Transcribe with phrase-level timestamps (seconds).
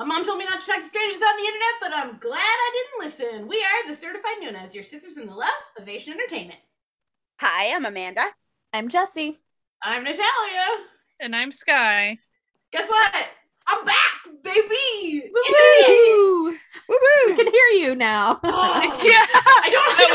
[0.00, 2.38] My mom told me not to talk to strangers on the internet, but I'm glad
[2.40, 3.48] I didn't listen.
[3.48, 6.58] We are the Certified Nunas, your sisters in the love of Asian entertainment.
[7.38, 8.24] Hi, I'm Amanda.
[8.72, 9.38] I'm Jesse.
[9.82, 10.86] I'm Natalia.
[11.20, 12.16] And I'm Sky.
[12.72, 13.28] Guess what?
[13.66, 15.24] I'm back, baby.
[15.34, 15.42] Woo!
[15.86, 16.44] Hoo!
[16.88, 17.26] Woo hoo!
[17.26, 18.40] We can hear you now.
[18.42, 19.98] Oh, Yeah, I don't.
[19.98, 20.08] that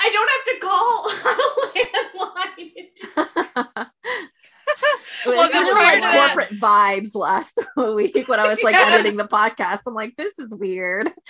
[0.00, 0.12] I was.
[0.14, 1.36] don't have to call on
[3.44, 3.90] a landline.
[5.24, 8.74] It was Well, then really like that- corporate vibes last week when I was like
[8.74, 8.86] Yeah.
[8.92, 9.80] editing the podcast.
[9.86, 11.12] I'm like, this is weird.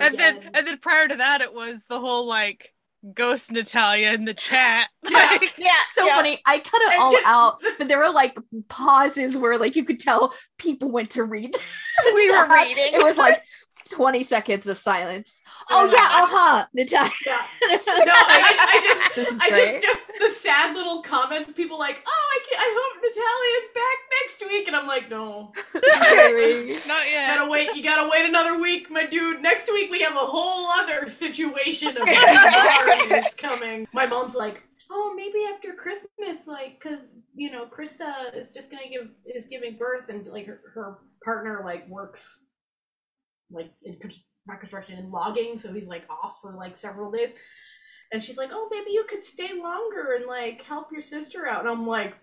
[0.00, 2.72] And then and then prior to that, it was the whole like
[3.14, 4.88] ghost Natalia in the chat.
[5.10, 5.28] Yeah.
[5.30, 6.16] Like, yeah, So yeah.
[6.16, 6.40] funny.
[6.44, 8.36] I cut it all out, but there were like
[8.68, 11.52] pauses where like you could tell people went to read.
[11.52, 12.94] the We were reading.
[12.94, 13.42] It was like
[13.88, 15.42] 20 seconds of silence.
[15.70, 16.66] Oh yeah, uh-huh.
[16.72, 17.10] Natalia.
[17.26, 17.42] Yeah.
[17.88, 21.52] No, I, I just, I just, just the sad little comments.
[21.52, 22.60] People like, oh, I, can't.
[22.60, 27.36] I hope Natalia's back next week, and I'm like, no, not yet.
[27.36, 27.74] gotta wait.
[27.74, 29.42] You gotta wait another week, my dude.
[29.42, 33.86] Next week we have a whole other situation of bizarreness coming.
[33.92, 37.00] My mom's like, oh, maybe after Christmas, like, cause
[37.34, 41.62] you know, Krista is just gonna give is giving birth, and like her, her partner
[41.64, 42.40] like works
[43.50, 43.96] like in
[44.46, 47.30] not construction and logging, so he's like off for like several days.
[48.12, 51.60] And she's like, "Oh, maybe you could stay longer and like help your sister out."
[51.60, 52.14] And I'm like,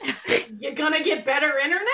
[0.58, 1.84] "You're gonna get better internet?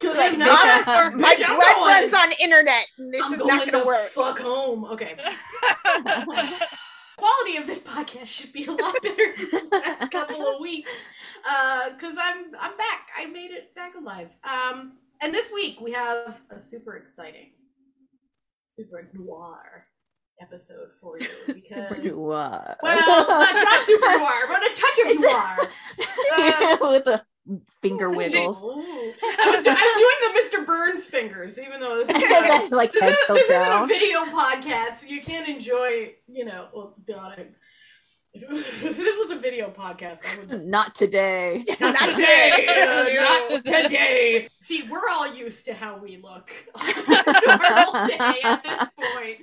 [0.00, 0.86] Cause Like, if not,
[1.16, 2.86] My bitch, I'm blood going- runs on internet.
[2.98, 4.08] And this I'm is going not gonna the work.
[4.08, 5.14] fuck home." Okay,
[7.16, 11.02] quality of this podcast should be a lot better than the last couple of weeks.
[11.48, 13.08] Uh, cause I'm I'm back.
[13.18, 14.30] I made it back alive.
[14.44, 17.50] Um, and this week we have a super exciting,
[18.68, 19.86] super noir
[20.40, 22.76] episode for you because Super noir.
[22.82, 25.68] well, not, not super noir, but a touch of noir.
[26.32, 27.22] Uh, with the
[27.82, 28.62] finger wiggles.
[28.62, 30.66] I was, I was doing the Mr.
[30.66, 34.98] Burns fingers, even though this is like this, head is, this isn't a video podcast,
[34.98, 37.46] so you can't enjoy, you know, oh god, I,
[38.32, 41.64] if, it was, if this was a video podcast, I would Not today.
[41.80, 43.16] not Not today, today.
[43.18, 44.48] uh, not today.
[44.60, 49.38] See, we're all used to how we look on a normal day at this point.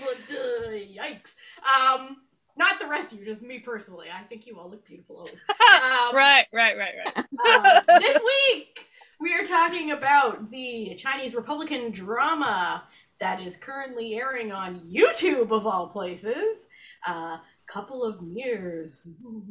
[0.00, 1.34] But, uh, yikes.
[1.64, 2.18] Um,
[2.58, 4.06] not the rest of you, just me personally.
[4.12, 5.34] I think you all look beautiful always.
[5.76, 7.16] Um, right, right, right, right.
[7.18, 8.88] um, this week,
[9.20, 12.84] we are talking about the Chinese Republican drama
[13.20, 16.66] that is currently airing on YouTube, of all places.
[17.06, 17.38] Uh,
[17.68, 19.02] Couple of Mirrors.
[19.24, 19.44] Ooh,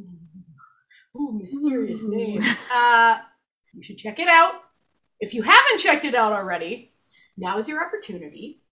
[1.16, 2.10] Ooh, mysterious Ooh.
[2.10, 2.42] name.
[2.72, 3.18] Uh,
[3.74, 4.54] you should check it out.
[5.20, 6.92] If you haven't checked it out already,
[7.36, 8.62] now is your opportunity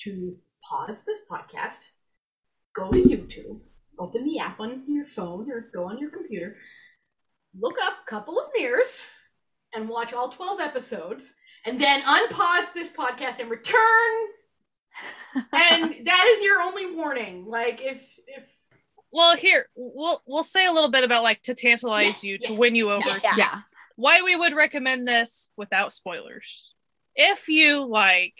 [0.00, 1.88] to pause this podcast,
[2.74, 3.60] go to YouTube,
[3.98, 6.56] open the app on your phone or go on your computer,
[7.58, 9.10] look up Couple of Mirrors
[9.74, 11.34] and watch all 12 episodes,
[11.66, 14.12] and then unpause this podcast and return.
[15.52, 17.46] and that is your only warning.
[17.46, 18.44] Like if if
[19.14, 22.54] Well, here we'll we'll say a little bit about like to tantalize Yes, you to
[22.54, 23.06] win you over.
[23.08, 23.18] yeah.
[23.20, 23.60] to Yeah.
[23.94, 26.72] Why we would recommend this without spoilers.
[27.14, 28.34] If you like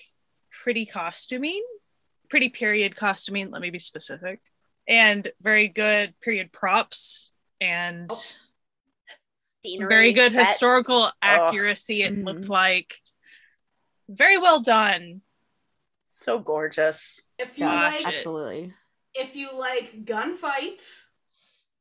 [0.64, 1.64] pretty costuming,
[2.28, 4.40] pretty period costuming, let me be specific,
[4.88, 7.30] and very good period props
[7.60, 8.20] and Oh.
[9.64, 10.48] Scenery, very good sets.
[10.50, 12.02] historical accuracy.
[12.02, 12.26] It Mhm.
[12.26, 13.00] looked like
[14.08, 15.22] very well done.
[16.16, 17.20] So gorgeous.
[17.38, 18.74] if you Gosh, like Absolutely.
[19.14, 21.06] If you like gunfights,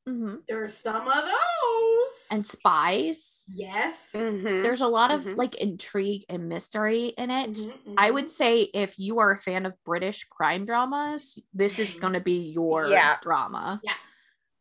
[0.08, 2.28] hmm there's some of those.
[2.32, 3.46] And spies.
[3.48, 4.12] yes.
[4.14, 4.62] Mhm.
[4.64, 5.38] There's a lot of Mhm.
[5.38, 7.52] like intrigue and mystery in it.
[7.52, 8.14] Mhm, I mhm.
[8.14, 12.20] would say if you are a fan of British crime dramas, this is going to
[12.20, 13.18] be your Yeah.
[13.22, 13.82] drama.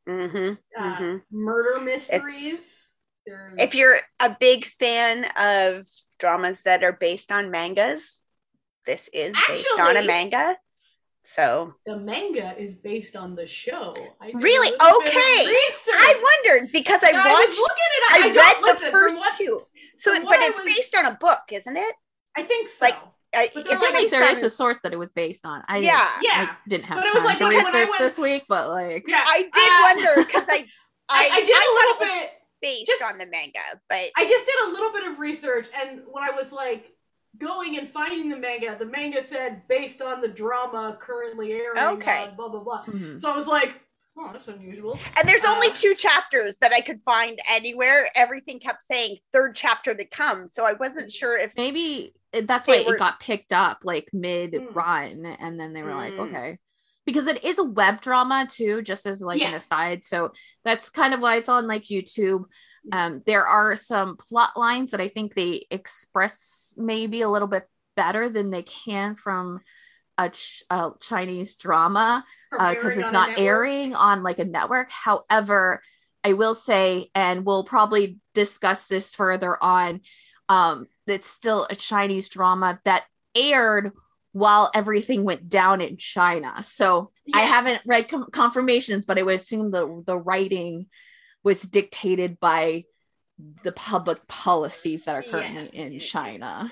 [0.09, 0.59] Mhm.
[0.77, 1.23] uh, Mhm.
[1.31, 2.97] murder mysteries.
[3.57, 5.87] If you're a big fan of
[6.19, 8.23] dramas that are based on mangas,
[8.87, 10.59] this is based on a manga.
[11.25, 13.95] So the manga is based on the show.
[14.21, 14.71] I Really?
[14.71, 15.47] little bit of Okay.
[15.95, 18.13] I wondered because I I was watched, looking at it.
[18.13, 19.61] I, I, read don't the first what- two.
[19.99, 21.95] So, from but it's was- based on a book, isn't it?
[22.37, 22.87] I think so.
[22.87, 22.97] Like,
[23.35, 25.13] I, But if I like- feel like based there is a source that it was
[25.13, 25.63] based on.
[25.69, 26.11] I Yeah.
[26.23, 26.31] yeah.
[26.51, 28.19] I didn't have But it was like to when I- when I research went- this
[28.19, 29.25] week, but like yeah.
[29.27, 30.67] I did Uh, wonder because I,
[31.09, 32.31] I, I, I did I a thought little bit.
[32.61, 36.03] based just- on the manga, but I just did a little bit of research, and
[36.11, 36.91] when I was like
[37.39, 41.79] going and finding the manga, the manga said based on the drama currently airing.
[42.01, 42.25] Okay.
[42.25, 42.83] on blah blah blah.
[42.85, 43.21] mhm.
[43.21, 43.81] So I was like,
[44.19, 44.99] oh, that's unusual.
[45.17, 48.09] and there's only Uh, two chapters that I could find anywhere.
[48.15, 52.15] Everything kept saying third chapter to come, so I wasn't sure if maybe
[52.45, 56.15] that's why were- it got picked up like mid run and then they were like
[56.15, 56.29] Mm.
[56.29, 56.59] okay
[57.05, 60.31] because it is a web drama too just as like an aside so
[60.65, 62.45] that's kind of why it's on like youtube
[62.91, 67.69] Um, there are some plot lines that I think they express maybe a little bit
[67.97, 69.61] better than they can from
[70.19, 74.91] a, ch- a Chinese drama because airing it's not airing on like a network.
[74.91, 75.81] However,
[76.25, 80.01] I will say, and we'll probably discuss this further on,
[80.49, 83.93] um, it's still a Chinese drama that aired
[84.33, 86.63] while everything went down in China.
[86.63, 90.87] So I haven't read com- confirmations, but I would assume the the writing
[91.43, 92.85] was dictated by
[93.65, 96.71] the public policies that are currently in China.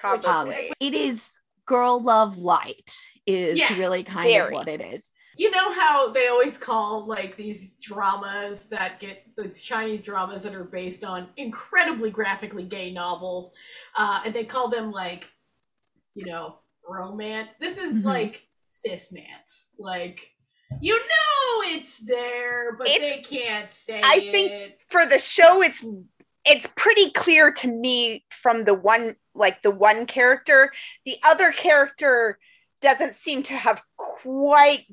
[0.00, 0.28] Probably.
[0.28, 1.36] Um, it is
[1.66, 2.92] girl love light
[3.26, 4.46] is Yeah, really kind very.
[4.48, 5.12] of what it is.
[5.36, 10.54] You know how they always call like these dramas that get these Chinese dramas that
[10.54, 13.52] are based on incredibly graphically gay novels,
[13.96, 15.30] uh, and they call them like,
[16.16, 17.50] you know, romance.
[17.60, 18.06] This is Mhm.
[18.06, 19.74] like cis-mance.
[19.78, 20.32] Like,
[20.80, 21.37] you know,
[21.74, 24.04] it's there, but It's- they can't say it.
[24.04, 24.32] I it.
[24.32, 25.84] think for the show it's
[26.44, 30.72] it's pretty clear to me from the one like the one character
[31.04, 32.38] the other character
[32.80, 34.86] doesn't seem to have quite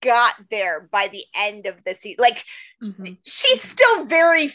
[0.00, 2.44] got there by the end of the season like
[2.82, 3.18] Mhm.
[3.26, 4.52] she's still very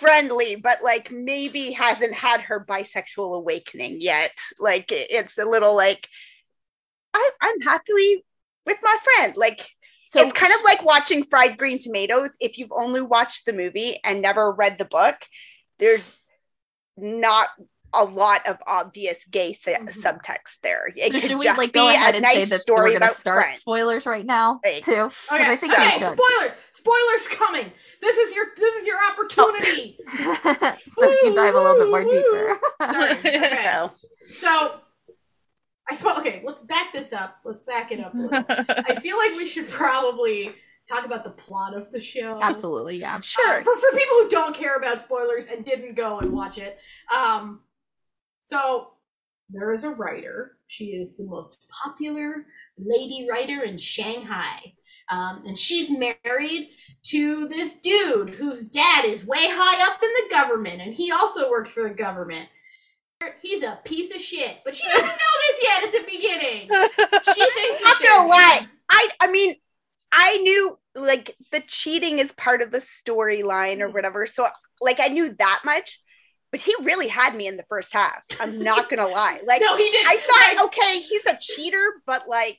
[0.00, 6.08] friendly but like maybe hasn't had her bisexual awakening yet like it's a little like
[7.14, 8.24] I, i'm happily
[8.66, 9.66] with my friend like
[10.04, 13.98] So it's kind of like watching fried green tomatoes if you've only watched the movie
[14.04, 15.16] and never read the book
[15.78, 16.16] there's
[16.96, 17.48] not
[17.94, 19.88] a lot of obvious gay su- Mhm.
[20.02, 22.50] subtext there it so should we just like be go a ahead and say nice
[22.50, 23.60] that story we're going to start friends.
[23.60, 25.10] spoilers right now Like- too?
[25.30, 26.18] Okay, I think okay, we should.
[26.18, 26.52] spoilers.
[26.72, 27.72] Spoilers coming.
[28.00, 29.98] This is your this is your opportunity.
[30.16, 32.60] so we can dive a little bit more deeper.
[32.80, 33.12] Sorry.
[33.36, 33.60] Okay.
[33.68, 33.92] so
[34.34, 34.80] So,
[35.88, 36.18] I suppose.
[36.18, 37.38] Okay, let's back this up.
[37.44, 38.12] Let's back it up.
[38.14, 40.54] I feel like we should probably
[40.90, 42.38] talk about the plot of the show.
[42.40, 43.16] Absolutely, yeah.
[43.16, 46.58] Uh, sure for for people who don't care about spoilers and didn't go and watch
[46.58, 46.78] it,
[47.14, 47.60] um,
[48.40, 48.92] so
[49.50, 50.56] there is a writer.
[50.68, 52.46] She is the most popular
[52.78, 54.74] lady writer in Shanghai.
[55.10, 56.70] Um, and she's married
[57.06, 61.50] to this dude whose dad is way high up in the government, and he also
[61.50, 62.48] works for the government.
[63.42, 66.68] He's a piece of shit, but she doesn't know this yet at the beginning.
[67.34, 68.66] She thinks Not that gonna lie.
[68.90, 69.54] I I mean,
[70.10, 73.94] I knew like the cheating is part of the storyline or Mhm.
[73.94, 74.26] whatever.
[74.26, 74.46] So
[74.80, 76.00] like I knew that much,
[76.50, 78.22] but he really had me in the first half.
[78.40, 79.40] I'm not gonna lie.
[79.46, 80.08] Like No, he didn't.
[80.10, 82.58] I thought, Like, okay, he's a cheater, but like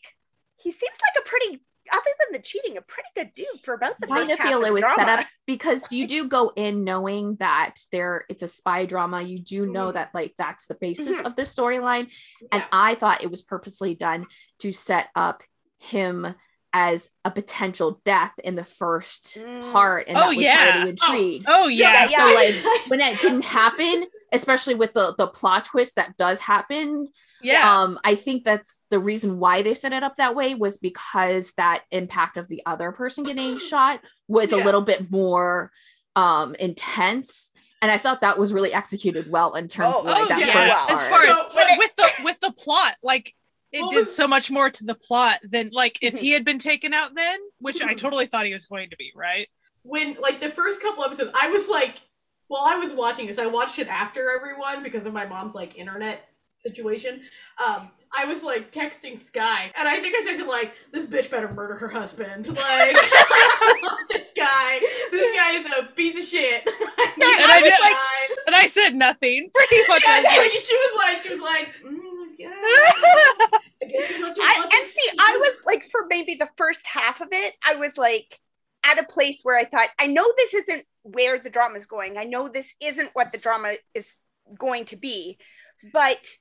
[0.58, 4.00] he seems like a pretty other than the cheating, a pretty good dude for about
[4.00, 6.84] the kind first of feel it the was set up because you do go in
[6.84, 9.94] knowing that there it's a spy drama you do know Mhm.
[9.96, 11.26] that like that's the basis Mhm.
[11.26, 12.10] of the storyline
[12.52, 14.26] and i thought it was purposely done
[14.60, 15.44] to set up
[15.80, 16.34] him
[16.76, 19.72] as a potential death in the first Mm.
[19.72, 20.78] part and Oh, that was part yeah.
[20.78, 22.08] of the intrigue oh yeah.
[22.10, 26.40] Yeah, so like when that didn't happen especially with the the plot twist that does
[26.40, 27.10] happen
[27.44, 27.82] yeah.
[27.84, 31.54] um i think that's the reason why they set it up that way was because
[31.58, 35.72] that impact of the other person getting shot was a little bit more
[36.16, 37.52] um intense
[37.82, 40.40] and i thought that was really executed well in terms Oh, of like oh that
[40.40, 40.54] yeah.
[40.54, 43.34] first part As far as So, but with the with the plot, like
[43.72, 46.18] it What did was- so much more to the plot than like if Mhm.
[46.20, 47.98] he had been taken out then, which I Mhm.
[47.98, 49.48] totally thought he was going to be, right?
[49.86, 51.96] when like the first couple episodes, I was like,
[52.48, 55.78] while I was watching this, I watched it after everyone because of my mom's like
[55.78, 56.24] internet
[56.64, 57.22] situation.
[57.64, 61.52] Um, I was like texting Sky, and I think I texted like, "This bitch better
[61.52, 62.96] murder her husband." Like,
[64.10, 64.80] this guy,
[65.12, 66.64] this guy is a piece of shit.
[66.68, 68.36] I need And I this did- guy.
[68.48, 69.50] And I said nothing.
[69.54, 70.04] Pretty much.
[70.08, 72.00] Yeah, she, like, she was like, she was like, mm,
[72.38, 76.36] yeah, I guess you have to I, and it." see, I was like, for maybe
[76.36, 78.40] the first half of it, I was like
[78.86, 82.18] at a place where I thought, I know this isn't where the drama is going.
[82.18, 84.14] I know this isn't what the drama is
[84.58, 85.38] going to be,
[85.94, 86.38] but it,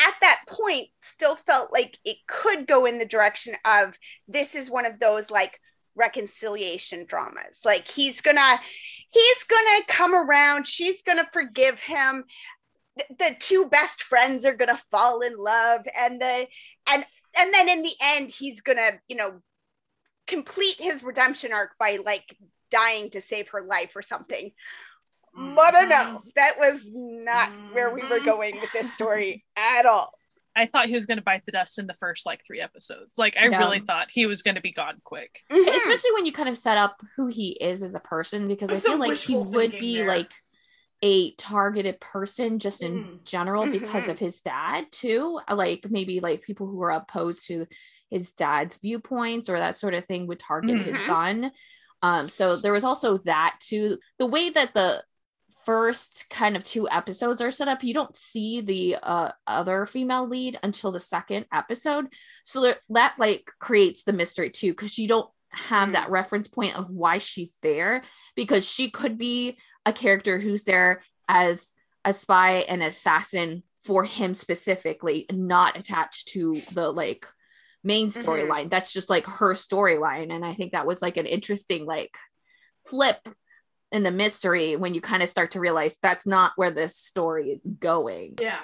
[0.00, 3.94] at that point, still felt like it could go in the direction of
[4.28, 5.60] this is one of those like
[5.94, 7.58] reconciliation dramas.
[7.64, 8.60] Like he's gonna,
[9.10, 10.66] he's gonna come around.
[10.66, 12.24] She's gonna forgive him.
[12.96, 16.46] The, the two best friends are gonna fall in love, and the
[16.88, 17.04] and
[17.36, 19.40] and then in the end he's gonna you know
[20.26, 22.36] complete his redemption arc by like
[22.70, 24.52] dying to save her life or something
[25.34, 28.24] but I know that was not where we were Mhm.
[28.24, 30.12] going with this story at all
[30.56, 33.16] I thought he was going to bite the dust in the first like three episodes.
[33.16, 33.58] Like I No.
[33.58, 35.42] really thought he was going to be gone quick.
[35.50, 35.68] Mhm.
[35.68, 38.74] especially when you kind of set up who he is as a person because i
[38.74, 40.08] feel some like he would be there.
[40.08, 40.32] like
[41.02, 43.24] a targeted person just in Mhm.
[43.24, 44.10] general because Mhm.
[44.10, 47.66] of his dad too like maybe like people who are opposed to
[48.10, 51.06] his dad's viewpoints or that sort of thing would target his Mhm.
[51.06, 51.52] son
[52.02, 53.98] Um, so there was also that too.
[54.18, 55.04] The way that the
[55.64, 60.28] first kind of two episodes are set up, you don't see the uh, other female
[60.28, 62.06] lead until the second episode.
[62.44, 66.76] So that, that like creates the mystery too, because you don't have that reference point
[66.76, 68.02] of why she's there,
[68.36, 71.72] because she could be a character who's there as
[72.04, 77.26] a spy and assassin for him specifically, not attached to the like
[77.82, 78.24] main Mhm.
[78.24, 78.70] storyline.
[78.70, 80.32] That's just like her storyline.
[80.32, 82.14] And I think that was like an interesting like
[82.86, 83.16] flip
[83.92, 87.50] in the mystery when you kind of start to realize that's not where this story
[87.50, 88.36] is going.
[88.40, 88.58] Yeah.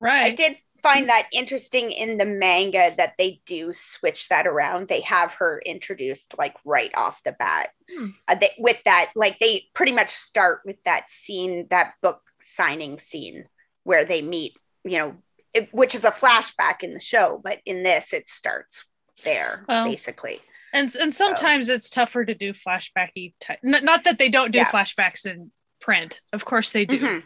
[0.00, 0.26] Right.
[0.26, 4.88] I did find that interesting in the manga that they do switch that around.
[4.88, 8.06] They have her introduced like right off the bat Hmm.
[8.28, 9.10] uh, they, with that.
[9.14, 13.44] Like they pretty much start with that scene, that book signing scene
[13.84, 14.54] where they meet.
[14.84, 15.14] You know,
[15.52, 18.84] it, which is a flashback in the show, but in this it starts
[19.24, 20.40] there Well, basically.
[20.72, 23.58] And and sometimes it's tougher to do flashbacky type.
[23.64, 24.70] N- not that they don't do Yeah.
[24.70, 25.50] flashbacks in
[25.80, 26.20] print.
[26.32, 27.00] Of course they do.
[27.00, 27.22] Mhm.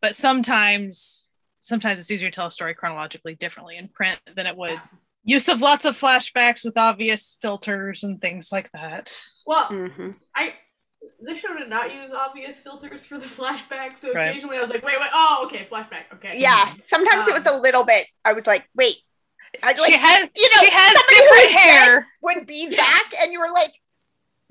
[0.00, 4.56] But sometimes sometimes it's easier to tell a story chronologically differently in print than it
[4.56, 4.80] would
[5.24, 9.12] use of lots of flashbacks with obvious filters and things like that.
[9.46, 10.14] Well, Mhm.
[10.34, 10.54] I
[11.20, 14.28] this show did not use obvious filters for the flashback, so Right.
[14.30, 16.38] occasionally I was like, wait, wait, oh, okay, flashback, okay.
[16.38, 18.06] Yeah, sometimes it was a little bit.
[18.24, 18.96] I was like, wait,
[19.62, 22.06] I, like, she had you know, she has somebody different hair.
[22.22, 22.76] would be Yeah.
[22.82, 23.72] back, and you were like,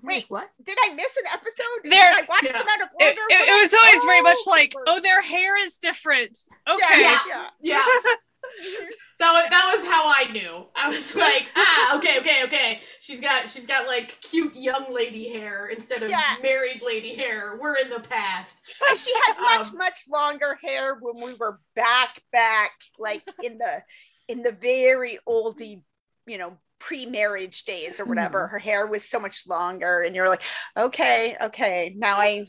[0.02, 0.26] Wait, Wait.
[0.30, 0.50] what?
[0.64, 1.84] did I miss an episode?
[1.84, 2.52] Did There- I watched Yeah.
[2.60, 3.22] them out of It, order?
[3.32, 4.84] it- it was always very much Oh, like, super.
[4.88, 6.38] oh, their hair is different.
[6.70, 7.02] Okay.
[7.02, 7.20] Yeah.
[7.28, 7.50] yeah.
[7.62, 7.86] Yeah,
[9.20, 10.68] that was that was how I knew.
[10.76, 12.82] I was like, ah, okay, okay, okay.
[13.00, 16.36] She's got she's got like cute young lady hair instead of Yeah.
[16.44, 17.58] married lady hair.
[17.60, 18.60] We're in the past.
[18.90, 23.58] And she had much Um, much longer hair when we were back back like in
[23.58, 23.82] the
[24.28, 25.82] in the very oldie
[26.26, 28.52] you know pre-marriage days or whatever mm-hmm.
[28.52, 30.42] her hair was so much longer and you're like
[30.78, 32.48] okay okay now I'm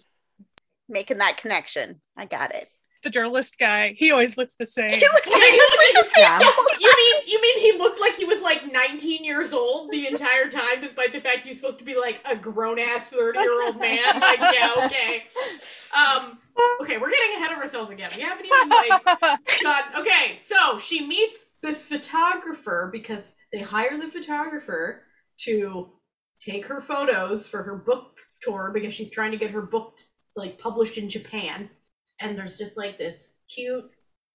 [0.88, 2.00] making that connection.
[2.16, 2.68] I got it
[3.02, 4.94] The journalist guy, he always looked the same.
[4.94, 6.38] He looked Yeah, he looked like Yeah.
[6.80, 10.48] you mean you mean he looked like he was like 19 years old the entire
[10.48, 13.62] time, despite the fact he was supposed to be like a grown ass 30 year
[13.64, 14.20] old man?
[14.20, 15.24] Like, yeah, okay.
[15.96, 16.38] Um,
[16.80, 18.10] okay, we're getting ahead of ourselves again.
[18.16, 19.04] We haven't even like
[19.62, 20.38] got okay.
[20.42, 25.02] So she meets this photographer because they hire the photographer
[25.38, 25.90] to
[26.40, 29.98] take her photos for her book tour because she's trying to get her book
[30.34, 31.70] like published in Japan.
[32.20, 33.90] And there's just like this cute,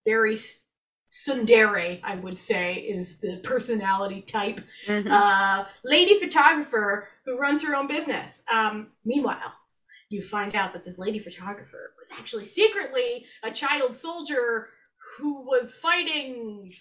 [0.06, 0.66] very s-
[1.12, 5.12] tsundere, I would say, is the personality type Mhm.
[5.12, 8.42] uh, lady photographer who runs her own business.
[8.52, 9.54] Um, meanwhile,
[10.10, 14.70] you find out that this lady photographer was actually secretly a child soldier
[15.18, 16.74] who was fighting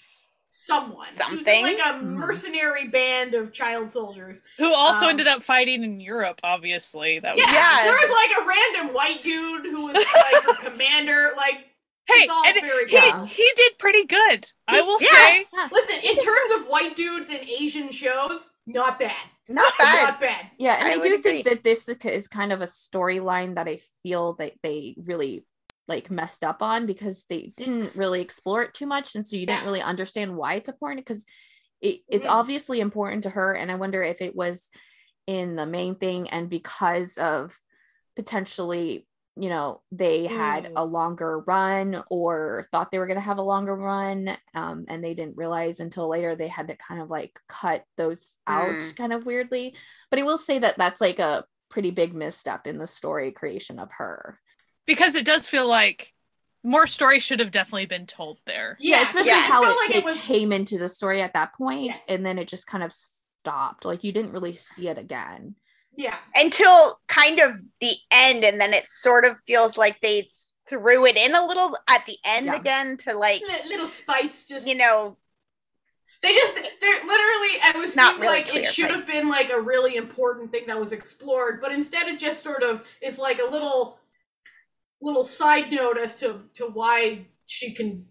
[0.50, 1.06] someone.
[1.28, 1.62] She was in Something.
[1.62, 2.02] like a Mhm.
[2.02, 4.42] mercenary band of child soldiers.
[4.58, 7.20] Who also Um, ended up fighting in Europe, obviously.
[7.20, 7.84] That was Yeah, Yeah.
[7.84, 11.32] there was like a random white dude who was like her commander.
[11.36, 11.66] Like,
[12.06, 13.26] Hey, it's all and very he, good.
[13.28, 14.50] he did pretty good.
[14.66, 15.08] I will Yeah.
[15.10, 15.46] say.
[15.70, 19.14] listen, in terms of white dudes in Asian shows, not bad.
[19.46, 20.46] not bad Not bad.
[20.58, 21.22] Yeah, and I I, would do agree.
[21.42, 25.44] think that this is kind of a storyline that I feel that they really
[25.90, 29.44] like messed up on because they didn't really explore it too much, and so you
[29.46, 29.66] didn't Yeah.
[29.66, 31.26] really understand why it's important because
[31.82, 32.30] it, it's Mhm.
[32.30, 34.70] obviously important to her, and I wonder if it was
[35.26, 37.54] in the main thing and because of
[38.16, 39.06] potentially
[39.36, 40.72] you know they had Mm.
[40.76, 45.02] a longer run or thought they were going to have a longer run um, and
[45.04, 48.96] they didn't realize until later they had to kind of like cut those out Mm.
[48.96, 49.74] kind of weirdly
[50.10, 53.78] but i will say that that's like a pretty big misstep in the story creation
[53.78, 54.40] of her
[54.90, 56.12] because it does feel like
[56.64, 58.76] more story should have definitely been told there.
[58.80, 59.42] Yeah, especially yeah.
[59.42, 61.96] how it it, like it it was came into the story at that point, Yeah.
[62.08, 65.54] and then it just kind of stopped like you didn't really see it again
[65.96, 66.16] yeah.
[66.34, 70.28] until kind of the end and then it sort of feels like they
[70.68, 72.56] threw it in a little at the end Yeah.
[72.56, 75.16] again to like Li- little spice just you know
[76.22, 79.30] they just they're literally it was Not really like clear, it should but- have been
[79.30, 83.18] like a really important thing that was explored but instead it just sort of is
[83.18, 83.99] like a little
[85.00, 88.06] little side note as to to why she can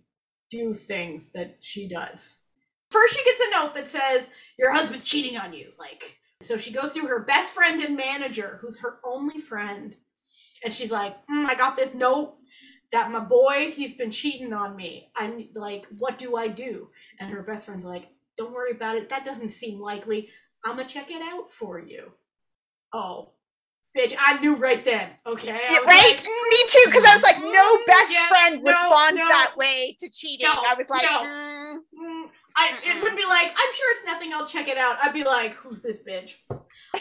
[0.50, 2.42] do things that she does.
[2.90, 6.72] First she gets a note that says your husband's cheating on you like so she
[6.72, 9.96] goes through her best friend and manager who's her only friend
[10.64, 12.38] and she's like mm, i got this note
[12.92, 15.12] that my boy he's been cheating on me.
[15.16, 16.90] I'm like what do i do?
[17.20, 19.10] And her best friend's like don't worry about it.
[19.10, 20.30] That doesn't seem likely.
[20.64, 22.14] I'm gonna check it out for you.
[22.94, 23.34] Oh
[23.98, 27.40] bitch i knew right then okay Yeah, right like, me too because i was like
[27.40, 29.28] no Mm, best yeah, friend no, responds no.
[29.28, 31.20] that way to cheating No, i was like no.
[31.24, 34.98] mm, mm, I, it wouldn't be like i'm sure it's nothing i'll check it out
[35.04, 36.34] i'd be like who's this bitch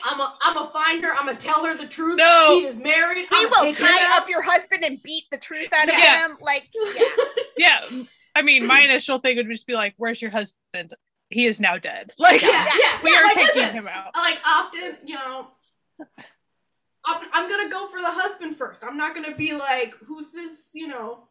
[0.05, 1.13] I'm a, I'm a find her.
[1.15, 2.19] I'm gonna tell her the truth.
[2.19, 2.59] No.
[2.61, 3.27] he is married.
[3.31, 6.37] We I'm will tie up your husband and beat the truth out of him.
[6.43, 7.05] Like, yeah.
[7.57, 7.79] Yeah.
[8.37, 10.93] I mean, my initial thing would just be like, "Where's your husband?
[11.31, 13.03] He is now dead." Like, Yeah, yeah.
[13.03, 14.15] we yeah, are like, taking listen, him out.
[14.15, 15.47] like often, you know,
[17.05, 18.83] I'm, I'm gonna go for the husband first.
[18.85, 21.25] I'm not gonna be like, who's this, you know,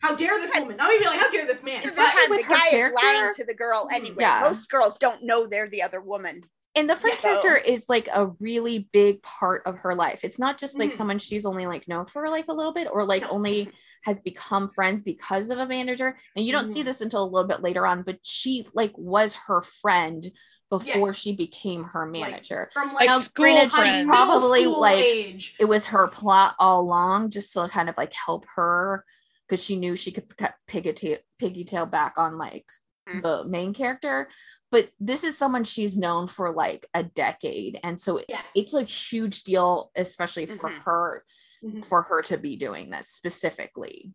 [0.00, 0.78] how dare this woman?
[0.80, 1.80] I'm gonna be like, how dare this man?
[1.80, 4.16] Because Especially the with her guy is lying to the girl anyway.
[4.20, 4.40] Yeah.
[4.42, 6.42] Most girls don't know they're the other woman.
[6.74, 7.22] and the friend Yeah.
[7.40, 10.96] character is like a really big part of her life it's not just like Mhm.
[10.98, 13.28] someone she's only like known for like a little bit or like No.
[13.30, 13.70] only
[14.04, 16.84] has become friends because of a manager and you don't see Mhm.
[16.84, 20.30] this until a little bit later on but she like was her friend
[20.70, 24.06] before she became her manager From Like like, Now, school granted, she friends.
[24.08, 25.54] middle probably school like age.
[25.60, 29.04] it was her plot all along just to kind of like help her
[29.48, 32.66] because she knew she could p- piggytail piggytail back on like
[33.08, 33.22] Mm.
[33.22, 34.28] the main character
[34.72, 38.40] but this is someone she's known for like a decade and so Yeah.
[38.52, 40.78] it's a huge deal especially for Mhm.
[40.82, 41.24] her
[41.62, 41.84] Mhm.
[41.86, 44.12] for her to be doing this specifically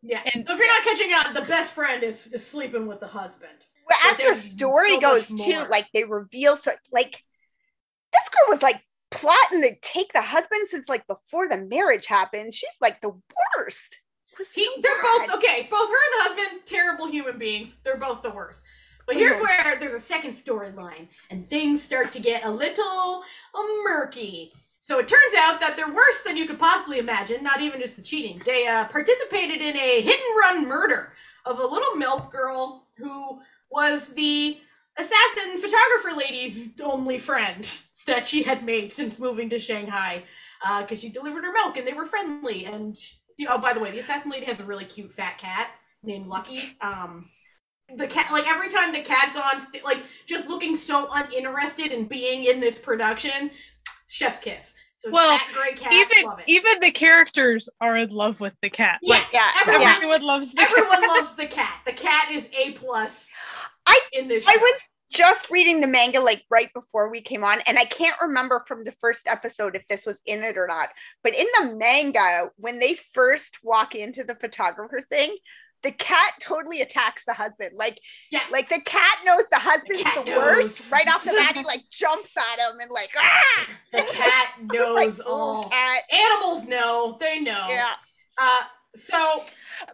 [0.00, 0.22] Yeah.
[0.32, 3.08] And- so if you're not catching on, the best friend is, is sleeping with the
[3.08, 3.66] husband.
[4.04, 7.22] As the story so goes too, like they reveal so like
[8.12, 8.80] this girl was like
[9.10, 12.54] plotting to take the husband since like before the marriage happened.
[12.54, 13.10] She's like the
[13.56, 14.00] worst.
[14.54, 15.26] He, so they're bad.
[15.26, 15.68] both okay.
[15.70, 17.76] Both her and the husband, terrible human beings.
[17.84, 18.62] They're both the worst.
[19.06, 19.42] But here's Mhm.
[19.42, 24.52] where there's a second storyline, and things start to get a little uh, murky.
[24.80, 27.42] So it turns out that they're worse than you could possibly imagine.
[27.42, 28.40] Not even just the cheating.
[28.46, 31.12] They uh, participated in a hit and run murder
[31.44, 33.40] of a little milk girl who
[33.70, 34.58] was the
[34.98, 40.24] assassin photographer lady's only friend that she had made since moving to Shanghai
[40.80, 42.64] because she delivered her milk and they were friendly.
[42.66, 43.14] And she,
[43.48, 45.70] oh, by the way, the assassin lady has a really cute fat cat
[46.02, 46.76] named Lucky.
[46.80, 47.28] Um,
[47.96, 52.44] the cat, like every time the cat's on, like just looking so uninterested in being
[52.44, 53.50] in this production,
[54.08, 54.74] chef's kiss.
[55.00, 56.44] So Well, fat gray cat, even love it.
[56.46, 58.98] even the characters are in love with the cat.
[59.02, 59.92] Yeah, Like Yeah, everyone- yeah.
[59.96, 61.08] everyone loves the everyone cat.
[61.08, 61.80] loves the cat.
[61.86, 63.29] The cat is a plus.
[63.90, 64.46] I- in this.
[64.48, 64.80] I was
[65.12, 68.84] just reading the manga like right before we came on, and I can't remember from
[68.84, 70.90] the first episode if this was in it or not.
[71.24, 75.36] But in the manga, when they first walk into the photographer thing,
[75.82, 77.70] the cat totally attacks the husband.
[77.74, 77.98] Like,
[78.30, 78.42] Yeah.
[78.52, 80.92] like the cat knows the husband's cat the, worst.
[80.92, 83.66] Right off the bat, he like jumps at him and like, ah!
[83.92, 85.68] The cat I like, knows "Oh, all.
[85.70, 86.02] cat.
[86.12, 87.16] Animals know.
[87.18, 87.66] They know.
[87.68, 87.94] Yeah.
[88.38, 88.60] Uh,
[88.94, 89.42] so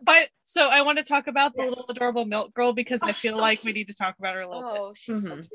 [0.03, 1.71] But so I want to talk about the Yeah.
[1.71, 4.35] little adorable milk girl because Oh, I feel so like we need to talk about
[4.37, 4.81] her a little bit.
[4.81, 5.39] Oh, she's so Mhm.
[5.41, 5.51] cute.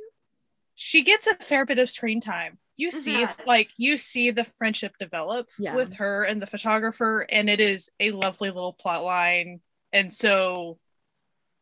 [0.75, 2.59] She gets a fair bit of screen time.
[2.75, 3.35] You see, Yes.
[3.47, 5.75] like you see the friendship develop Yeah.
[5.75, 9.61] with her and the photographer, and it is a lovely little plot line.
[9.93, 10.77] And so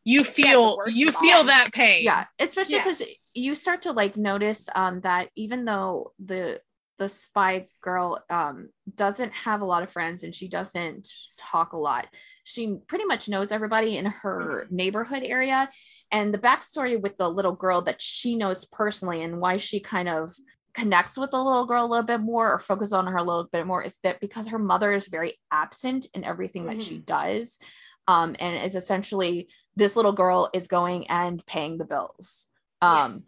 [0.02, 1.20] you feel worst you of all.
[1.22, 2.02] feel that pain.
[2.02, 2.84] yeah especially Yeah.
[2.84, 3.02] because
[3.34, 6.62] you start to like notice um that even though the
[6.98, 11.76] the spy girl um doesn't have a lot of friends and she doesn't talk a
[11.78, 12.08] lot
[12.50, 14.76] she pretty much knows everybody in her mm-hmm.
[14.76, 15.68] neighborhood area.
[16.10, 20.08] And the backstory with the little girl that she knows personally and why she kind
[20.08, 20.34] of
[20.74, 23.48] connects with the little girl a little bit more or focuses on her a little
[23.52, 27.04] bit more is that because her mother is very absent in everything that she mm-hmm.
[27.04, 27.58] does
[28.06, 32.48] um, and is essentially this little girl is going and paying the bills.
[32.82, 33.04] Yeah.
[33.04, 33.24] Um,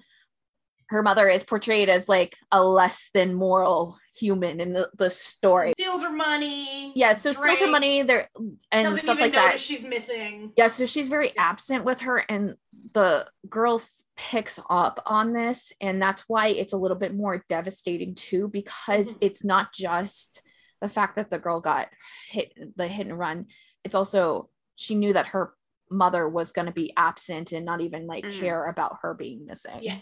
[0.92, 5.72] her mother is portrayed as like a less than moral human in the, the story
[5.76, 6.92] steals her money.
[6.94, 8.28] yeah so steals her money there
[8.70, 10.52] and stuff like that notice she's missing.
[10.56, 12.54] yeah so she's very absent with her and
[12.92, 13.80] the girl
[14.16, 19.14] picks up on this and that's why it's a little bit more devastating too because
[19.14, 19.18] Mhm.
[19.22, 20.42] it's not just
[20.82, 21.88] the fact that the girl got
[22.28, 23.46] hit the hit and run
[23.82, 25.54] it's also she knew that her
[25.90, 28.40] mother was going to be absent and not even like Mhm.
[28.40, 29.98] care about her being missing Yeah.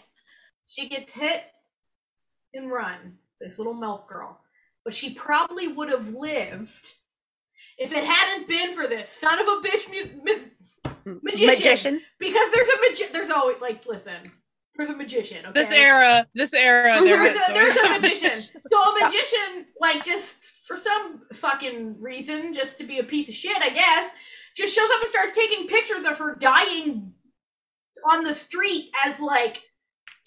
[0.73, 1.43] She gets hit
[2.53, 4.39] and run, this little milk girl.
[4.85, 6.93] But she probably would have lived
[7.77, 12.01] if it hadn't been for this son of a bitch mu- mu- Magician.
[12.19, 14.31] because there's a magi- there's always like listen,
[14.77, 15.45] there's a magician.
[15.45, 15.51] Okay?
[15.53, 18.39] This era, this era, there's a, there's a magician.
[18.71, 23.35] So a magician, like just for some fucking reason, just to be a piece of
[23.35, 24.09] shit, I guess,
[24.55, 27.13] just shows up and starts taking pictures of her dying
[28.09, 29.61] on the street as like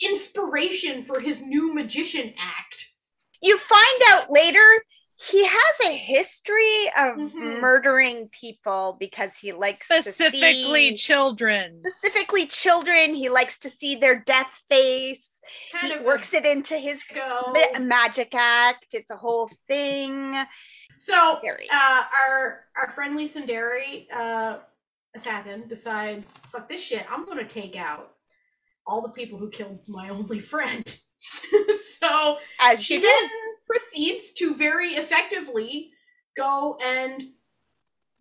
[0.03, 2.93] inspiration for his new magician act.
[3.41, 4.85] You find out later
[5.17, 7.61] he has a history of Mhm.
[7.61, 11.83] murdering people because he likes specifically to see, children.
[11.87, 13.15] specifically children.
[13.15, 15.29] He likes to see their death face.
[15.73, 18.95] Kind he of works it into his ma- magic act.
[18.95, 20.35] It's a whole thing.
[20.99, 21.39] So
[21.71, 24.59] uh, our our friendly tsundere uh,
[25.15, 27.05] assassin decides, fuck this shit.
[27.11, 28.14] I'm gonna take out
[28.87, 30.99] all the people who killed my only friend.
[31.99, 33.31] so As she she then
[33.67, 35.91] proceeds to very effectively
[36.37, 37.31] go and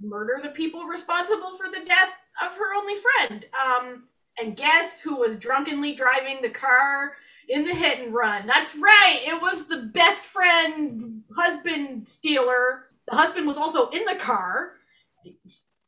[0.02, 3.46] murder the people responsible for the death of her only friend.
[3.66, 4.04] Um,
[4.40, 7.14] and guess who was drunkenly driving the car
[7.50, 8.48] in the hit and run?
[8.48, 12.86] That's right, it was the best friend husband stealer.
[13.08, 14.74] The husband was also in the car,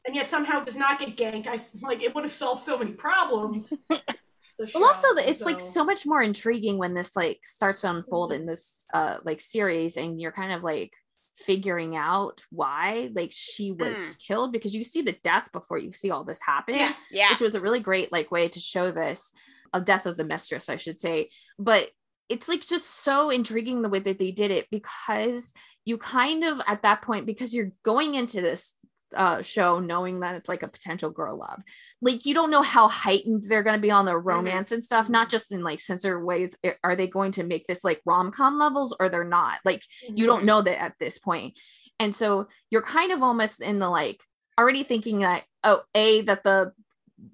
[0.06, 1.48] and yet somehow does not get ganked.
[1.48, 3.74] I like it would have solved so many problems.
[4.74, 8.32] Well, also, show, it's like so much more intriguing when this like starts to unfold
[8.32, 8.36] Mhm.
[8.36, 10.94] in this uh like series, and you're kind of like
[11.36, 14.26] figuring out why like she was Mm.
[14.28, 16.76] killed because you see the death before you see all this happen.
[16.76, 16.94] yeah.
[17.12, 17.32] Yeah.
[17.32, 19.34] which was a really great like way to show this
[19.74, 21.90] a death of the mistress i should say but
[22.30, 26.62] it's like just so intriguing the way that they did it because you kind of
[26.66, 28.74] at that point because you're going into this
[29.16, 31.62] uh show knowing that it's like a potential girl love.
[32.02, 34.28] Like you don't know how heightened they're going to be on the mm-hmm.
[34.28, 37.68] romance and stuff not just in like censor ways eh, are they going to make
[37.68, 39.60] this like rom-com levels or they're not?
[39.66, 40.26] Like you mm-hmm.
[40.26, 41.58] don't know that at this point.
[42.00, 44.20] And so you're kind of almost in the like
[44.58, 46.72] already thinking that oh a that the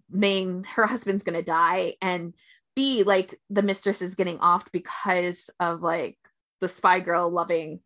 [0.10, 2.34] main her husband's gonna die and
[2.76, 6.17] b like the mistress is getting off because of like
[6.62, 7.80] the spy girl loving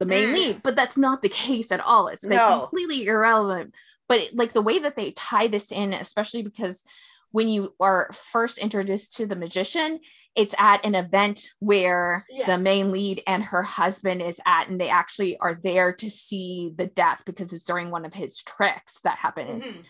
[0.00, 0.34] the main Mm.
[0.34, 2.60] lead but that's not the case at all it's like No.
[2.60, 3.74] completely irrelevant
[4.08, 6.82] but like the way that they tie this in especially because
[7.30, 10.00] when you are first introduced to the magician
[10.36, 12.46] it's at an event where Yeah.
[12.46, 16.72] the main lead and her husband is at and they actually are there to see
[16.76, 19.84] the death because it's during one of his tricks that happened Mhm.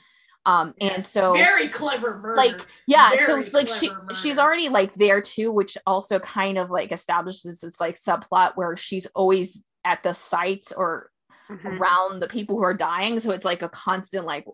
[0.46, 0.94] um Yeah.
[0.94, 2.36] and so very clever murder.
[2.36, 6.18] like yeah so Very it's like she clever she's already like there too which also
[6.18, 11.10] kind of like establishes this like subplot where she's always at the sites or
[11.50, 11.78] Mhm.
[11.78, 14.46] around the people who are dying so it's like a constant like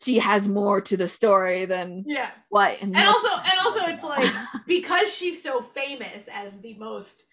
[0.00, 2.30] she has more to the story than yeah.
[2.48, 4.32] what And most- also and also it's like
[4.68, 7.24] because she's so famous as the most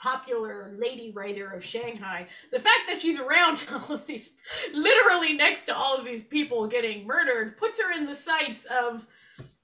[0.00, 4.30] popular lady writer of Shanghai, the fact that she's around all of these
[4.72, 9.06] literally next to all of these people getting murdered puts her in the sights of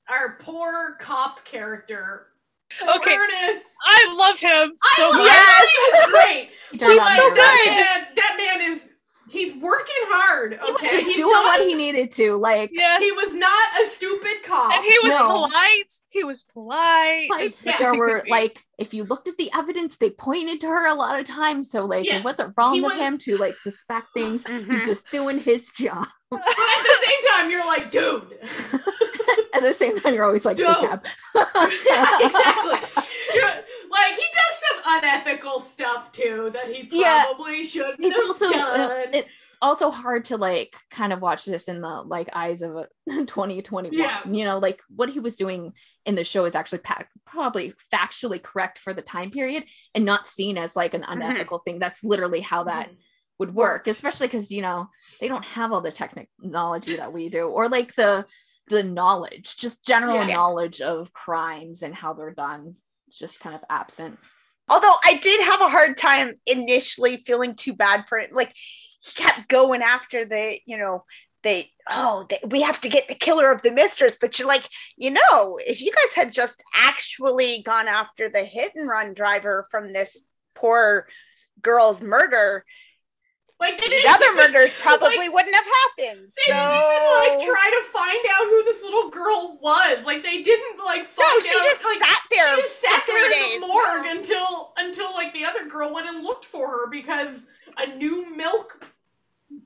[0.08, 2.28] our poor cop character.
[2.76, 3.14] So Okay.
[3.16, 3.64] Ernest.
[3.86, 5.68] I love him so I love much.
[5.68, 5.94] him.
[5.94, 6.50] He's great.
[6.72, 8.88] He turned He's out like, to be that man, that man is
[9.30, 10.54] he's working hard.
[10.54, 13.02] Okay, he was just He's doing not what he needed to like Yes.
[13.02, 14.72] He was not a stupid cop.
[14.72, 15.28] and he was No.
[15.46, 15.92] polite.
[16.08, 17.30] He was polite.
[17.30, 17.86] like, as much yeah.
[17.86, 20.94] as there were like if you looked at the evidence they pointed to her a
[20.94, 22.18] lot of times so like Yeah.
[22.18, 25.68] it wasn't wrong He of was- him to like suspect things he's just doing his
[25.70, 26.46] job but at
[26.82, 28.38] the same time, you're like, dude.
[29.58, 30.76] at the same time you're always like Dope.
[30.78, 30.88] "Hey,
[31.34, 33.04] yeah, exactly.
[33.34, 33.44] You're,
[33.90, 37.24] like he does some unethical stuff too that he Yeah.
[37.26, 39.14] probably shouldn't it's have also uh, done.
[39.14, 42.86] it's also hard to like kind of watch this in the like eyes of a
[43.08, 44.20] 2021 Yeah.
[44.30, 45.72] you know like what he was doing
[46.04, 50.26] in the show is actually pa- probably factually correct for the time period and not
[50.26, 52.96] seen as like an unethical thing that's literally how that Mhm.
[53.38, 54.88] would work especially because you know
[55.20, 58.26] they don't have all the technology that we do or like the
[58.68, 60.34] the knowledge just general Yeah.
[60.34, 62.76] knowledge of crimes and how they're done
[63.08, 64.18] It's just kind of absent
[64.70, 68.34] Although I did have a hard time initially feeling too bad for it.
[68.34, 68.52] Like
[69.00, 71.04] he kept going after the, you know,
[71.42, 74.18] they oh they, we have to get the killer of the mistress.
[74.20, 78.72] But you're like, you know, if you guys had just actually gone after the hit
[78.74, 80.14] and run driver from this
[80.54, 81.06] poor
[81.62, 82.62] girl's murder,
[83.58, 86.30] Like the other murders probably like, wouldn't have happened.
[86.36, 88.24] They didn't even like try to find
[88.78, 90.04] this little girl was.
[90.04, 91.64] Like they didn't like No, she out.
[91.64, 92.56] just like, sat there.
[92.56, 93.68] She just sat for there three in the days.
[93.68, 98.34] morgue until until like the other girl went and looked for her because a new
[98.36, 98.80] milk,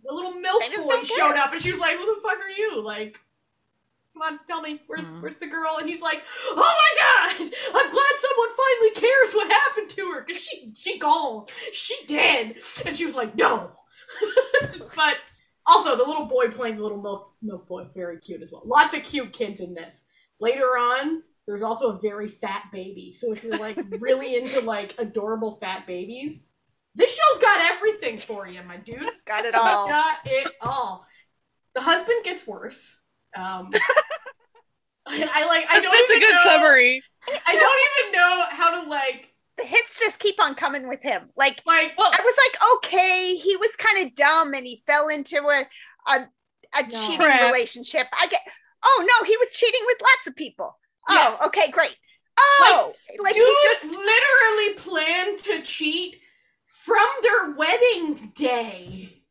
[0.09, 2.83] a little milk boy showed up, and she was like, "Who the fuck are you?"
[2.83, 3.19] Like.
[4.15, 5.23] Come on, tell me, where's Mhm.
[5.23, 5.79] where's the girl?
[5.81, 10.21] And he's like, "Oh my god, I'm glad someone finally cares what happened to her,
[10.21, 13.73] cause she she gone, she dead." And she was like, "No,"
[14.95, 15.17] but
[15.67, 18.63] also the little boy playing the little milk milk boy, very cute as well.
[18.65, 20.05] Lots of cute kids in this.
[20.41, 23.13] Later on, there's also a very fat baby.
[23.13, 26.43] So if you're like really into like adorable fat babies,
[26.95, 29.23] this show's got everything for you, my dudes.
[29.27, 29.89] Got it all.
[29.89, 31.07] got it all.
[31.75, 33.01] The husband gets worse.
[33.37, 33.71] Um,
[35.07, 35.67] I, I like.
[35.71, 37.03] I don't That's a good know, summary.
[37.47, 39.32] I don't even know how to like
[39.63, 41.31] The hits just keep on coming with him.
[41.37, 41.93] Like like.
[41.97, 45.67] Well, I was like, okay, he was kind of dumb and he fell into a
[46.07, 46.27] a,
[46.75, 46.89] a No.
[46.89, 47.53] cheating Trap.
[47.53, 48.07] relationship.
[48.19, 48.41] I get.
[48.85, 50.79] Oh no, he was cheating with lots of people.
[51.09, 51.37] Yeah.
[51.41, 51.97] Oh, okay, great.
[52.39, 56.17] Oh, like, Dude he just literally planned to cheat
[56.65, 59.23] from their wedding day.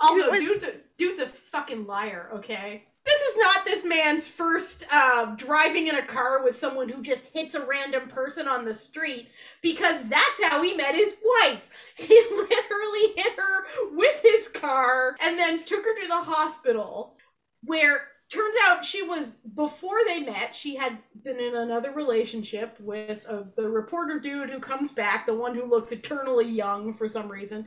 [0.00, 2.30] Also, was- dude's a dude's a fucking liar.
[2.36, 7.02] Okay, this is not this man's first uh, driving in a car with someone who
[7.02, 9.28] just hits a random person on the street
[9.62, 11.94] because that's how he met his wife.
[12.08, 17.16] He literally hit her with his car and then took her to the hospital
[17.64, 23.26] where turns out she was before they met she had been in another relationship with
[23.28, 27.28] uh, the reporter dude who comes back the one who looks eternally young for some
[27.28, 27.66] reason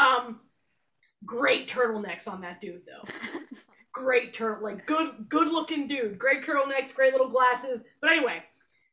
[0.00, 0.40] um
[1.24, 3.08] great turtlenecks on that dude though
[3.96, 8.42] great turtle like good good looking dude great turtlenecks great little glasses but anyway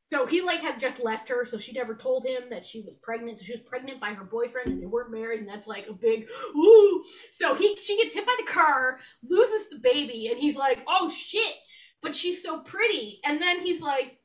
[0.01, 2.95] so he like had just left her so she never told him that she was
[2.95, 5.87] pregnant so she was pregnant by her boyfriend and they weren't married and that's like
[5.87, 10.39] a big ooh so he she gets hit by the car loses the baby and
[10.39, 11.55] he's like oh shit
[12.01, 14.19] but she's so pretty and then he's like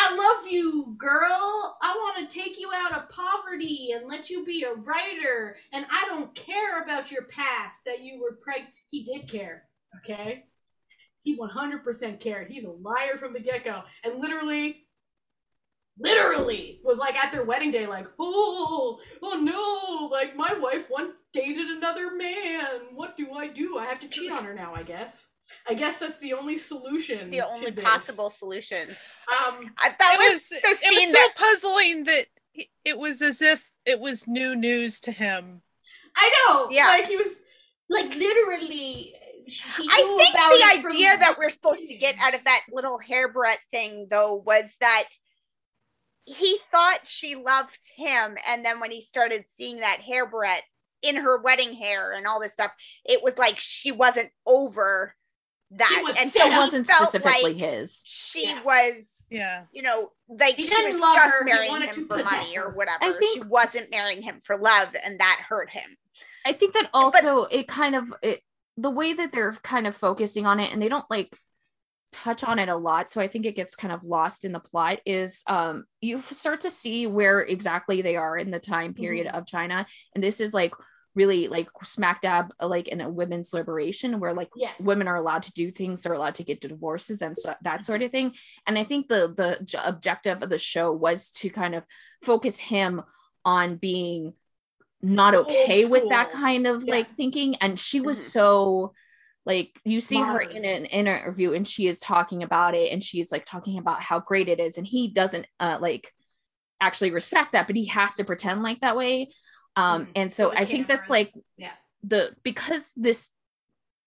[0.00, 1.76] I love you, girl.
[1.82, 5.56] I want to take you out of poverty and let you be a writer.
[5.72, 8.74] And I don't care about your past that you were pregnant.
[8.90, 9.64] He did care,
[9.96, 10.44] okay?
[11.20, 12.50] He 100% cared.
[12.50, 13.82] He's a liar from the get go.
[14.04, 14.86] And literally,
[15.98, 21.18] literally was like at their wedding day, like, oh, oh no, like my wife once
[21.32, 22.64] dated another man.
[22.92, 23.78] What do I do?
[23.78, 25.26] I have to cheat on her now, I guess.
[25.68, 27.30] I guess that's the only solution.
[27.30, 27.84] The only to this.
[27.84, 28.88] possible solution.
[28.88, 32.26] Um, I, that it was, was the it scene was so that puzzling that
[32.84, 35.62] it was as if it was new news to him.
[36.16, 36.70] I know.
[36.70, 36.88] Yeah.
[36.88, 37.36] Like he was,
[37.88, 39.14] like literally.
[39.48, 42.44] He I think about the it from- idea that we're supposed to get out of
[42.44, 45.04] that little hairbreadth thing, though, was that
[46.24, 50.62] he thought she loved him, and then when he started seeing that hairbreadth
[51.02, 52.72] in her wedding hair and all this stuff,
[53.04, 55.14] it was like she wasn't over
[55.70, 58.02] that, was and set it wasn't specifically like his.
[58.04, 58.62] she Yeah.
[58.62, 59.08] was.
[59.30, 59.64] Yeah.
[59.72, 62.06] You know, like He she didn't was love just her, he marrying wanted him to
[62.08, 62.98] for possess money or whatever.
[63.04, 65.96] I think- she wasn't marrying him for love, and that hurt him.
[66.46, 68.42] I think that also it kind of it
[68.78, 71.36] the way that they're kind of focusing on it and they don't like
[72.12, 74.60] touch on it a lot so I think it gets kind of lost in the
[74.60, 79.26] plot is um you start to see where exactly they are in the time period
[79.26, 80.72] of China and this is like
[81.14, 84.70] really like smack dab like in a women's liberation where like Yeah.
[84.78, 88.02] women are allowed to do things they're allowed to get divorces and so that sort
[88.02, 88.32] of thing
[88.66, 91.84] and i think the the objective of the show was to kind of
[92.22, 93.02] focus him
[93.44, 94.32] on being
[95.00, 96.96] not okay with that kind of Yeah.
[96.96, 98.30] like thinking and she was Mhm.
[98.30, 98.94] so
[99.46, 103.30] like you see her in an interview and she is talking about it and she's
[103.32, 106.12] like talking about how great it is and he doesn't uh like
[106.80, 109.28] actually respect that but he has to pretend like that way
[109.76, 110.12] um Mhm.
[110.16, 111.72] and so i think that's like Yeah.
[112.02, 113.30] the because this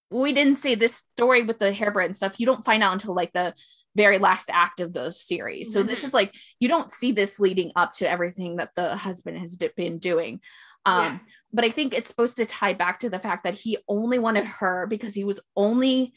[0.09, 3.15] we didn't say this story with the hairbread and stuff you don't find out until
[3.15, 3.53] like the
[3.95, 6.07] very last act of the series so this Mhm.
[6.07, 9.97] is like you don't see this leading up to everything that the husband has been
[9.99, 10.39] doing
[10.85, 11.19] um Yeah.
[11.53, 14.45] but i think it's supposed to tie back to the fact that he only wanted
[14.45, 16.13] her because he was only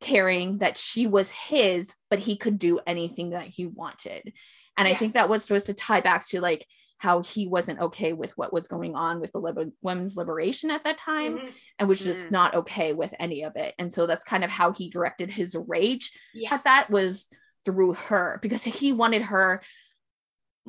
[0.00, 4.32] caring that she was his but he could do anything that he wanted
[4.76, 6.64] and i think that was supposed to tie back to like
[6.98, 10.82] how he wasn't okay with what was going on with the liber- women's liberation at
[10.84, 11.52] that time Mhm.
[11.78, 12.30] and was just Mm.
[12.32, 15.56] not okay with any of it and so that's kind of how he directed his
[15.66, 16.54] rage Yeah.
[16.54, 17.28] at that was
[17.64, 19.62] through her because he wanted her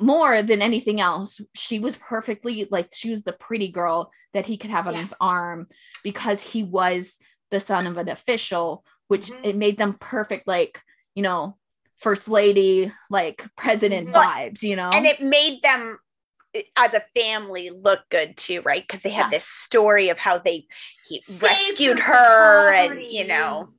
[0.01, 4.57] more than anything else she was perfectly like she was the pretty girl that he
[4.57, 5.01] could have on Yeah.
[5.01, 5.67] his arm
[6.03, 7.17] because he was
[7.51, 9.45] the son of an official which Mhm.
[9.45, 10.79] it made them perfect like
[11.15, 11.57] you know
[11.97, 14.13] first lady like president.
[14.13, 15.97] But- vibes you know and it made them
[16.53, 19.29] eh, as a family look good too right because they had Yeah.
[19.37, 20.67] this story of how they
[21.07, 23.69] he Saved rescued her and you know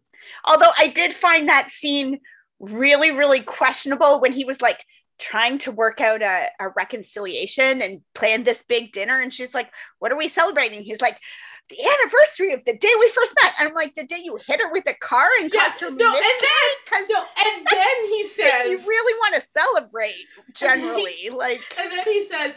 [0.44, 2.20] although i did find that scene
[2.58, 4.84] really really questionable when he was like
[5.20, 9.70] trying to work out a, a reconciliation and plan this big dinner and she's like
[9.98, 11.20] what are we celebrating he's like
[11.68, 14.60] the anniversary of the day we first met and i'm like the day you hit
[14.60, 18.24] her with a car and Yeah, caused her no, and then no, and then he
[18.26, 20.14] says you really want to celebrate
[20.54, 22.56] generally like and then he says,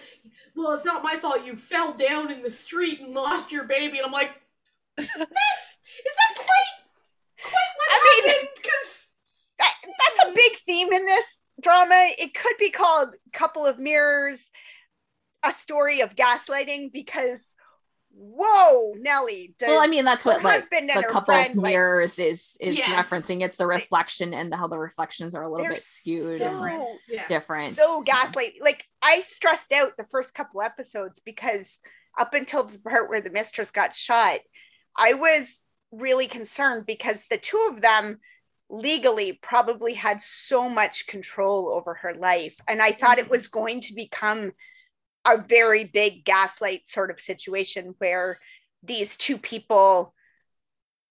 [0.56, 1.46] "Well, it's not my fault.
[1.46, 4.32] You fell down in the street and lost your baby." And I'm like,
[4.98, 6.74] "That- "Is that quite,
[7.44, 9.08] quite what I happened?" Because
[9.60, 12.10] that, that's a big theme in this drama.
[12.18, 14.40] It could be called Couple of Mirrors,
[15.44, 17.42] a story of gaslighting because
[18.16, 19.56] whoa, Nelly.
[19.58, 21.72] Does well i mean that's what like husband and the her couple of friend, like,
[21.72, 23.10] mirrors is is Yes.
[23.10, 26.42] referencing it's the reflection and the, how the reflections are a little they're bit skewed
[26.42, 28.54] so, and yeah, different so gaslight.
[28.62, 31.80] Like I stressed out the first couple episodes because
[32.20, 34.40] up until the part where the mistress got shot,
[34.96, 35.48] I was
[35.92, 38.20] really concerned because the two of them
[38.74, 42.56] legally probably had so much control over her life.
[42.68, 43.30] And I thought it Mhm.
[43.30, 44.54] was going to become
[45.26, 48.40] a very big gaslight sort of situation where
[48.82, 50.14] these two people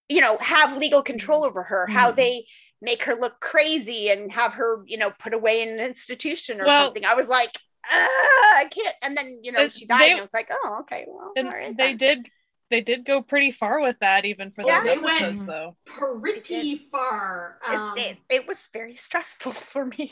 [0.09, 2.15] you know have legal control over her how Mhm.
[2.17, 2.45] they
[2.81, 6.65] make her look crazy and have her you know put away in an institution or
[6.65, 7.57] Well- something i was like
[7.89, 11.05] i can't and then you know she died they- and i was like oh okay
[11.07, 11.97] well and all right they then.
[11.97, 12.31] did
[12.73, 15.77] they did go pretty far with that even for Yeah, those they went- episodes though
[15.85, 17.59] Pretty far.
[17.69, 20.11] It- Um, it, it was very stressful for me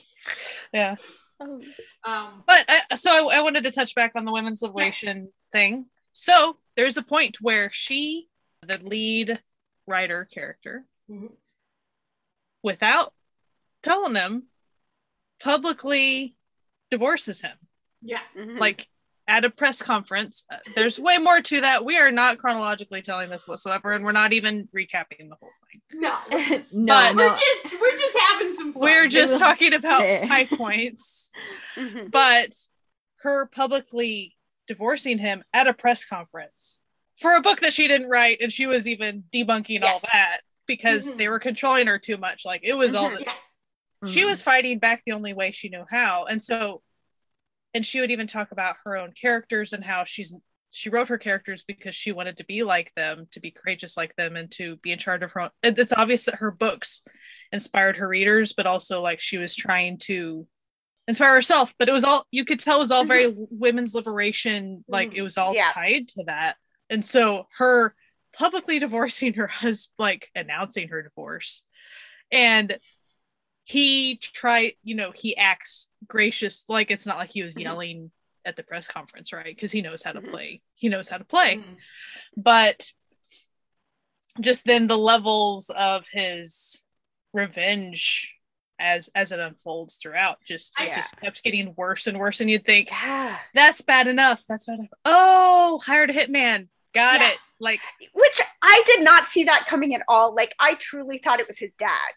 [0.71, 0.93] yeah
[1.39, 5.88] um, but I, so I, I wanted to touch back on the women's liberation thing
[6.13, 8.28] so there's a point where she
[8.62, 9.39] the lead
[9.88, 11.32] writer character Mhm.
[12.63, 13.13] without
[13.82, 14.43] telling him
[15.39, 16.38] publicly
[16.91, 17.58] divorces him
[18.04, 18.21] yeah.
[18.38, 18.60] Mhm.
[18.60, 18.88] like
[19.28, 23.30] at a press conference Uh, there's way more to that we are not chronologically telling
[23.30, 26.16] this whatsoever and we're not even recapping the whole thing No.
[26.32, 28.82] We're just, no, But- we're just we're just having some fun.
[28.82, 31.32] we're just talking about high points
[31.78, 32.12] Mhm.
[32.12, 32.52] but
[33.18, 34.36] her publicly
[34.68, 36.80] divorcing him at a press conference
[37.22, 39.92] for a book that she didn't write and she was even debunking Yeah.
[39.94, 41.18] all that because Mhm.
[41.18, 43.18] they were controlling her too much like it was all Mhm.
[43.20, 44.12] this Yeah.
[44.12, 44.28] she Mm.
[44.28, 46.82] was fighting back the only way she knew how and so
[47.74, 50.34] and she would even talk about her own characters and how she's
[50.74, 54.16] she wrote her characters because she wanted to be like them to be courageous like
[54.16, 57.04] them and to be in charge of her own it's obvious that her books
[57.52, 60.48] inspired her readers but also like she was trying to
[61.08, 63.44] inspire herself but it was all you could tell it was all very mm-hmm.
[63.50, 65.72] women's liberation like it mm, was all Yeah.
[65.72, 66.58] tied to that.
[66.90, 67.96] And so her
[68.34, 71.64] publicly divorcing her husband like announcing her divorce.
[72.32, 72.76] And
[73.64, 77.62] he tried you know he acts gracious like it's not like he was Mhm.
[77.64, 78.12] yelling
[78.46, 79.46] at the press conference right?
[79.46, 80.30] Because he knows how to Mhm.
[80.32, 80.62] play.
[80.76, 81.58] He knows how to play.
[81.58, 81.78] Mhm.
[82.38, 82.92] but
[84.40, 86.86] just then the levels of his
[87.34, 88.34] revenge
[88.80, 90.96] as as it unfolds throughout just it Yeah.
[91.02, 92.90] just kept getting worse and worse and you'd think.
[93.54, 94.44] That's bad enough.
[94.48, 94.90] That's bad enough.
[95.06, 96.70] Oh hired a hitman.
[96.94, 97.30] Got Yeah.
[97.32, 97.38] it.
[97.60, 97.82] Like
[98.14, 100.34] which i did not see that coming at all.
[100.34, 102.12] Like i truly thought it was his dad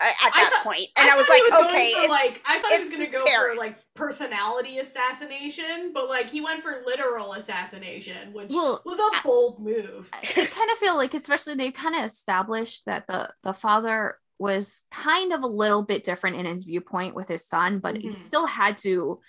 [0.00, 2.78] at that thought- point and i, was like going okay for, like I thought he
[2.80, 3.54] was gonna go parents.
[3.54, 9.22] for like personality assassination, but like he went for literal assassination, which Well, was a
[9.22, 10.10] bold move.
[10.12, 14.82] I kind of feel like, especially they kind of established that the the father was
[14.90, 18.20] kind of a little bit different in his viewpoint with his son, but he Mhm.
[18.20, 19.20] still had to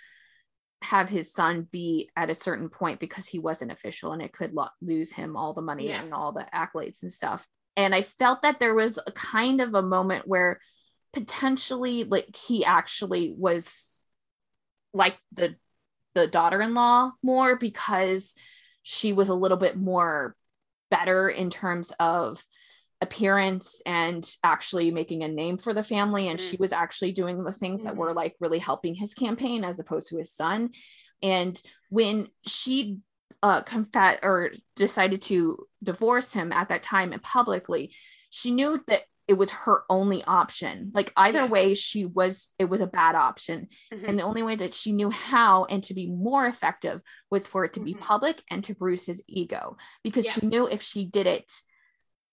[0.84, 4.54] have his son be at a certain point because he wasn't official and it could
[4.54, 6.02] lo- lose him all the money Yeah.
[6.02, 7.48] and all the accolades and stuff.
[7.78, 10.60] And I felt that there was a kind of a moment where
[11.14, 14.02] potentially like he actually was
[14.94, 15.56] like the
[16.16, 18.34] the daughter-in-law more because
[18.82, 20.36] she was a little bit more
[20.90, 22.44] better in terms of
[23.00, 26.28] appearance and actually making a name for the family.
[26.28, 26.50] And Mm.
[26.50, 30.10] she was actually doing the things that were like really helping his campaign as opposed
[30.10, 30.72] to his son.
[31.22, 32.98] And when she
[33.44, 37.94] uh confess or decided to divorce him at that time and publicly
[38.30, 40.90] she knew that it was her only option.
[40.94, 41.48] Like either Yeah.
[41.48, 43.68] way she was it was a bad option.
[43.94, 44.08] Mhm.
[44.08, 47.66] and the only way that she knew how and to be more effective was for
[47.66, 48.00] it to be Mhm.
[48.00, 49.76] public and to bruise his ego.
[50.04, 50.32] Because Yeah.
[50.34, 51.52] she knew if she did it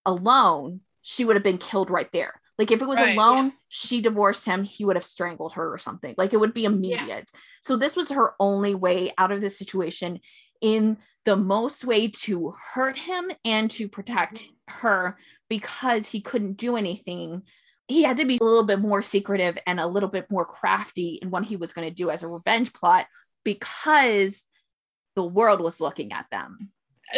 [0.05, 2.41] alone she would have been killed right there.
[2.57, 5.77] Like if it was Right, alone she divorced him he would have strangled her or
[5.77, 6.15] something.
[6.17, 7.29] Like it would be immediate.
[7.61, 10.19] So this was her only way out of this situation
[10.61, 14.49] in the most way to hurt him and to protect Mhm.
[14.81, 15.17] her
[15.49, 17.43] because he couldn't do anything
[17.87, 21.19] he had to be a little bit more secretive and a little bit more crafty
[21.21, 23.05] in what he was going to do as a revenge plot
[23.43, 24.45] because
[25.15, 26.71] the world was looking at them.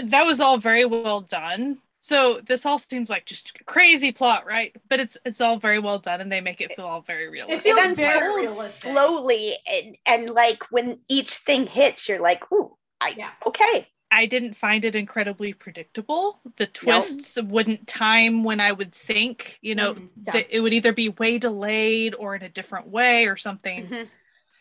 [0.03, 4.75] that was all very well done so this all seems like just crazy plot right
[4.89, 7.63] but it's it's all very well done and they make it feel all very realistic
[7.63, 8.91] feels it very realistic.
[8.91, 13.31] slowly and and like when each thing hits you're like ooh i Yeah.
[13.45, 16.39] okay I didn't find it incredibly predictable.
[16.55, 20.09] The twists wouldn't time when I would think, you know, Mhm.
[20.25, 20.31] Yeah.
[20.31, 23.85] that it would either be way delayed or in a different way or something.
[23.89, 24.09] Mhm.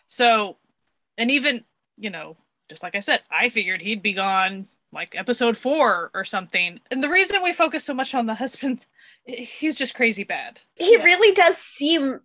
[0.09, 0.57] So,
[1.17, 1.65] and even,
[1.97, 2.37] you know,
[2.69, 6.81] just like I said, I figured he'd be gone like episode four or something.
[6.91, 8.85] And the reason we focus so much on the husband,
[9.27, 10.59] he's just crazy bad.
[10.75, 11.05] he Yeah.
[11.05, 12.21] really does seem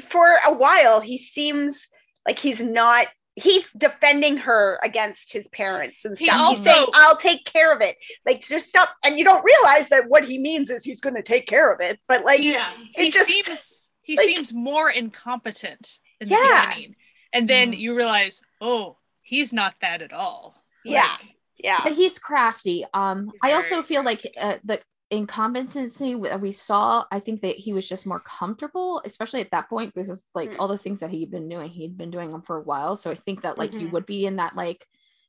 [0.00, 1.88] for a while he seems
[2.26, 6.86] like he's not he's defending her against his parents and He stuff he's also- saying
[6.94, 10.38] i'll take care of it like just stop and you don't realize that what he
[10.38, 12.70] means is he's going to take care of it but like Yeah.
[12.94, 16.36] he It just- seems he like- seems more incompetent in Yeah.
[16.36, 16.96] the beginning.
[17.32, 17.78] And then Mhm.
[17.78, 20.62] you realize, oh, he's not that at all.
[20.84, 21.16] Yeah.
[21.20, 22.84] Like, yeah But he's crafty.
[22.94, 24.80] Um, I also Very feel like uh, the
[25.16, 29.68] incompetency that we saw, I think that he was just more comfortable, especially at that
[29.68, 30.56] point, because like Mm.
[30.58, 32.96] all the things that he'd been doing, he'd been doing them for a while.
[32.96, 33.92] So I think that like he Mhm.
[33.92, 34.86] would be in that like,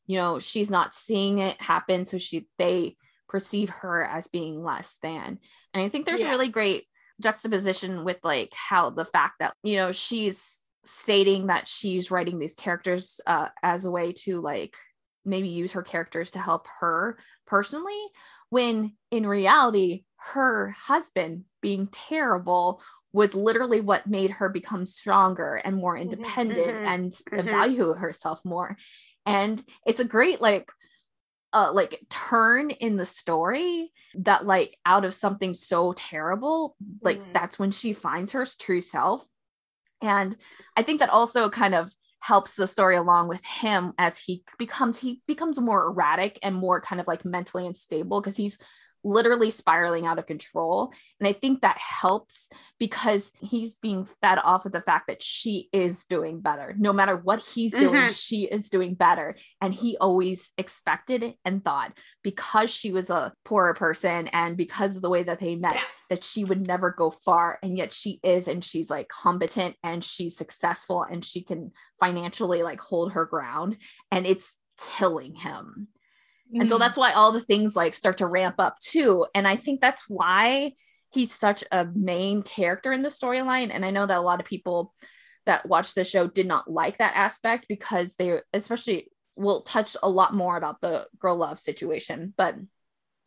[0.07, 4.97] you know, she's not seeing it happen, so she they perceive her as being less
[5.01, 5.39] than.
[5.73, 6.27] And I think there's Yeah.
[6.27, 6.85] a really great
[7.21, 12.55] juxtaposition with like how the fact that, you know, she's stating that she's writing these
[12.55, 14.75] characters uh, as a way to like
[15.25, 17.17] maybe use her characters to help her
[17.47, 17.99] personally
[18.49, 22.81] when in reality her husband being terrible
[23.13, 26.85] was literally what made her become stronger and more independent Mhm.
[26.85, 27.49] and Mhm.
[27.49, 28.77] value herself more
[29.25, 30.69] and it's a great like
[31.53, 37.33] uh like turn in the story that like out of something so terrible like Mhm.
[37.33, 39.27] that's when she finds her true self
[40.01, 40.37] and
[40.77, 44.99] i think that also kind of helps the story along with him as he becomes
[44.99, 48.57] he becomes more erratic and more kind of like mentally unstable because he's
[49.05, 50.91] literally spiraling out of control.
[51.19, 52.49] And i think that helps
[52.79, 56.75] because he's being fed off of the fact that she is doing better.
[56.77, 58.25] No matter what he's doing Mhm.
[58.25, 59.35] she is doing better.
[59.61, 61.93] And he always expected and thought
[62.23, 65.77] because she was a poorer person and because of the way that they met
[66.09, 67.59] that she would never go far.
[67.63, 72.63] And yet she is and she's like competent and she's successful and she can financially
[72.63, 73.77] like hold her ground.
[74.11, 74.57] And it's
[74.97, 75.87] killing him
[76.59, 76.69] and Mm-hmm.
[76.69, 79.25] so that's why all the things like start to ramp up too.
[79.35, 80.73] And i think that's why
[81.13, 83.69] he's such a main character in the storyline.
[83.71, 84.93] And i know that a lot of people
[85.45, 90.09] that watch the show did not like that aspect because they especially will touch a
[90.09, 92.33] lot more about the girl love situation.
[92.37, 92.55] But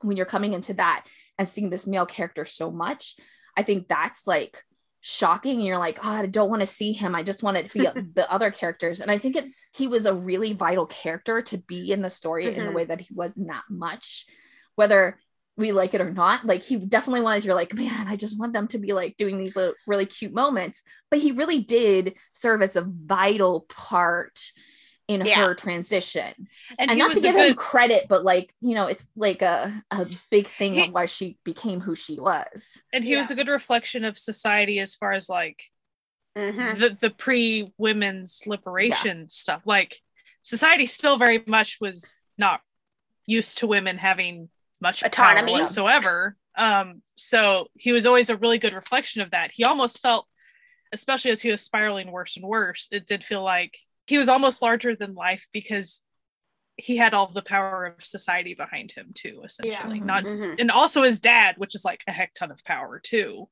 [0.00, 1.06] when you're coming into that
[1.38, 3.16] and seeing this male character so much
[3.56, 4.62] i think that's like
[5.00, 7.66] shocking and you're like oh i don't want to see him i just want it
[7.66, 9.00] to be the other characters.
[9.00, 12.54] And i think it he was a really vital character to be in the story
[12.54, 12.74] in the Mhm.
[12.74, 14.26] way that he was not much
[14.74, 15.18] whether
[15.56, 16.46] we like it or not.
[16.46, 19.38] Like he definitely was you're like man i just want them to be like doing
[19.38, 20.82] these little, really cute moments.
[21.10, 24.38] But he really did serve as a vital part
[25.08, 25.36] in Yeah.
[25.46, 26.32] her transition
[26.78, 29.82] and, and, not to a give him credit but like you know it's like a,
[29.90, 33.34] a big thing He- of why she became who she was and he was a
[33.34, 35.64] good reflection of society as far as like
[36.36, 36.78] Mhm.
[36.78, 39.62] the the pre women's liberation stuff.
[39.64, 39.98] Like
[40.42, 42.60] society still very much was not
[43.26, 44.48] used to women having
[44.80, 45.52] much Autonomy.
[45.52, 46.36] power whatsoever.
[46.56, 49.50] Um, so he was always a really good reflection of that.
[49.52, 50.26] He almost felt,
[50.92, 53.76] especially as he was spiraling worse and worse, it did feel like
[54.08, 56.02] he was almost larger than life because
[56.76, 59.98] he had all the power of society behind him too, essentially.
[59.98, 60.04] Yeah.
[60.04, 60.60] Not Mhm.
[60.60, 63.48] and also his dad, which is like a heck ton of power too.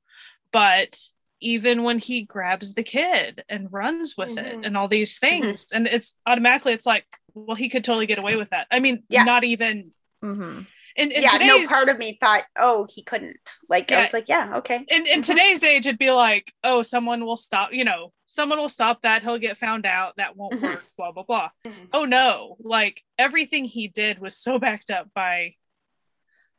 [0.53, 0.99] But
[1.41, 4.45] even when he grabs the kid and runs with Mhm.
[4.47, 7.05] it and all these things, and it's automatically it's like,
[7.35, 8.67] well, he could totally get away with that.
[8.71, 9.25] I mean, Yeah.
[9.25, 9.93] not even
[10.23, 10.63] hmm
[10.97, 13.37] in, in yeah, no part of me thought, oh, he couldn't.
[13.69, 14.83] Like I was like, yeah, okay.
[14.89, 15.27] in, in Mhm.
[15.27, 19.22] today's age, it'd be like, oh, someone will stop, you know, someone will stop that,
[19.22, 20.62] he'll get found out, that won't Mhm.
[20.62, 21.51] work, blah blah blah.
[21.64, 21.89] Mhm.
[21.93, 25.55] Oh no, like everything he did was so backed up by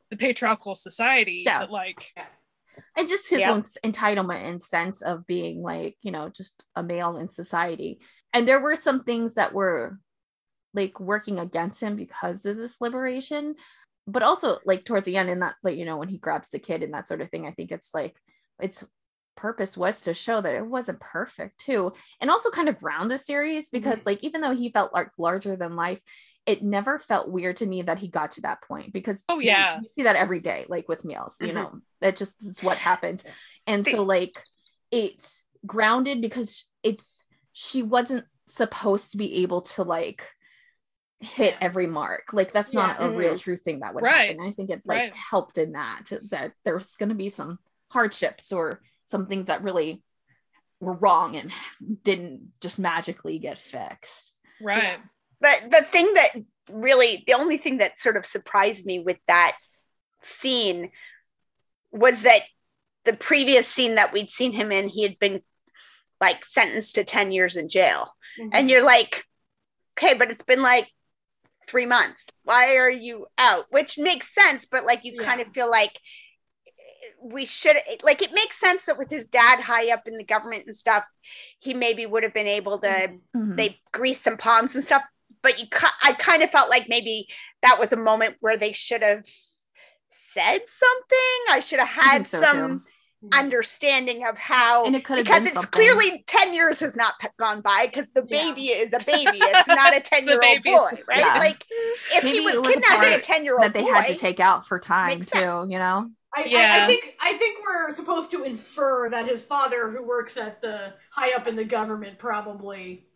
[0.10, 1.60] the patriarchal society Yeah.
[1.60, 2.14] that like
[2.96, 3.52] and just his Yeah.
[3.52, 8.00] own entitlement and sense of being like you know just a male in society
[8.34, 10.00] and there were some things that were
[10.74, 13.56] like working against him because of this liberation
[14.06, 16.60] but also like towards the end in that like you know when he grabs the
[16.60, 18.16] kid and that sort of thing i think it's like
[18.62, 18.86] its
[19.38, 23.18] purpose was to show that it wasn't perfect too and also kind of ground the
[23.18, 26.02] series because like even though he felt like larger than life
[26.46, 29.80] it never felt weird to me that he got to that point because Oh, yeah.
[29.82, 31.56] you see that every day like with meals you Mhm.
[31.56, 33.24] know that just is what happens
[33.66, 34.44] and so like
[34.92, 37.24] it's grounded because it's
[37.54, 40.24] she wasn't supposed to be able to like
[41.20, 43.08] hit every mark like that's not Yeah.
[43.08, 44.30] a real true thing that would Right.
[44.30, 45.16] happen i think it like Right.
[45.16, 47.58] helped in that that there's going to be some
[47.90, 50.02] hardships or some things that really
[50.80, 51.52] were wrong and
[52.04, 55.00] didn't just magically get fixed right.
[55.40, 56.30] But the thing that
[56.72, 59.56] really, the only thing that sort of surprised me with that
[60.24, 60.92] scene
[61.92, 62.42] was that
[63.06, 65.42] the previous scene that we'd seen him in, he had been
[66.20, 68.12] like sentenced to 10 years in jail.
[68.40, 68.50] Mhm.
[68.54, 69.24] And you're like,
[69.98, 70.90] okay, but it's been like
[71.68, 72.24] three months.
[72.44, 73.66] Why are you out?
[73.70, 75.98] Which makes sense, but like you kind of feel like
[77.22, 80.66] we should like it makes sense that with his dad high up in the government
[80.68, 81.04] and stuff,
[81.60, 83.20] he maybe would have been able to Mhm.
[83.36, 83.56] Mhm.
[83.58, 85.04] they greased some palms and stuff.
[85.44, 85.66] But you,
[86.02, 87.28] I kind of felt like maybe
[87.62, 89.26] that was a moment where they should have
[90.34, 91.40] said something.
[91.50, 93.30] I should have had so, some too.
[93.34, 96.96] Understanding of how, and it could have because been it's something clearly ten years has
[96.96, 98.44] not gone by because the Yeah.
[98.52, 99.40] baby is a baby.
[99.42, 101.18] It's not a ten year old boy, right?
[101.18, 101.40] Yeah.
[101.40, 101.66] Like
[102.14, 103.82] if Maybe he was, it was a kidnapping a part ten year old that they
[103.82, 105.72] boy, had to take out for time too sense.
[105.72, 106.80] you know I, I, Yeah.
[106.84, 110.94] I think I think we're supposed to infer that his father, who works at the
[111.12, 113.08] high up in the government, probably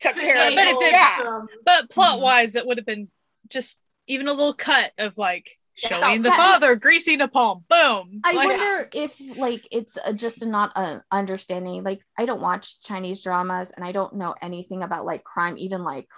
[0.00, 0.80] took care of Yeah, but it it.
[0.80, 3.08] did- Yeah, some- But plot wise, it would have been
[3.48, 7.64] just even a little cut of like showing the father greasing a palm.
[7.68, 8.20] Boom.
[8.24, 11.82] I Like, wonder if like it's a, just a not a understanding.
[11.82, 15.82] Like I don't watch Chinese dramas and I don't know anything about like crime, even
[15.82, 16.08] like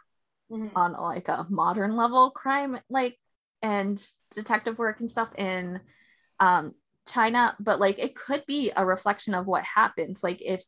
[0.51, 0.71] Mhm.
[0.77, 3.19] on like a modern level crime, like
[3.63, 4.01] and
[4.35, 5.81] detective work and stuff in
[6.41, 6.75] um
[7.07, 7.57] China.
[7.61, 10.23] But like it could be a reflection of what happens.
[10.23, 10.65] Like if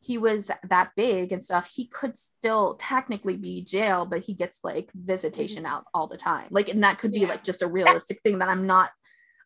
[0.00, 4.60] he was that big and stuff, he could still technically be jail, but he gets
[4.62, 6.46] like visitation out all the time.
[6.50, 7.28] Like, and that could be Yeah.
[7.28, 8.90] like just a realistic thing that I'm not.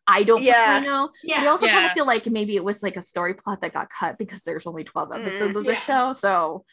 [0.05, 0.55] I don't Yeah.
[0.55, 1.11] personally know.
[1.23, 1.43] Yeah.
[1.43, 3.89] I also kind of feel like maybe it was like a story plot that got
[3.89, 5.79] cut because there's only 12 Mm, episodes of the yeah.
[5.79, 6.11] show.
[6.13, 6.65] So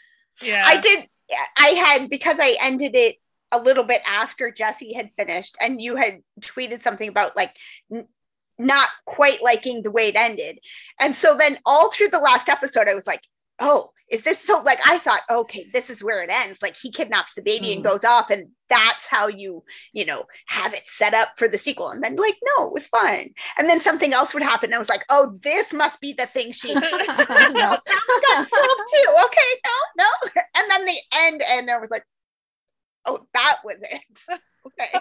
[0.43, 0.65] yeah.
[0.67, 1.07] I did.
[1.57, 3.17] I had because I ended it
[3.53, 7.55] a little bit after Jesse had finished, and you had tweeted something about like
[7.93, 8.09] n-
[8.59, 10.59] not quite liking the way it ended,
[11.01, 13.23] and so then all through the last episode, I was like,
[13.61, 16.63] "Oh, is this so?" Like I thought, okay, this is where it ends.
[16.63, 17.85] Like he kidnaps the baby and Mm.
[17.85, 21.91] goes off, and that's how you, you know, have it set up for the sequel.
[21.91, 23.33] And then like, no, it was fine.
[23.59, 24.67] And then something else would happen.
[24.69, 26.81] And I was like, oh, this must be the thing she no.
[28.23, 29.25] got solved too.
[29.27, 30.43] Okay, no, no.
[30.55, 32.05] And then the end, and I was like,
[33.07, 34.03] oh, that was it.
[34.67, 34.99] Okay.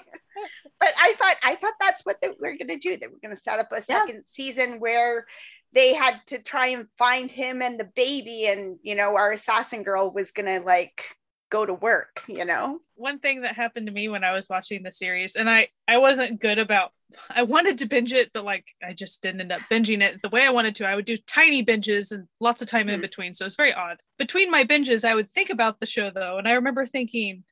[0.79, 2.97] But I thought I thought that's what they were gonna do.
[2.97, 4.01] They were gonna set up a Yeah.
[4.01, 5.25] second season where
[5.73, 9.81] they had to try and find him and the baby, and you know, our assassin
[9.81, 11.01] girl was gonna like
[11.49, 12.79] go to work, you know?
[12.97, 15.97] one thing that happened to me when I was watching the series, and I I
[15.97, 16.91] wasn't good about.
[17.29, 20.29] I wanted to binge it, but like I just didn't end up binging it the
[20.29, 20.85] way I wanted to.
[20.87, 23.01] I would do tiny binges and lots of time in Hmm.
[23.01, 23.99] between, so it's very odd.
[24.19, 27.43] Between my binges, I would think about the show though, and I remember thinking,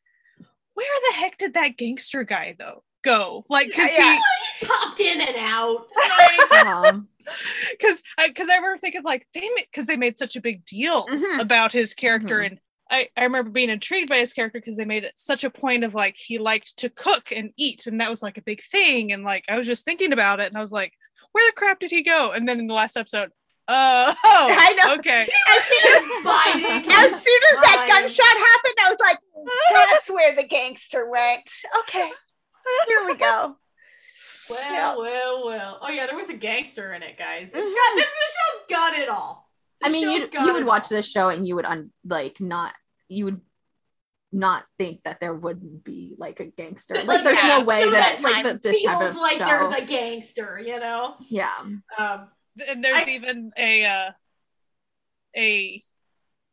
[0.73, 3.45] where the heck did that gangster guy though go?
[3.49, 4.17] Like, because Yeah.
[4.59, 5.87] He popped in and out.
[5.97, 7.07] Like, Um,
[7.71, 10.63] because I because I remember thinking like they made because they made such a big
[10.65, 11.39] deal Mhm.
[11.39, 12.45] about his character Mhm.
[12.47, 12.59] and
[12.91, 15.93] I, I remember being intrigued by his character because they made such a point of
[15.95, 19.23] like he liked to cook and eat and that was like a big thing and
[19.23, 20.93] like I was just thinking about it and I was like
[21.31, 23.31] where the crap did he go and then in the last episode
[23.67, 24.95] uh oh I know.
[24.95, 29.19] okay as soon as Biden As soon as that gunshot happened, I was like,
[29.73, 31.49] that's where the gangster went.
[31.79, 32.09] Okay,
[32.87, 33.55] here we go.
[34.49, 34.95] Well, Yeah.
[34.97, 35.79] well, well.
[35.81, 37.51] Oh yeah, there was a gangster in it, guys.
[37.53, 37.73] It's Mhm.
[37.75, 39.49] got this, this show's got it all.
[39.83, 40.97] I mean, you got you would watch all.
[40.97, 42.73] this show and you would un, like not
[43.07, 43.41] you would
[44.33, 46.95] not think that there wouldn't be like a gangster.
[46.95, 49.21] But, Like, there's yeah, no way that, that like time that this type feels of
[49.21, 49.45] like show.
[49.45, 51.15] there's a gangster, you know.
[51.29, 51.51] yeah.
[51.97, 52.29] Um,
[52.67, 54.11] and there's I- even a uh
[55.35, 55.83] a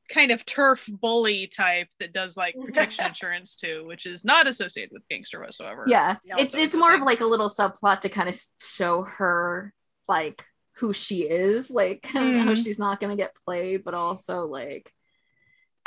[0.09, 4.91] kind of turf bully type that does like protection insurance too which is not associated
[4.93, 6.17] with gangster whatsoever Yeah.
[6.25, 9.73] It's it's it's more of like a little subplot to kind of show her
[10.09, 10.45] like
[10.77, 12.57] who she is, like how Mhm.
[12.57, 14.93] she's not gonna get played, but also like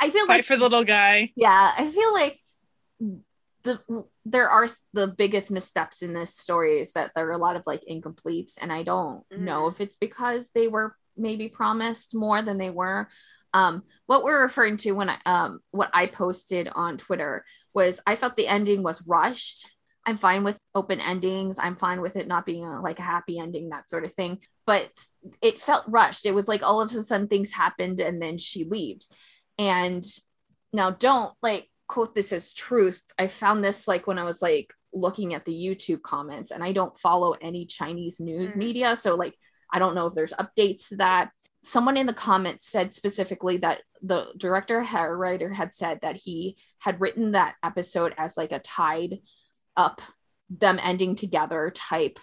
[0.00, 2.38] I feel fight like for the little guy yeah i feel like
[3.64, 7.56] the there are the biggest missteps in this story is that there are a lot
[7.56, 12.42] of like incompletes and i don't know if it's because they were maybe promised more
[12.42, 13.08] than they were.
[13.52, 18.16] Um what we're referring to when i um what i posted on twitter was i
[18.16, 19.68] felt the ending was rushed.
[20.06, 21.58] I'm fine with open endings.
[21.58, 24.40] I'm fine with it not being a, like a happy ending that sort of thing.
[24.66, 24.90] But
[25.40, 26.26] it felt rushed.
[26.26, 29.06] It was like all of a sudden things happened and then she left
[29.58, 30.04] and
[30.74, 34.72] now don't like quote this as truth i found this like when i was like
[34.92, 38.56] looking at the youtube comments and i don't follow any chinese news Mhm.
[38.56, 39.34] media so like
[39.72, 41.30] i don't know if there's updates to that
[41.64, 46.56] someone in the comments said specifically that the director had- writer had said that he
[46.78, 49.18] had written that episode as like a tied
[49.76, 50.00] up
[50.50, 52.18] them ending together type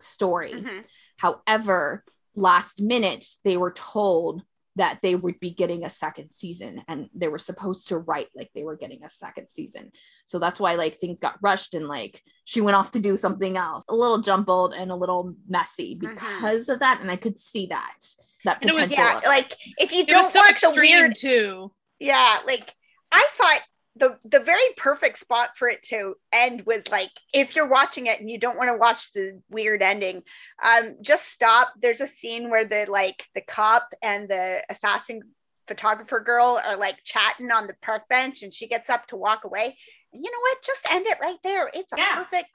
[0.00, 0.84] story Mhm.
[1.18, 2.04] However,
[2.34, 4.42] last minute they were told
[4.76, 8.50] that they would be getting a second season and they were supposed to write like
[8.54, 9.92] they were getting a second season.
[10.26, 13.56] So that's why like things got rushed and like she went off to do something
[13.56, 13.84] else.
[13.88, 16.00] A little jumbled and a little messy Mhm.
[16.14, 17.96] because of that and I could see that.
[18.44, 19.20] That And it was- potential.
[19.22, 22.74] Yeah, like if you it don't was so want the extreme weird too yeah like
[23.12, 23.60] i thought
[23.96, 28.20] the the very perfect spot for it to end was like if you're watching it
[28.20, 30.22] and you don't want to watch the weird ending
[30.62, 31.72] um just stop.
[31.80, 35.20] There's a scene where the like the cop and the assassin
[35.68, 39.44] photographer girl are like chatting on the park bench and she gets up to walk
[39.44, 39.76] away.
[40.12, 40.62] And you know what?
[40.62, 41.70] Just end it right there.
[41.72, 42.16] It's a Yeah.
[42.24, 42.48] perfect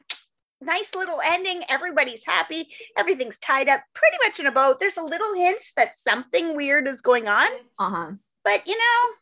[0.60, 1.64] nice little ending.
[1.70, 2.68] Everybody's happy.
[2.98, 4.76] Everything's tied up pretty much in a bow.
[4.80, 7.48] There's a little hint that something weird is going on.
[7.78, 8.12] Uh-huh.
[8.44, 9.14] but you know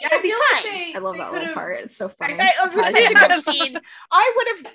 [0.00, 0.72] yeah, I it'd be feel like fine.
[0.72, 0.92] they.
[0.94, 1.78] I love that little part.
[1.80, 2.34] It's so funny.
[2.38, 3.78] I, it was such a good scene.
[4.10, 4.74] I would have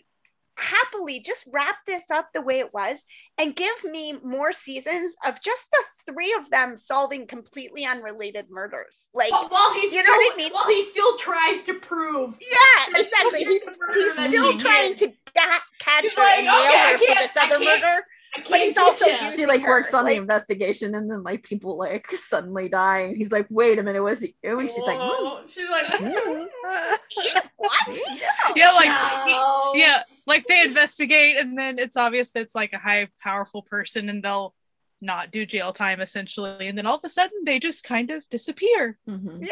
[0.55, 2.99] happily just wrap this up the way it was
[3.39, 9.07] and give me more seasons of just the three of them solving completely unrelated murders.
[9.15, 10.51] Like, But while he's You still, know what I mean?
[10.51, 13.39] while he still tries to prove yeah, exactly.
[13.43, 13.63] He's,
[13.95, 14.99] he's still trying did.
[14.99, 17.65] to ga- catch He's her like, and nail "Okay, I her for can't- this other
[17.65, 18.05] murder.
[18.35, 19.13] I can't But he's also you.
[19.21, 22.67] using she like her, works on like- the investigation and then like people like suddenly
[22.69, 24.97] die and he's like wait a minute was it you and she's like.
[24.97, 25.41] Whoa.
[25.47, 26.47] she's like, "Mm."
[27.57, 27.87] what?
[28.55, 28.87] yeah, like
[29.27, 29.71] no.
[29.75, 34.09] yeah, like they investigate and then it's obvious that it's like a high powerful person
[34.09, 34.53] and they'll
[35.01, 38.23] not do jail time essentially and then all of a sudden they just kind of
[38.29, 39.45] disappear Mhm.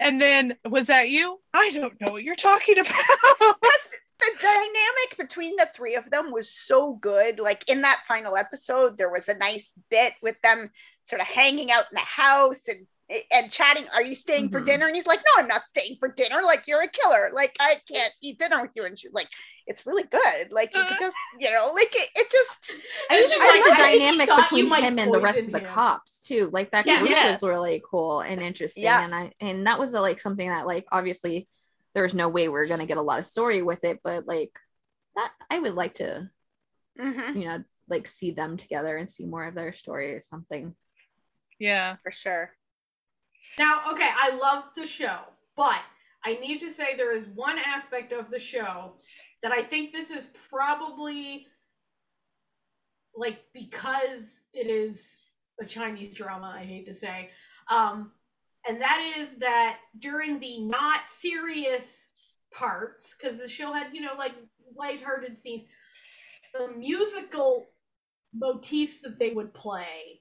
[0.00, 3.56] and then was that you i don't know what you're talking about
[4.32, 7.38] the dynamic between the three of them was so good.
[7.38, 10.70] Like in that final episode, there was a nice bit with them
[11.04, 12.86] sort of hanging out in the house and
[13.30, 13.84] and chatting.
[13.94, 14.66] Are you staying for Mhm.
[14.66, 14.86] dinner?
[14.86, 16.40] And he's like, No, I'm not staying for dinner.
[16.42, 17.30] Like you're a killer.
[17.34, 18.84] Like I can't eat dinner with you.
[18.86, 19.28] And she's like,
[19.66, 20.50] It's really good.
[20.50, 22.80] Like you could just, you know, like it, it just.
[23.10, 25.52] I And even she's like, like, the "I dynamic between him and the rest of
[25.52, 26.48] the cops too.
[26.50, 26.98] Like that Yeah.
[27.00, 27.42] group Yes.
[27.42, 28.84] was really cool and interesting.
[28.84, 29.02] Yeah.
[29.04, 31.46] And I and that was uh, like something that like obviously
[31.94, 34.58] there's no way we are gonna get a lot of story with it, but like
[35.16, 36.30] that I would like to,
[36.98, 40.74] Mhm, you know, like see them together and see more of their story or something.
[41.58, 42.50] yeah for sure.
[43.58, 45.20] Now, okay, I love the show,
[45.56, 45.80] but
[46.24, 48.94] I need to say there is one aspect of the show
[49.42, 51.46] that I think this is probably
[53.16, 55.18] like because it is
[55.60, 57.30] a Chinese drama, I hate to say.
[57.70, 58.12] Um
[58.68, 62.08] and that is that during the not serious
[62.52, 64.34] parts cuz the show had, you know, like
[64.74, 65.64] lighthearted scenes,
[66.52, 67.66] the musical
[68.32, 70.20] motifs that they would play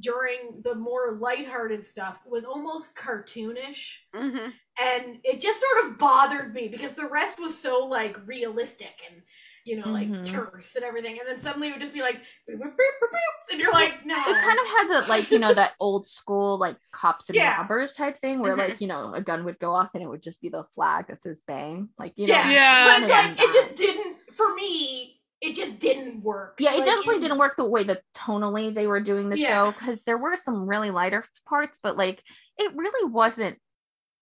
[0.00, 3.98] during the more lighthearted stuff was almost cartoonish.
[4.12, 9.02] Hmm and it just sort of bothered me because the rest was so like realistic
[9.10, 9.22] and
[9.64, 10.26] you know like Mhm.
[10.26, 12.16] terse and everything and then suddenly it would just be like
[12.48, 15.30] boop, boop, boop, boop, boop, and you're like no It kind of had that like,
[15.30, 17.56] you know, that old school like cops and Yeah.
[17.58, 18.58] robbers type thing where Mhm.
[18.58, 21.06] like, you know, a gun would go off and it would just be the flag
[21.08, 21.90] that says bang.
[21.98, 22.50] Like, you know, yeah.
[22.50, 22.84] Yeah.
[22.84, 26.86] but it's like it just didn't for me it just didn't work Yeah, it Like,
[26.86, 29.48] definitely didn't work the way that tonally they were doing the Yeah.
[29.48, 32.22] show because there were some really lighter parts, but like
[32.58, 33.58] it really wasn't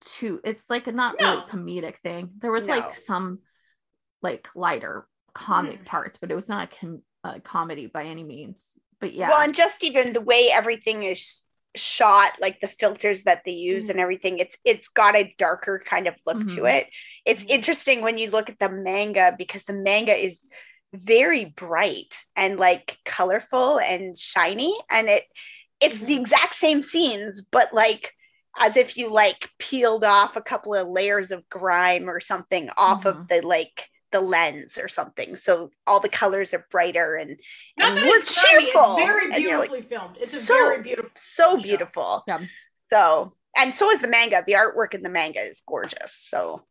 [0.03, 0.41] too.
[0.45, 1.31] It's like a not No.
[1.31, 2.31] really comedic thing.
[2.39, 2.77] There was No.
[2.77, 3.41] like some
[4.23, 5.87] like lighter comic Mm.
[5.87, 8.75] parts, but it was not a, com- a comedy by any means.
[9.01, 11.45] But yeah, Well, and just even the way everything is
[11.77, 13.91] shot, like the filters that they use Mhm.
[13.91, 16.75] and everything, it's it's got a darker kind of look to Mhm.
[16.75, 16.89] it.
[17.25, 17.51] It's Mhm.
[17.51, 20.51] interesting when you look at the manga because the manga is
[20.93, 25.25] very bright and like colorful and shiny, and it
[25.81, 26.21] it's the Mhm.
[26.21, 28.13] exact same scenes, but like
[28.59, 33.07] as if you like peeled off a couple of layers of grime or something off
[33.07, 35.37] of the like the lens or something.
[35.37, 37.39] So all the colors are brighter and
[37.79, 38.97] not and that more it's grimy, cheerful.
[38.97, 41.63] it's very And you're like, beautifully filmed it's a so- very beautiful so show.
[41.63, 42.25] beautiful.
[42.27, 42.41] Yeah.
[42.93, 44.43] So, and so is the manga.
[44.47, 46.13] The artwork in the manga is gorgeous.
[46.29, 46.65] So,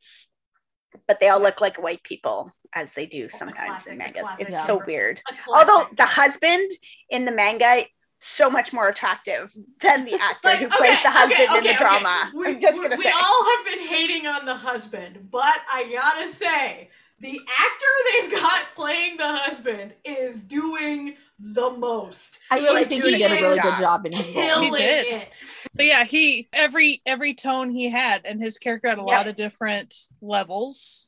[1.08, 4.04] but they all look like white people as they do oh, sometimes classic- in the
[4.04, 4.22] mangas.
[4.24, 5.22] classic It's so weird.
[5.48, 6.70] Although the husband
[7.10, 7.86] in the manga
[8.22, 9.50] so much more attractive
[9.82, 12.32] than the actor Like, who plays the husband okay, in the okay, drama.
[12.36, 13.12] We, I'm just we- gonna we say.
[13.16, 16.90] all have been hating on the husband, but I gotta say,
[17.22, 22.40] the actor they've got playing the husband is doing the most.
[22.52, 24.34] I really like, think he he did a really a good job in his role.
[24.34, 25.06] Killing did.
[25.22, 25.30] it.
[25.76, 29.08] so yeah he every every tone he had and his character had a Yep.
[29.08, 31.08] lot of different levels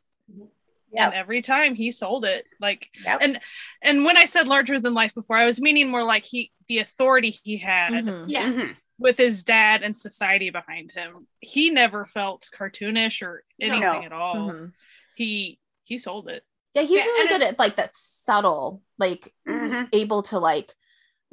[0.94, 1.06] Yep.
[1.06, 3.20] and every time he sold it like Yep.
[3.22, 3.40] and
[3.82, 6.80] and when i said larger than life before i was meaning more like he the
[6.80, 8.26] authority he had Mhm.
[8.28, 8.44] Yeah.
[8.52, 8.76] Mhm.
[9.00, 14.02] with his dad and society behind him he never felt cartoonish or anything No.
[14.04, 14.72] at all Mhm.
[15.16, 15.60] he
[15.92, 19.90] he sold it Yeah, he's Yeah, really and good at like that subtle, like Mhm.
[19.92, 20.74] able to like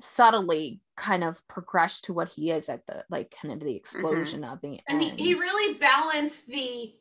[0.00, 4.42] subtly kind of progress to what he is at the like kind of the explosion
[4.42, 5.20] of the And he, end.
[5.20, 6.92] he really balanced the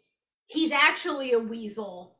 [0.45, 2.19] he's actually a weasel,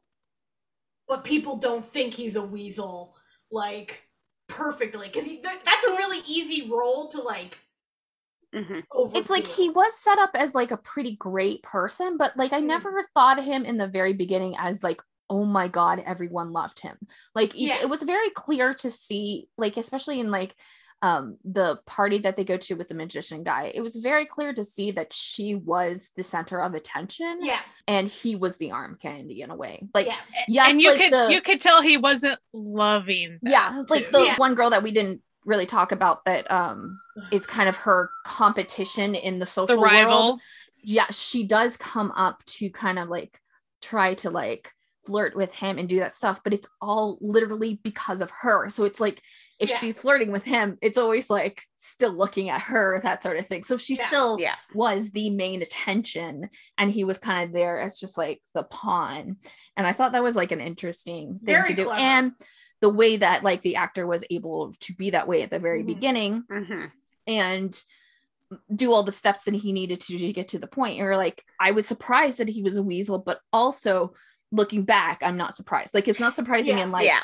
[1.08, 3.16] but people don't think he's a weasel
[3.52, 4.10] like
[4.48, 7.60] perfectly because that, that's a really easy role to like
[8.56, 8.84] Mhm.
[9.14, 12.62] it's like he was set up as like a pretty great person, but like I
[12.62, 12.68] Mm.
[12.68, 16.80] never thought of him in the very beginning as like, oh my god, everyone loved
[16.80, 16.98] him.
[17.36, 17.82] Like it- Yeah.
[17.82, 20.56] it was very clear to see, like especially in like
[21.04, 24.52] um the party that they go to with the magician guy it was very clear
[24.52, 28.98] to see that she was the center of attention yeah and he was the arm
[29.00, 30.16] candy in a way like yeah
[30.48, 34.24] yes and you like could the you could tell he wasn't loving yeah like the
[34.24, 34.38] Yeah.
[34.38, 37.00] one girl that we didn't really talk about that um
[37.32, 40.42] is kind of her competition in the social the world
[40.82, 43.40] yeah she does come up to kind of like
[43.84, 44.74] try to like
[45.08, 48.70] flirt with him and do that stuff, but it's all literally because of her.
[48.70, 49.22] So it's like
[49.60, 49.78] if Yeah.
[49.80, 53.64] she's flirting with him, it's always like still looking at her, that sort of thing.
[53.64, 54.08] So she Yeah.
[54.08, 54.56] still Yeah.
[54.76, 59.38] was the main attention and he was kind of there as just like the pawn.
[59.78, 61.84] And I thought that was like an interesting thing Very to do.
[61.86, 62.02] clever.
[62.02, 62.32] And
[62.82, 65.82] the way that like the actor was able to be that way at the very
[65.84, 65.88] Mhm.
[65.88, 66.86] beginning hmm
[67.26, 67.84] and
[68.74, 70.96] do all the steps that he needed to, to get to the point.
[70.96, 74.14] You're like, I was surprised that he was a weasel, but also
[74.52, 75.94] looking back, I'm not surprised.
[75.94, 76.84] Like it's not surprising Yeah.
[76.86, 77.22] in like yeah.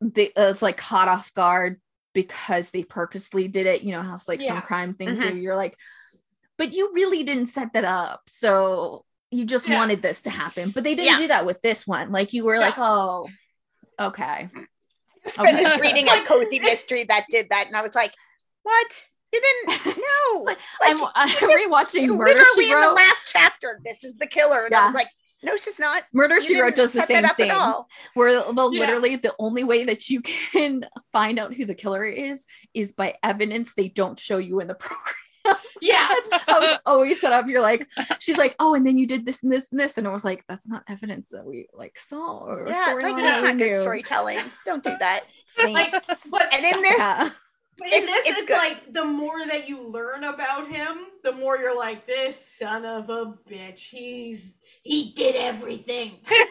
[0.00, 1.80] they, uh, it's like caught off guard
[2.14, 3.82] because they purposely did it.
[3.82, 5.18] You know how it's like some crime things.
[5.18, 5.22] Mhm.
[5.22, 5.76] So you're like,
[6.58, 8.22] but you really didn't set that up.
[8.28, 9.76] So you just Yeah.
[9.76, 11.18] wanted this to happen, but they didn't Yeah.
[11.18, 12.12] do that with this one.
[12.12, 13.28] Like you were like, oh,
[13.98, 14.48] okay.
[15.24, 15.52] just Okay.
[15.54, 18.12] finished reading a cozy mystery that did that, and I was like,
[18.64, 19.08] "What?
[19.32, 19.96] You didn't?
[19.96, 20.40] know.
[20.42, 23.80] Like, I'm, I'm rewatching Murder literally in the last chapter.
[23.84, 25.08] This is the killer." And I was like,
[25.42, 26.04] "No, she's not.
[26.12, 27.50] Murder You She Wrote does the same thing.
[27.50, 27.88] At all.
[28.14, 28.80] where they'll Yeah.
[28.80, 30.20] literally the only way that you
[30.52, 34.68] can find out who the killer is is by evidence they don't show you in
[34.68, 35.58] the program.
[35.80, 36.08] Yeah.
[36.30, 37.48] That's how it's always set up.
[37.48, 37.88] You're like,
[38.20, 40.24] she's like, oh, and then you did this and this and this, and I was
[40.24, 43.80] like, that's not evidence that we like saw or Yeah, storyline like that's not good
[43.80, 44.38] storytelling.
[44.64, 45.22] Don't do that."
[45.58, 46.28] Like, Thanks.
[46.30, 47.30] but And in this, Yeah.
[47.78, 51.32] But in It's- this, it's it's, like the more that you learn about him, the
[51.32, 53.80] more you're like, this son of a bitch.
[53.90, 56.18] He's he did everything.
[56.30, 56.40] Yeah.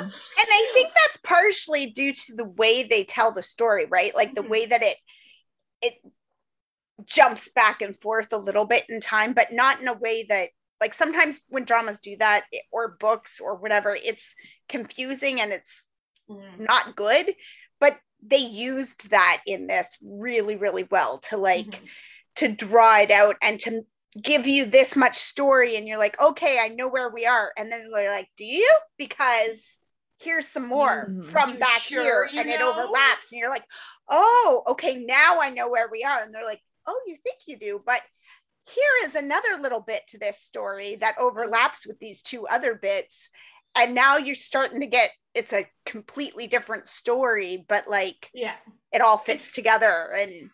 [0.00, 4.14] and I think that's partially due to the way they tell the story, right?
[4.14, 4.48] Like the Mhm.
[4.48, 4.96] way that it
[5.80, 5.94] it
[7.04, 10.50] jumps back and forth a little bit in time, but not in a way that
[10.80, 14.34] like sometimes when dramas do that or books or whatever, it's
[14.68, 15.84] confusing and it's
[16.30, 16.60] Mm.
[16.60, 17.34] not good.
[17.80, 21.88] But they used that in this really, really well to like Mhm.
[22.36, 23.84] to draw it out and to
[24.20, 27.52] give you this much story and you're like okay i know where we are.
[27.56, 28.70] And then they're like do you?
[28.98, 29.56] Because
[30.18, 31.30] here's some more Mhm.
[31.32, 32.40] from back sure here.
[32.40, 33.64] and it overlaps and you're like
[34.08, 36.22] oh okay now i know where we are.
[36.22, 38.00] And they're like oh you think you do but
[38.66, 43.28] here is another little bit to this story that overlaps with these two other bits.
[43.74, 48.54] And now you're starting to get it's a completely different story but like Yeah.
[48.92, 50.50] it all fits together and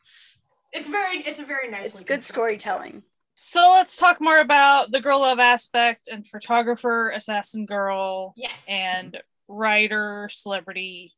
[0.72, 3.02] It's very it's a very nice it's good storytelling
[3.40, 8.64] So let's talk more about the girl love aspect and photographer, assassin girl, Yes.
[8.68, 9.16] and
[9.46, 11.14] writer, celebrity,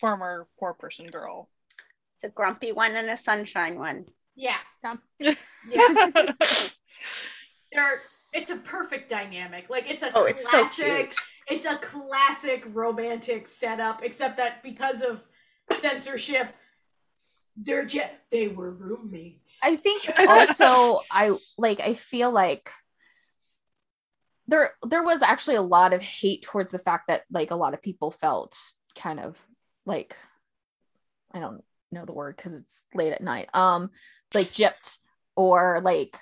[0.00, 1.50] former poor person girl.
[2.14, 4.56] it's a grumpy one and a sunshine one yeah.
[5.18, 5.34] Yeah.
[5.68, 6.10] Yeah.
[7.72, 7.92] They're
[8.32, 9.68] it's a perfect dynamic.
[9.68, 11.14] Like it's a Oh, it's so classic
[11.48, 15.28] it's a classic romantic setup, except that because of
[15.78, 16.54] censorship,
[17.56, 19.60] they're just they were roommates.
[19.62, 22.70] I think also I like I feel like
[24.46, 27.74] there there was actually a lot of hate towards the fact that like a lot
[27.74, 28.56] of people felt
[28.96, 29.40] kind of
[29.86, 30.16] like
[31.32, 33.48] I don't know the word because it's late at night.
[33.54, 33.90] Um
[34.34, 34.98] like gypped
[35.36, 36.18] or like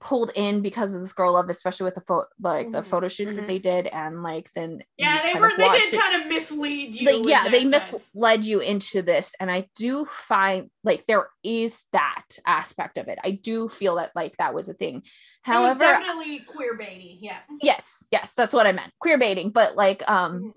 [0.00, 2.86] pulled in because of this girl love, especially with the photo like the Mhm.
[2.86, 3.36] photo shoots Mhm.
[3.36, 6.94] that they did and like then yeah, they were they did it kind of mislead
[6.94, 7.22] you.
[7.28, 7.92] yeah they sense.
[7.92, 13.18] misled you into this and i do find like there is that aspect of it
[13.24, 15.02] i do feel that like that was a thing
[15.42, 17.38] however definitely queer baiting, yeah.
[17.62, 20.52] yes yes that's what i meant queer baiting but like um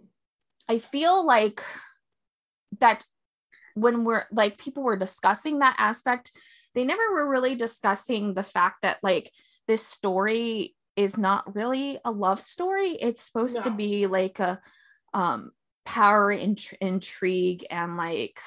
[0.69, 1.61] i feel like
[2.79, 3.05] that
[3.75, 6.31] when we're like people were discussing that aspect
[6.75, 9.31] they never were really discussing the fact that like
[9.67, 12.91] this story is not really a love story.
[12.99, 14.59] It's supposed to be like a
[15.13, 15.51] um
[15.85, 18.39] power int- intrigue and like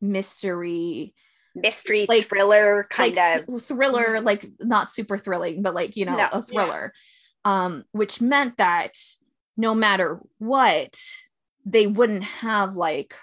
[0.00, 1.14] mystery.
[1.54, 6.16] Mystery Like- thriller kind like of thriller like not super thrilling but like you know
[6.16, 6.28] No.
[6.32, 6.92] a thriller.
[7.44, 8.92] Um which meant that
[9.56, 11.00] no matter what
[11.64, 13.14] they wouldn't have like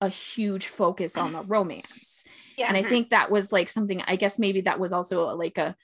[0.00, 2.24] a huge focus on the romance
[2.60, 2.68] Yeah.
[2.68, 5.58] and i think that was like something i guess maybe that was also a, like
[5.58, 5.76] a,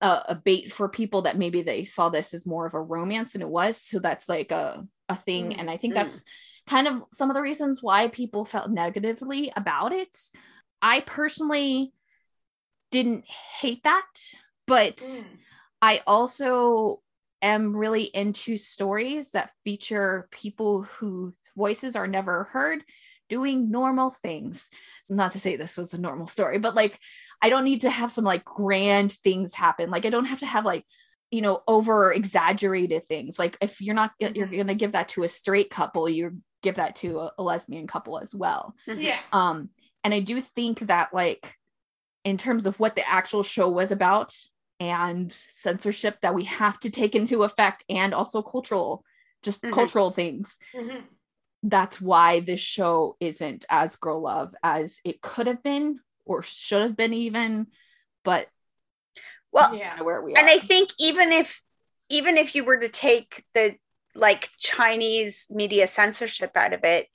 [0.00, 3.32] a a bait for people that maybe they saw this as more of a romance
[3.32, 5.96] than it was so that's like a a thing Mm, and i think mm.
[5.96, 6.24] that's
[6.68, 10.16] kind of some of the reasons why people felt negatively about it
[10.82, 11.92] i personally
[12.90, 13.24] didn't
[13.60, 14.06] hate that
[14.66, 15.24] but Mm.
[15.82, 17.02] I also
[17.42, 22.82] am really into stories that feature people whose voices are never heard
[23.28, 24.68] doing normal things.
[25.10, 26.98] Not to say this was a normal story, but like
[27.42, 29.90] I don't need to have some like grand things happen.
[29.90, 30.84] Like I don't have to have like
[31.30, 33.38] you know over exaggerated things.
[33.38, 34.52] Like if you're not you're Mhm.
[34.52, 37.86] going to give that to a straight couple, you give that to a, a lesbian
[37.86, 39.20] couple as well Yeah.
[39.30, 39.68] um
[40.02, 41.54] and i do think that like
[42.24, 44.34] in terms of what the actual show was about
[44.80, 49.04] and censorship that we have to take into effect and also cultural
[49.44, 49.72] just Mhm.
[49.72, 50.56] cultural things.
[50.74, 51.04] Mhm.
[51.62, 56.82] That's why this show isn't as girl love as it could have been or should
[56.82, 57.68] have been even,
[58.24, 58.48] but
[59.52, 60.02] Well, Yeah.
[60.02, 60.50] where we and are.
[60.50, 61.60] I think even if
[62.08, 63.76] even if you were to take the
[64.14, 67.08] like Chinese media censorship out of it,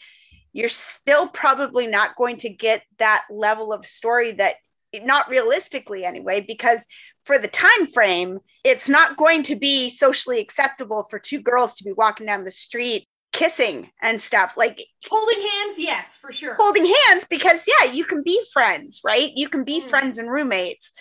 [0.53, 4.55] you're still probably not going to get that level of story that
[5.03, 6.83] not realistically anyway because
[7.23, 11.85] for the time frame it's not going to be socially acceptable for two girls to
[11.85, 16.55] be walking down the street kissing and stuff like Holding hands, yes, for sure.
[16.55, 19.89] holding hands because yeah you can be friends right you can be Mm.
[19.89, 20.91] friends and roommates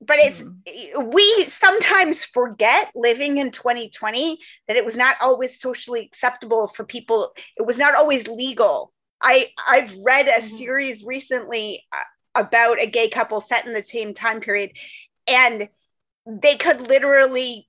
[0.00, 1.12] but it's Mm.
[1.12, 7.32] we sometimes forget living in 2020 that it was not always socially acceptable for people
[7.56, 10.58] it was not always legal i i've read a Mhm.
[10.58, 12.02] series recently uh,
[12.34, 14.70] about a gay couple set in the same time period
[15.26, 15.68] and
[16.26, 17.68] they could literally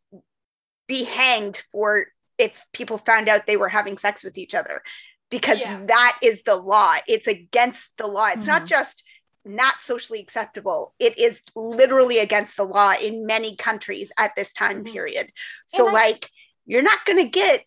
[0.87, 2.07] be hanged for
[2.37, 4.81] if people found out they were having sex with each other
[5.29, 5.81] because Yeah.
[5.87, 8.67] that is the law it's against the law it's not Mhm.
[8.67, 9.03] just
[9.43, 14.83] not socially acceptable it is literally against the law in many countries at this time
[14.83, 14.91] Mhm.
[14.93, 15.31] period
[15.65, 16.29] so I- like
[16.65, 17.63] you're not going to get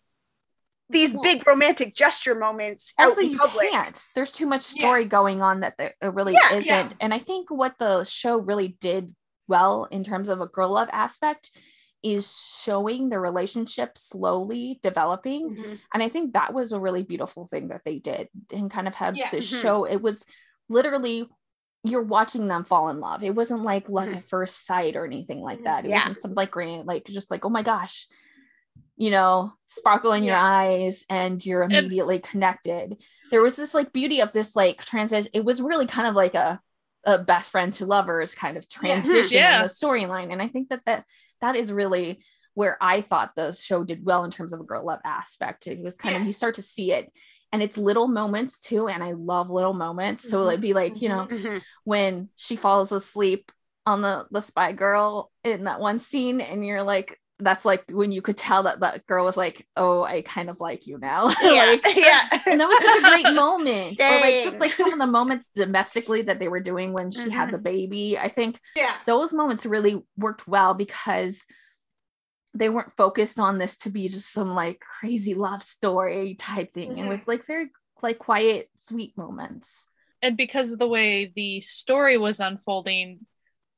[0.89, 4.79] these Well- big romantic gesture moments also you public can't there's too much Yeah.
[4.79, 6.89] story going on that there it really Yeah, isn't yeah.
[6.99, 9.15] and i think what the show really did
[9.47, 11.49] well in terms of a girl love aspect
[12.03, 15.79] is showing the relationship slowly developing Mhm.
[15.93, 18.95] and i think that was a really beautiful thing that they did and kind of
[18.95, 19.29] had Yeah.
[19.29, 19.61] the Mhm.
[19.61, 20.25] show it was
[20.69, 21.29] literally
[21.83, 24.17] you're watching them fall in love it wasn't like love Mhm.
[24.17, 25.63] at first sight or anything like Mhm.
[25.65, 25.97] that it Yeah.
[25.99, 28.07] wasn't some like grand like just like oh my gosh
[28.97, 34.21] you know sparkle in your eyes and you're immediately connected there was this like beauty
[34.21, 36.59] of this like transition it was really kind of like a
[37.03, 39.55] a best friend to lovers kind of transition Yeah.
[39.57, 41.05] in the storyline and i think that that
[41.41, 42.21] that is really
[42.53, 45.67] where i thought the show did well in terms of a girl love aspect.
[45.67, 47.11] It was kind of you start to see it
[47.53, 50.29] and it's little moments too and i love little moments.
[50.29, 51.61] So it'd be like you know Mhm.
[51.83, 53.51] when she falls asleep
[53.85, 58.11] on the the spy girl in that one scene and you're like that's like when
[58.11, 61.29] you could tell that that girl was like oh i kind of like you now
[61.43, 64.93] yeah like yeah and that was such a great moment or like just like some
[64.93, 67.51] of the moments domestically that they were doing when she had Mhm.
[67.53, 68.95] the baby i think Yeah.
[69.07, 71.43] those moments really worked well because
[72.53, 76.97] they weren't focused on this to be just some like crazy love story type thing
[76.97, 77.09] it Mhm.
[77.09, 77.69] was like very
[78.01, 79.87] like quiet sweet moments
[80.23, 83.25] and because of the way the story was unfolding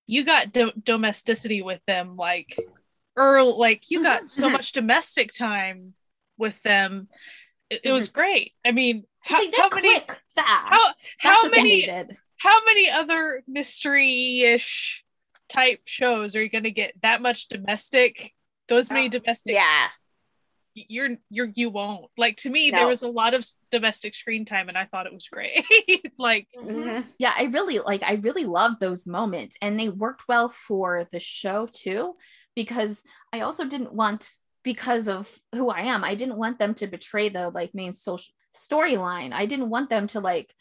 [0.07, 2.57] you got do- domesticity with them like
[3.15, 4.53] early like you got so Mhm.
[4.53, 5.93] much domestic time
[6.37, 7.07] with them.
[7.69, 8.53] It, it was great.
[8.65, 10.73] I mean how, they did how many click fast.
[10.73, 11.87] how- how many-
[12.37, 15.03] how many other mystery-ish
[15.49, 18.33] type shows are you going to get that much domestic?
[18.67, 19.87] Those many Oh, domestic yeah.
[20.73, 22.05] you're you're you won't.
[22.17, 25.13] Like to me there was a lot of domestic screen time and i thought it
[25.13, 25.63] was great.
[26.17, 26.65] Like Mhm.
[26.83, 27.05] Mhm.
[27.19, 31.19] yeah i really like i really loved those moments and they worked well for the
[31.19, 32.15] show too
[32.55, 34.29] because i also didn't want
[34.63, 38.33] because of who i am i didn't want them to betray the like main social
[38.55, 39.33] storyline.
[39.33, 40.53] I didn't want them to like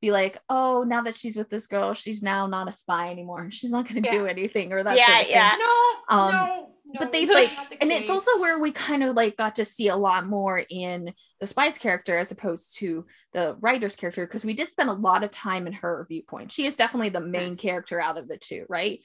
[0.00, 3.50] be like oh now that she's with this girl she's now not a spy anymore.
[3.50, 5.34] She's not going to do anything or that Yeah, sort of thing.
[5.34, 5.56] yeah.
[5.58, 9.02] No, Um, no, no, but they that's like the and it's also where we kind
[9.02, 13.06] of like got to see a lot more in the spy's character as opposed to
[13.32, 16.52] the writer's character because we did spend a lot of time in her viewpoint.
[16.52, 19.00] She is definitely the main character out of the two right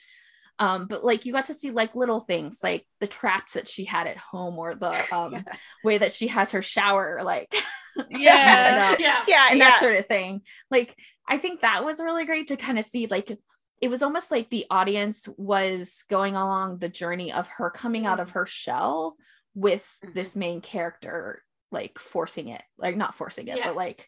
[0.59, 3.85] um but like you got to see like little things like the traps that she
[3.85, 5.43] had at home or the um
[5.83, 7.53] way that she has her shower like
[8.09, 10.41] yeah up yeah, yeah and yeah that sort of thing.
[10.69, 10.95] Like,
[11.27, 13.07] I think that was really great to kind of see.
[13.07, 13.35] Like,
[13.81, 18.19] it was almost like the audience was going along the journey of her coming out
[18.19, 19.15] of her shell
[19.55, 20.13] with Mhm.
[20.13, 23.67] this main character, like forcing it, like not forcing it, Yeah.
[23.69, 24.07] but like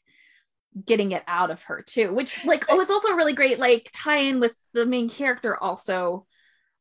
[0.85, 2.13] getting it out of her too.
[2.13, 5.57] Which, like, it was also a really great like tie in with the main character
[5.57, 6.27] also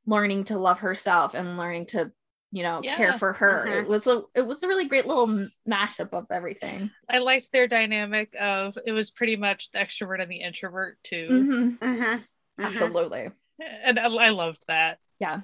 [0.09, 2.11] learning to love herself and learning to
[2.50, 3.82] you know care for her Mhm.
[3.82, 7.68] it was a it was a really great little mashup of everything I liked their
[7.68, 11.28] dynamic of it was pretty much the extrovert and the introvert too.
[11.30, 11.78] Mhm.
[11.78, 12.24] Mhm.
[12.59, 12.64] Mhm.
[12.64, 13.30] absolutely
[13.61, 14.98] And I, I loved that.
[15.20, 15.40] yeah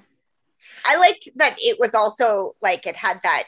[0.83, 3.43] I liked that it was also like it had that,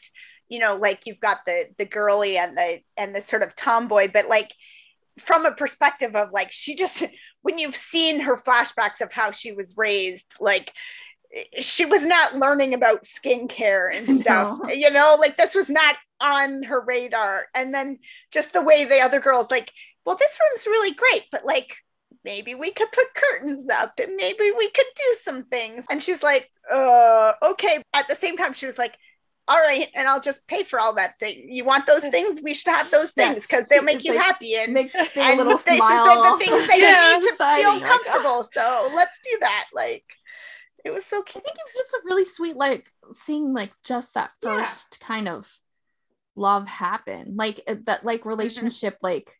[0.50, 4.10] you know, like you've got the the girly and the and the sort of tomboy,
[4.14, 4.54] but like
[5.20, 7.04] from a perspective of like she just
[7.42, 10.72] when you've seen her flashbacks of how she was raised, like
[11.60, 14.60] she was not learning about skincare and stuff.
[14.64, 14.70] No.
[14.70, 17.46] You know, like this was not on her radar.
[17.54, 18.00] And then
[18.32, 19.72] just the way the other girls like,
[20.06, 21.76] well, this room's really great, but like
[22.24, 25.86] maybe we could put curtains up and maybe we could do some things.
[25.90, 27.82] And she's like, uh, okay.
[27.94, 28.96] At the same time, she was like,
[29.50, 31.48] all right, and I'll just pay for all that thing.
[31.50, 32.42] You want those things?
[32.44, 35.38] We should have those things because they'll make you like, happy and Make a and
[35.38, 35.80] little this smile.
[35.80, 37.88] is like the things that Yeah, you need to feel like, oh.
[37.88, 38.44] comfortable.
[38.52, 39.66] So let's do that.
[39.74, 40.04] Like
[40.88, 41.44] it was so cute.
[41.44, 44.64] I think it was just a really sweet, like seeing like just that Yeah.
[44.64, 45.52] first kind of
[46.36, 48.30] love happen, like uh, that like Mm-hmm.
[48.30, 49.32] relationship, like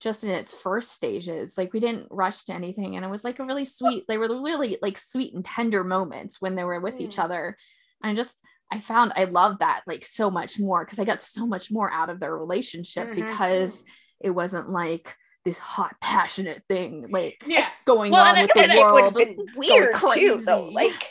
[0.00, 1.56] just in its first stages.
[1.56, 4.04] Like we didn't rush to anything, and it was like a really sweet.
[4.08, 7.24] They were really like sweet and tender moments when they were with each Mm.
[7.24, 7.56] other,
[8.02, 11.22] and I just I found I loved that like so much more because I got
[11.22, 13.14] so much more out of their relationship Mhm.
[13.14, 13.84] because
[14.20, 15.16] it wasn't like
[15.46, 17.68] this hot passionate thing like Yeah.
[17.86, 20.64] going Well, on and with it- the And it would world have weird too, though.
[20.68, 21.08] Like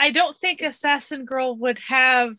[0.00, 2.34] I don't think Assassin Girl would have.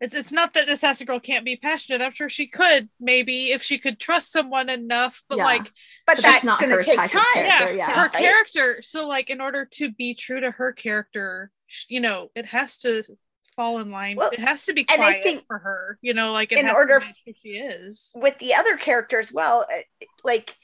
[0.00, 2.02] It's, it's not that Assassin Girl can't be passionate.
[2.02, 5.22] I'm sure she could, maybe, if she could trust someone enough.
[5.28, 5.44] But Yeah.
[5.44, 5.70] like, but,
[6.06, 7.22] But that's, that's not gonna her take type time.
[7.34, 7.72] character.
[7.72, 7.90] yeah, yeah.
[7.94, 8.12] her Right.
[8.12, 8.82] character.
[8.82, 11.50] So like, in order to be true to her character,
[11.88, 13.04] you know, it has to
[13.62, 14.16] fall in line.
[14.16, 15.98] Well, it has to be and I quiet think for her.
[16.02, 18.10] You know, like it in has order to match who she is.
[18.16, 19.78] With the other characters, well, uh,
[20.24, 20.56] like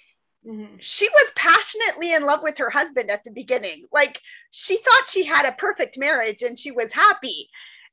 [0.46, 0.76] Mhm.
[0.80, 3.86] she was passionately in love with her husband at the beginning.
[3.92, 4.20] Like
[4.50, 7.50] she thought she had a perfect marriage and she was happy.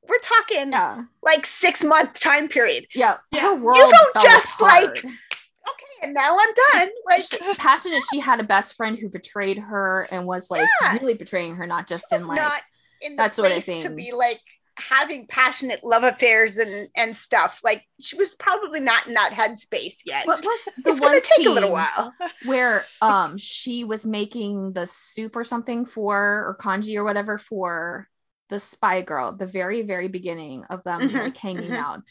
[0.08, 2.86] We're talking yeah like six month time period.
[2.94, 3.56] yeah Yeah.
[3.56, 4.82] her You don't just, apart.
[4.94, 6.90] like- Okay, and now I'm done.
[7.06, 10.92] Like She- passionate she had a best friend who betrayed her and was like Yeah.
[10.94, 12.62] really betraying her not just in like not
[13.02, 14.40] in the that sort of place to be like
[14.76, 17.60] having passionate love affairs and and stuff.
[17.64, 20.28] Like she was probably not in that headspace yet.
[20.28, 22.14] what was the it's one take a little while.
[22.40, 26.16] where um she was making the soup or something for
[26.46, 28.08] or congee or whatever for
[28.50, 31.76] the spy girl the very very beginning of them Mhm, like hanging mhm.
[31.76, 32.02] out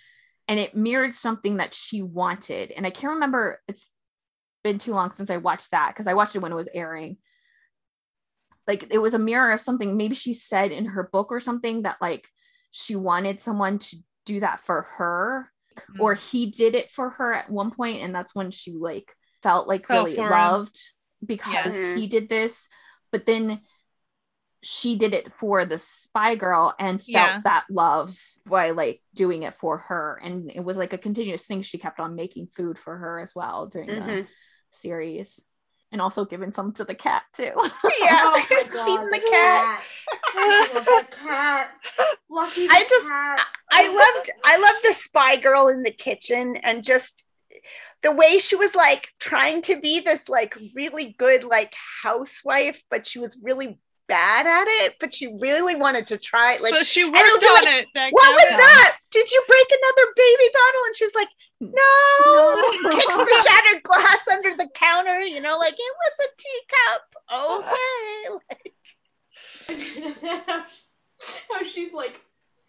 [0.47, 3.91] and it mirrored something that she wanted and i can't remember it's
[4.63, 7.17] been too long since i watched that because i watched it when it was airing
[8.67, 11.83] like it was a mirror of something maybe she said in her book or something
[11.83, 12.27] that like
[12.77, 13.95] she wanted someone to
[14.25, 15.49] do that for her
[15.97, 19.65] or he did it for her at one point and that's when she like felt
[19.65, 20.29] like Fell really for him.
[20.29, 20.77] loved
[21.25, 21.95] because Yeah.
[21.95, 22.67] he did this
[23.13, 23.61] but then
[24.61, 27.41] she did it for the spy girl and felt Yeah.
[27.45, 31.61] that love by like doing it for her and it was like a continuous thing
[31.61, 34.27] she kept on making food for her as well during the Mhm.
[34.71, 35.39] series
[35.95, 37.53] and also giving some to the cat too Yeah,
[38.21, 38.85] Oh my god.
[38.85, 39.81] feeding the cat.
[40.35, 41.71] I love that cat.
[42.29, 43.47] Lucky the I just- cat.
[43.71, 47.23] I loved I loved the spy girl in the kitchen and just
[48.03, 51.73] the way she was like trying to be this like really good like
[52.03, 53.79] housewife, but she was really
[54.09, 57.67] bad at it, but she really wanted to try like but she worked on like,
[57.67, 57.87] it.
[57.95, 58.97] That what was that?
[59.15, 60.81] Did you break another baby bottle?
[60.87, 61.29] And she's like,
[61.61, 67.15] No, kicks the shattered glass under the counter, you know, like it was a teacup.
[67.31, 68.39] Okay.
[71.49, 72.19] how she's like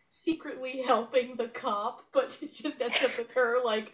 [0.06, 3.92] secretly helping the cop, but it just ends up with her like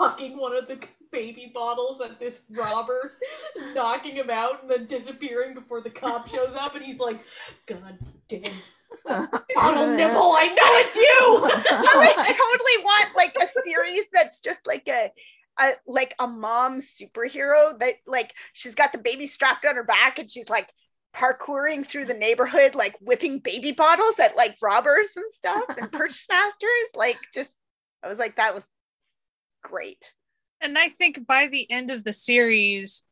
[0.00, 3.12] hucking one of the baby bottles at this robber,
[3.72, 7.24] knocking him out, and then disappearing before the cop shows up, and he's like,
[7.66, 8.62] "God damn,
[9.04, 10.32] bottle nipple!
[10.32, 11.40] I know it's you."
[12.16, 15.10] I totally want like a series that's just like a,
[15.58, 20.18] a like a mom superhero that like she's got the baby strapped on her back
[20.18, 20.68] and she's like
[21.14, 26.16] parkouring through the neighborhood like whipping baby bottles at like robbers and stuff and purse
[26.16, 27.52] snatchers like just
[28.02, 28.64] I was like that was
[29.62, 30.12] great
[30.64, 33.04] and I think by the end of the series,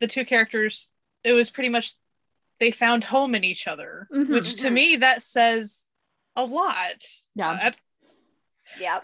[0.00, 0.90] the two characters,
[1.24, 1.94] it was pretty much
[2.60, 4.28] they found home in each other, Mhm.
[4.28, 4.72] which to Mhm.
[4.72, 5.88] me that says
[6.36, 7.02] a lot.
[7.34, 7.50] Yeah.
[7.50, 7.70] Uh,
[8.78, 9.00] yeah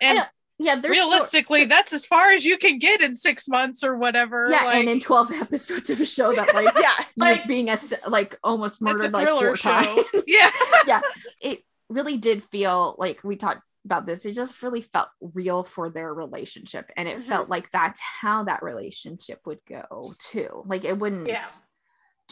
[0.00, 0.18] and
[0.58, 3.96] yeah there's sto- realistically, that's as far as you can get in six months or
[3.96, 4.48] whatever.
[4.50, 7.70] yeah like, and in 12 episodes of a show that like yeah you're Like- being
[7.70, 9.70] as like almost it's a murdered like thriller four show.
[9.70, 10.50] times yeah.
[10.86, 11.00] yeah,
[11.40, 15.90] it really did feel like we talked about this it just really felt real for
[15.90, 17.22] their relationship and it Mhm.
[17.24, 21.44] felt like that's how that relationship would go too like it wouldn't Yeah.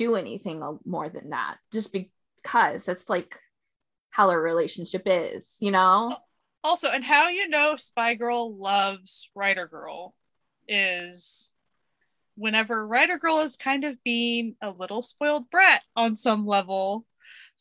[0.01, 3.37] Do anything more than that just because that's like
[4.09, 6.17] how their relationship is you know?
[6.65, 10.15] Also, and how you know Spy Girl loves Writer Girl
[10.67, 11.53] is
[12.35, 17.05] whenever Writer Girl is kind of being a little spoiled brat on some level,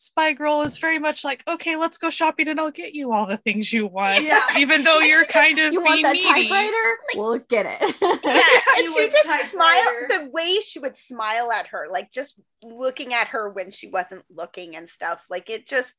[0.01, 3.25] Spy Girl is very much like, okay, let's go shopping and I'll get you all
[3.25, 4.23] the things you want.
[4.23, 4.39] Yeah.
[4.57, 6.47] Even though you're just- kind of you want being that needy.
[6.47, 8.41] typewriter we'll get it yeah
[8.77, 9.47] and she just typewriter.
[9.49, 13.87] smiled the way she would smile at her like just looking at her when she
[13.89, 15.91] wasn't looking and stuff like it just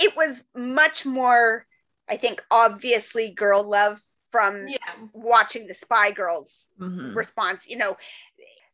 [0.00, 1.66] it was much more
[2.08, 4.76] i think obviously girl love from Yeah.
[5.12, 7.14] watching the spy girls Mhm.
[7.14, 7.96] response you know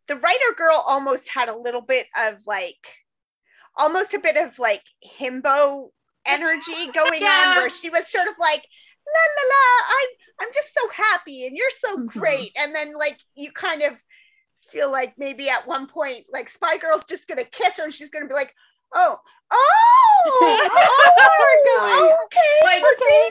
[0.08, 2.86] the writer girl almost had a little bit of like
[3.76, 4.82] almost a bit of like
[5.20, 5.90] himbo
[6.26, 7.52] energy going Yeah.
[7.54, 8.62] on where she was sort of like
[9.06, 10.08] la la la i'm
[10.46, 12.06] i'm just so happy and you're so Mhm.
[12.08, 13.94] great and then like you kind of
[14.70, 18.10] feel like maybe at one point like spy girl's just gonna kiss her and she's
[18.10, 18.54] gonna be like
[18.94, 19.16] oh
[19.50, 20.68] oh,
[21.80, 22.82] oh okay Like.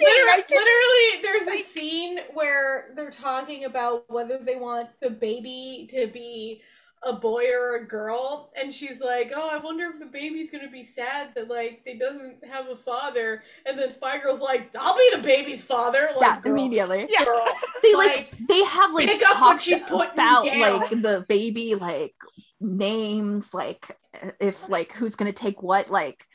[0.04, 6.08] Literally, literally, there's a scene where they're talking about whether they want the baby to
[6.08, 6.62] be
[7.04, 10.70] a boy or a girl, and she's like, "Oh, I wonder if the baby's gonna
[10.70, 14.96] be sad that like they doesn't have a father." And then Spy Girl's like, "I'll
[14.98, 17.08] be the baby's father." Like, yeah, girl, immediately.
[17.10, 17.26] Yeah.
[17.26, 17.46] girl.
[17.84, 20.60] They Like, like, they have like pick up what she's putting about down.
[20.60, 22.14] like the baby like
[22.60, 23.98] names like
[24.40, 26.26] if like who's gonna take what like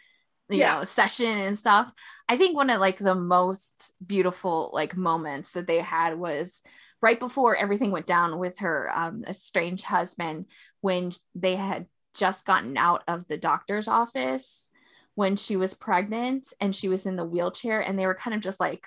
[0.48, 0.78] you Yeah.
[0.78, 1.92] know session and stuff
[2.28, 6.62] i think one of like the most beautiful like moments that they had was
[7.02, 10.46] right before everything went down with her um estranged husband
[10.80, 14.70] when they had just gotten out of the doctor's office
[15.14, 18.40] when she was pregnant and she was in the wheelchair and they were kind of
[18.40, 18.86] just like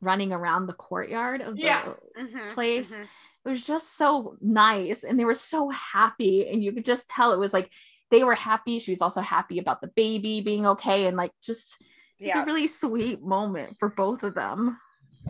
[0.00, 1.94] running around the courtyard of the Yeah.
[2.18, 2.90] Mhm, place.
[2.90, 3.02] mhm.
[3.44, 7.32] it was just so nice and they were so happy and you could just tell
[7.32, 7.70] it was like
[8.10, 11.76] they were happy she was also happy about the baby being okay and like just
[12.18, 14.78] it's a really sweet moment for both of them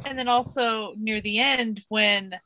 [0.05, 2.39] And then also near the end when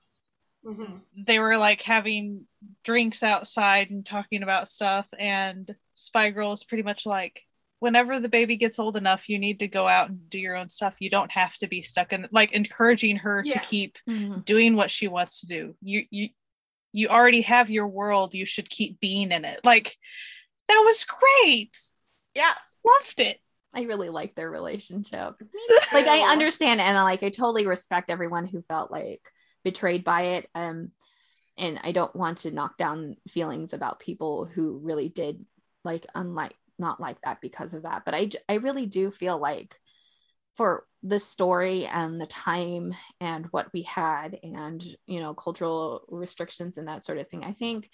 [0.65, 1.03] Mhm.
[1.17, 2.47] they were like having
[2.85, 7.47] drinks outside and talking about stuff and Spy Girl is pretty much like
[7.79, 10.69] whenever the baby gets old enough you need to go out and do your own
[10.69, 10.97] stuff.
[10.99, 13.55] You don't have to be stuck in like encouraging her Yeah.
[13.55, 13.99] to keep
[14.45, 15.77] doing what she wants to do.
[15.81, 16.29] You you
[16.93, 18.35] you already have your world.
[18.35, 19.61] You should keep being in it.
[19.65, 19.97] Like
[20.69, 21.75] that was great.
[22.35, 22.55] Yeah.
[22.85, 23.41] Loved it
[23.75, 25.35] i really like their relationship.
[25.93, 29.21] Like i understand and I like i totally respect everyone who felt like
[29.65, 30.93] betrayed by it um
[31.59, 35.45] and i don't want to knock down feelings about people who really did
[35.85, 39.79] like unlike not like that because of that but I I really do feel like
[40.55, 46.77] for the story and the time and what we had and you know cultural restrictions
[46.77, 47.89] and that sort of thing i think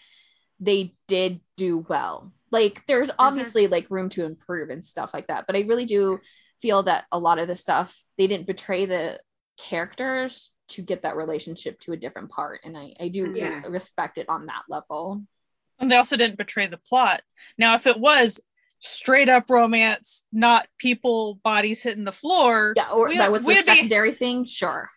[0.59, 3.21] they did do well like there's mm-hmm.
[3.21, 6.19] obviously like room to improve and stuff like that but i really do
[6.63, 9.21] feel that a lot of the stuff they didn't betray the
[9.59, 13.37] characters to get that relationship to a different part and i i do mm-hmm.
[13.37, 13.63] Yeah.
[13.69, 15.23] respect it on that level
[15.79, 17.23] and they also didn't betray the plot
[17.59, 18.41] now if it was
[18.81, 23.49] straight up romance not people bodies hitting the floor yeah or We- that was the
[23.49, 24.91] we'd be- secondary thing sure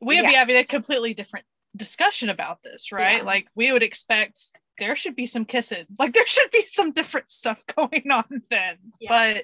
[0.00, 1.46] we would be having a completely different
[1.76, 3.18] discussion about this, right?
[3.18, 3.24] Yeah.
[3.24, 4.40] Like we would expect
[4.78, 8.76] there should be some kissing, like there should be some different stuff going on then.
[9.00, 9.08] Yeah.
[9.10, 9.36] But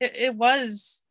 [0.00, 1.04] it, it was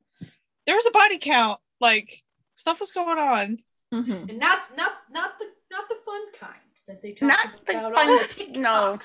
[0.66, 2.24] there was a body count, like
[2.56, 3.58] stuff was going on.
[3.94, 4.30] Mhm.
[4.30, 7.94] And not not not the not the fun kind that they talk Not the about
[7.94, 8.98] fun- on the TikToks no.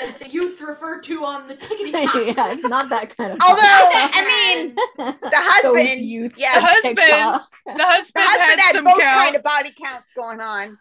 [0.00, 1.92] that the youth refer to on the tickety
[2.34, 6.96] yeah not that kind of although i mean the husband Those youths yeah, the husband-
[6.98, 7.40] TikTok.
[7.66, 9.16] The the husband, husband had, had some both count.
[9.24, 10.76] kind of body counts going on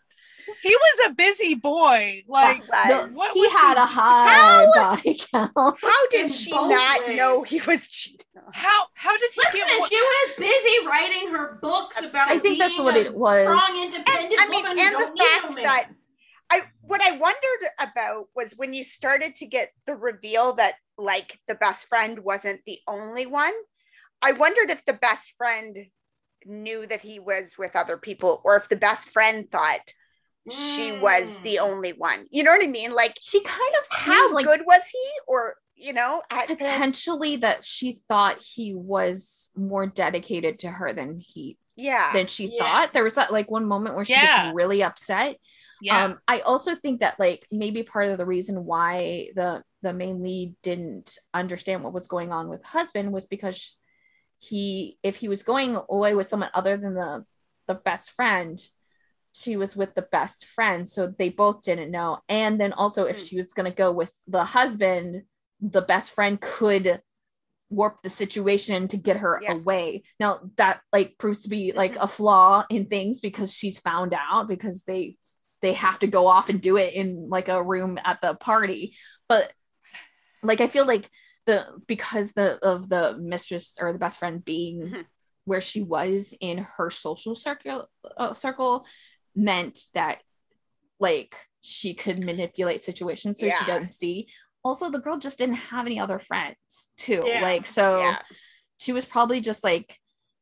[0.61, 2.23] he was a busy boy.
[2.27, 6.27] Like But The- what he was had he- a high body count how did In
[6.29, 7.17] she not ways.
[7.17, 11.29] know he was cheating how how did he get Listen, what- she was busy writing
[11.29, 12.29] her books about.
[12.29, 13.45] I think that's what it was.
[13.45, 15.89] Strong, independent I mean, woman who and the don't need no fact that-
[16.51, 21.39] I what I wondered about was when you started to get the reveal that like
[21.47, 23.53] the best friend wasn't the only one.
[24.21, 25.77] I wondered if the best friend
[26.45, 29.93] knew that he was with other people or if the best friend thought
[30.51, 31.61] she was the Mm.
[31.61, 32.25] only one.
[32.31, 32.93] You know what I mean?
[32.93, 37.63] Like she kind of how like good was he or you know, at potentially that
[37.63, 42.11] she thought he was more dedicated to her than he yeah.
[42.11, 42.63] than she Yeah.
[42.63, 44.47] thought there was that like one moment where she Yeah.
[44.47, 45.37] gets really upset
[45.81, 46.03] yeah.
[46.03, 50.21] um i also think that like maybe part of the reason why the the main
[50.21, 53.79] lead didn't understand what was going on with husband was because
[54.39, 57.23] he if he was going away with someone other than the
[57.67, 58.59] the best friend
[59.31, 63.17] she was with the best friend so they both didn't know and then also if
[63.17, 63.23] Hmm.
[63.25, 65.23] she was going to go with the husband
[65.61, 67.01] the best friend could
[67.69, 69.53] warp the situation to get her Yeah.
[69.53, 72.03] away now that like proves to be like Mhm.
[72.03, 75.17] a flaw in things because she's found out because they
[75.61, 78.95] they have to go off and do it in like a room at the party
[79.27, 79.53] but
[80.41, 81.09] like i feel like
[81.45, 85.05] the because the of the mistress or the best friend being Mhm.
[85.45, 88.85] where she was in her social circle uh, circle
[89.39, 90.19] meant that
[90.99, 93.59] like she could manipulate situations so Yeah.
[93.59, 94.27] she doesn't see
[94.63, 97.41] also the girl just didn't have any other friends too Yeah.
[97.41, 98.19] like so yeah.
[98.79, 99.97] she was probably just like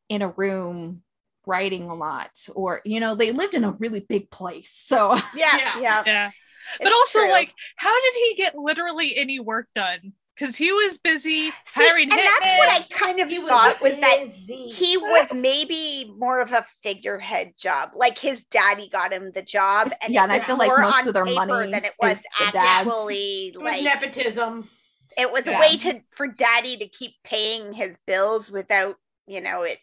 [0.10, 1.04] in a room
[1.46, 5.58] writing a lot or you know they lived in a really big place so Yeah.
[5.58, 5.80] Yeah.
[5.80, 6.04] Yeah.
[6.06, 6.32] yeah.
[6.80, 7.32] But It's also, true.
[7.32, 12.10] like, how did he get literally any work done because he was busy See, hiring
[12.12, 16.52] and that's what I kind of He thought was that he was maybe more of
[16.52, 17.92] a figurehead job.
[17.96, 21.14] Like his daddy got him the job, and Yeah, and I feel like most of
[21.14, 22.24] their money than it was is
[22.54, 22.56] dad's.
[22.88, 24.70] actually It was like nepotism.
[25.18, 25.58] it was Yeah.
[25.58, 28.96] a way to for daddy to keep paying his bills without
[29.28, 29.80] you know it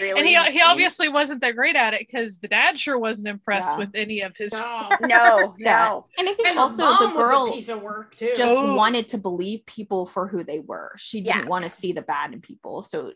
[0.00, 0.18] really.
[0.18, 3.70] And he he obviously wasn't that great at it because the dad sure wasn't impressed
[3.72, 3.78] Yeah.
[3.78, 4.52] with any of his.
[4.52, 4.88] No.
[5.00, 8.16] no no And I think And also the mom the a girl piece of work
[8.16, 8.32] too.
[8.36, 8.74] just Oh.
[8.74, 10.92] wanted to believe people for who they were.
[10.96, 12.82] She didn't want to see the bad in people.
[12.82, 13.12] So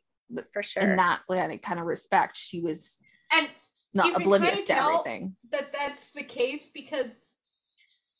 [0.53, 0.83] for sure.
[0.83, 2.99] in that like, kind of respect, she was
[3.33, 3.49] and
[3.95, 5.37] not oblivious to everything.
[5.51, 7.07] that that's the case because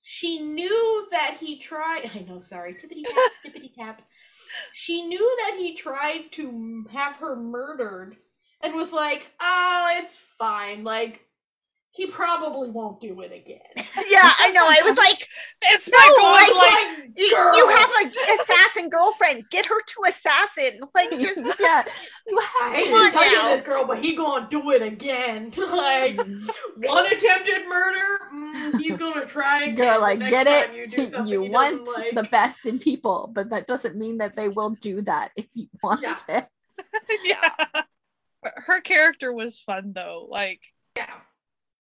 [0.03, 2.11] she knew that he tried.
[2.15, 4.05] I know, sorry, tippity taps, tippity taps.
[4.73, 8.17] She knew that he tried to have her murdered,
[8.63, 10.85] and was like, "Oh, it's fine.
[10.85, 11.25] Like,
[11.91, 13.61] he probably won't do it again."
[14.09, 14.65] yeah, I know.
[14.67, 15.27] I was like,
[15.63, 16.57] It's No, my goal.
[16.59, 19.45] Like, like, you, you have an assassin girlfriend.
[19.51, 20.81] Get her to assassin.
[20.95, 21.85] Like just yeah,
[22.27, 25.51] you I have hate to tell you this, girl, but he gonna do it again.
[25.57, 26.19] like
[26.77, 29.75] one attempted murder, mm, he's gonna try again.
[29.77, 30.75] Girl, the I next get it.
[30.75, 32.15] You, do You, want like.
[32.15, 35.69] the best in people, but that doesn't mean that they will do that if you
[35.83, 36.17] want Yeah.
[36.29, 36.49] it.
[37.25, 37.83] yeah.
[38.57, 40.27] Her character was fun though.
[40.31, 40.61] Like
[40.97, 41.21] Yeah.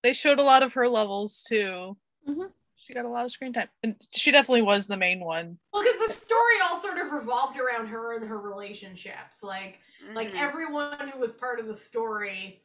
[0.02, 1.96] they showed a lot of her levels too.
[2.26, 2.52] Mhm.
[2.76, 5.58] She got a lot of screen time, and she definitely was the main one.
[5.72, 9.42] Well, because the story all sort of revolved around her and her relationships.
[9.42, 9.80] Like,
[10.12, 10.40] like Mhm.
[10.40, 12.62] everyone who was part of the story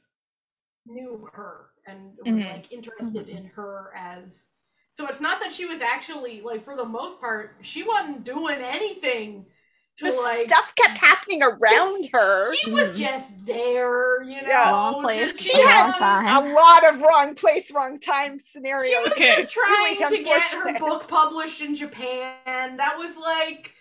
[0.86, 2.52] knew her and was Mhm.
[2.52, 3.36] like interested Mhm.
[3.38, 4.50] in her as.
[4.96, 8.60] So it's not that she was actually like, for the most part, she wasn't doing
[8.62, 9.52] anything
[9.98, 10.48] to the like.
[10.48, 12.54] stuff kept happening around her.
[12.56, 12.98] She was Mhm.
[12.98, 14.48] just there, you know.
[14.48, 14.72] Yeah.
[14.72, 16.46] Wrong place, She had wrong time.
[16.50, 18.90] A lot of wrong place, wrong time scenarios.
[18.90, 19.36] She was Okay.
[19.38, 22.78] just trying Really to get her book published in Japan.
[22.78, 23.74] That was like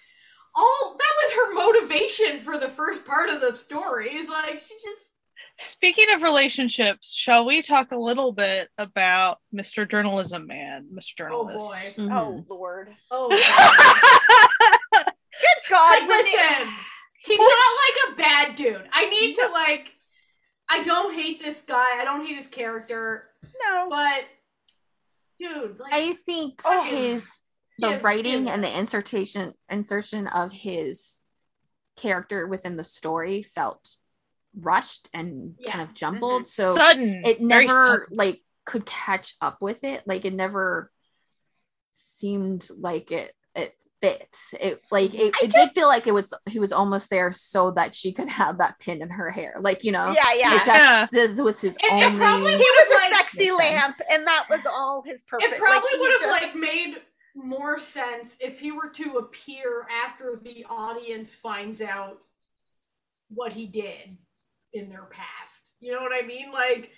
[0.55, 4.15] all that was her motivation for the first part of the story.
[4.15, 5.11] Is like she just
[5.59, 9.89] Speaking of relationships, shall we talk a little bit about Mr.
[9.89, 11.31] Journalism Man, Mr.
[11.31, 11.97] oh Journalist?
[11.97, 12.03] boy.
[12.05, 12.17] Mhm.
[12.19, 12.97] Oh Lord.
[13.11, 13.29] Oh
[15.43, 16.01] Good God.
[16.01, 16.69] like, listen,
[17.25, 18.89] he's not like a bad dude.
[18.93, 19.93] I need to like
[20.71, 22.01] I don't hate this guy.
[22.01, 23.25] I don't hate his character,
[23.67, 23.89] no.
[23.91, 24.25] but
[25.39, 26.83] dude, like I think Oh.
[26.85, 27.29] his
[27.79, 31.21] the give- writing give- and the insertion insertion of his
[31.97, 33.97] character within the story felt
[34.59, 35.73] rushed and Yeah.
[35.73, 36.43] kind of jumbled.
[36.43, 36.47] Mhm.
[36.47, 37.25] So sudden.
[37.25, 40.07] it very never like could catch up with it.
[40.07, 40.91] Like it never
[41.95, 43.35] seemed like it it
[44.03, 44.37] fit.
[44.61, 47.71] It like it, I it did feel like it was he was almost there so
[47.71, 49.55] that she could have that pin in her hair.
[49.59, 50.51] Like, you know, Yeah, yeah.
[50.51, 53.57] like that's this was his It- it probably he would've, was a like- sexy mission.
[53.57, 55.49] lamp, and that was all his purpose.
[55.51, 57.03] It probably Like, he would have just- like made
[57.35, 62.25] more sense if he were to appear after the audience finds out
[63.29, 64.19] what he did
[64.75, 65.73] in their past.
[65.81, 66.53] You know what I mean?
[66.53, 66.91] Like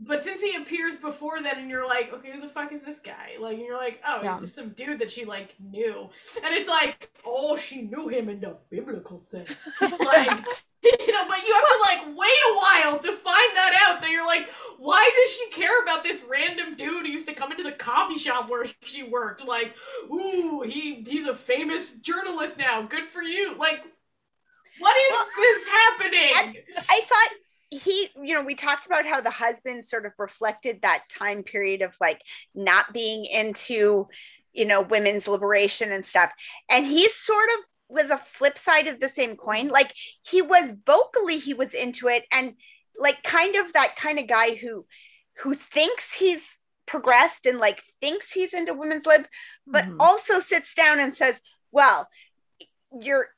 [0.00, 3.00] but since he appears before then and you're like, okay, who the fuck is this
[3.00, 3.32] guy?
[3.40, 4.34] Like and you're like, oh, Yeah.
[4.34, 6.08] he's just some dude that she like knew.
[6.44, 9.68] And it's like, oh, she knew him in the biblical sense.
[9.80, 10.46] like
[10.84, 14.00] you know, but you have to like wait a while to find that out.
[14.00, 14.48] That you're like,
[14.78, 18.16] why does she care about this random dude who used to come into the coffee
[18.18, 19.44] shop where she worked?
[19.46, 22.82] Like, ooh, he he's a famous journalist now.
[22.82, 23.56] Good for you.
[23.58, 23.82] Like,
[24.78, 26.62] what is Well, this happening?
[26.88, 27.30] I thought
[27.70, 31.82] he, you know, we talked about how the husband sort of reflected that time period
[31.82, 32.22] of like
[32.54, 34.08] not being into,
[34.52, 36.32] you know, women's liberation and stuff.
[36.70, 39.68] And he sort of was a flip side of the same coin.
[39.68, 39.92] Like
[40.22, 42.54] he was vocally, he was into it and
[42.98, 44.86] like kind of that kind of guy who
[45.42, 46.44] who thinks he's
[46.86, 49.26] progressed and like thinks he's into women's lib,
[49.66, 49.96] but Mhm.
[50.00, 51.40] also sits down and says,
[51.70, 52.08] Well,
[53.00, 53.28] you're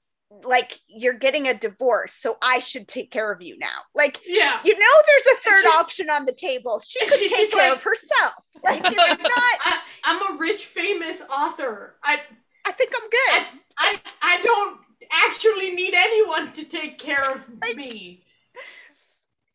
[0.44, 3.78] like you're getting a divorce, so I should take care of you now.
[3.94, 4.60] Like yeah.
[4.64, 6.80] you know there's a third She- option on the table.
[6.86, 8.32] She could take care like- of herself.
[8.62, 11.96] Like it's not I, I'm a rich, famous author.
[12.04, 12.18] I,
[12.66, 13.46] I think I'm good.
[13.78, 14.78] I, I, I don't
[15.24, 18.22] actually need anyone to take care of Like, me.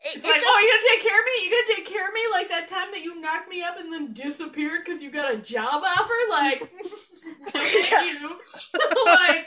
[0.02, 1.32] It- It's it like, just- oh, you're gonna take care of me?
[1.44, 3.94] You're gonna take care of me like that time that you knocked me up and
[3.94, 6.14] then disappeared because you got a job offer?
[6.32, 6.60] Like,
[7.50, 8.30] thank you.
[9.06, 9.46] like,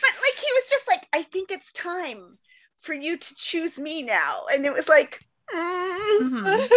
[0.00, 2.38] but like he was just like, I think it's time
[2.80, 4.46] for you to choose me now.
[4.52, 5.20] And it was like,
[5.54, 6.68] mm, Mhm.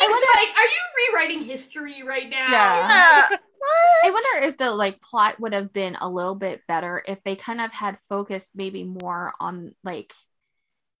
[0.00, 2.46] it's like, are you rewriting history right now?
[2.50, 3.28] Yeah.
[3.32, 3.36] uh,
[4.04, 7.36] I wonder if the like plot would have been a little bit better if they
[7.36, 10.12] kind of had focused maybe more on like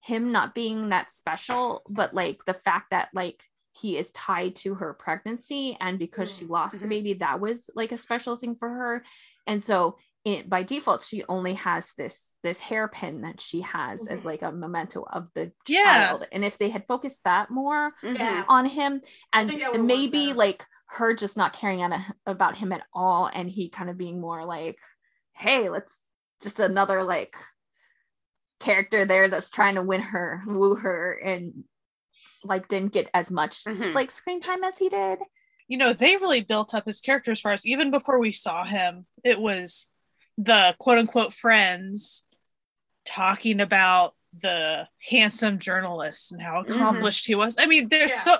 [0.02, 3.42] him not being that special, but like the fact that like
[3.72, 7.92] he is tied to her pregnancy and because she lost the baby, that was like
[7.92, 9.04] a special thing for her.
[9.46, 9.96] And so
[10.28, 14.24] it, by default she only has this this hairpin that she has as Mhm.
[14.24, 15.84] like a memento of the Yeah.
[16.08, 18.44] child and if they had focused that more Yeah.
[18.48, 19.00] on him
[19.32, 21.92] and think that would've worked maybe like her just not caring on
[22.26, 24.78] about him at all and he kind of being more like
[25.32, 26.02] hey let's
[26.42, 27.34] just another like
[28.60, 31.64] character there that's trying to win her woo her and
[32.42, 33.94] like didn't get as much Mhm.
[33.94, 35.20] like screen time as he did
[35.70, 38.64] you know, they really built up his character as far as even before we saw
[38.64, 39.88] him, it was
[40.38, 42.24] the quote unquote friends
[43.04, 47.56] talking about the handsome journalist and how accomplished he was.
[47.58, 48.20] I mean, there's Yeah.
[48.20, 48.38] so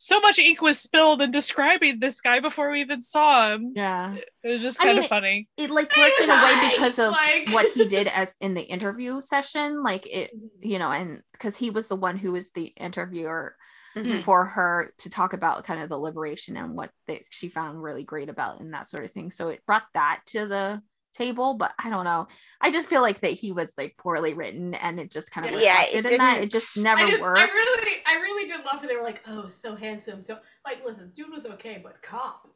[0.00, 3.72] so much ink was spilled in describing this guy before we even saw him.
[3.74, 4.14] yeah
[4.44, 5.48] It was just I kind mean, of funny.
[5.56, 8.62] it like worked in a way because of like- what he did as in the
[8.62, 10.30] interview session like it
[10.60, 13.56] you know and because he was the one who was the interviewer
[13.96, 14.22] Mhm.
[14.22, 16.90] for her to talk about kind of the liberation and what
[17.30, 20.46] she found really great about and that sort of thing so it brought that to
[20.46, 20.80] the
[21.18, 22.26] table but i don't know
[22.60, 25.60] i just feel like that he was like poorly written and it just kind of
[25.60, 28.64] Yeah, it in that it just never I, just, worked I really, I really did
[28.64, 28.88] love it.
[28.88, 32.48] They were like, "Oh, so handsome." So, like, listen, dude was okay, but cop.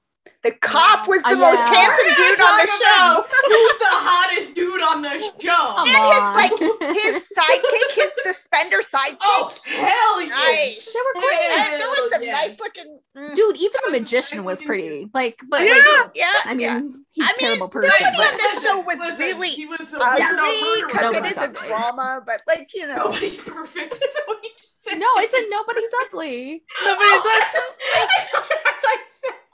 [0.42, 3.18] The cop was the Uh, most handsome dude on the talk show.
[3.20, 5.74] about Who's the hottest dude on the show?
[5.76, 9.18] Come And his, like, His sidekick, his suspender sidekick.
[9.22, 10.28] Oh hell yeah!
[10.30, 10.84] Nice.
[10.86, 12.32] they were great And there was some yeah.
[12.32, 12.98] nice looking.
[13.16, 15.74] mm, dude even the magician was pretty like but Yeah.
[15.74, 16.80] like, yeah, i mean yeah.
[17.12, 19.66] he's I a terrible mean, person nobody but on this show was Listen, really he
[19.66, 24.00] was a ugly because it Nobody's a drama, but like you know, Nobody's perfect.
[24.00, 24.98] That's what he just said.
[24.98, 27.44] no i said nobody's ugly Nobody's like,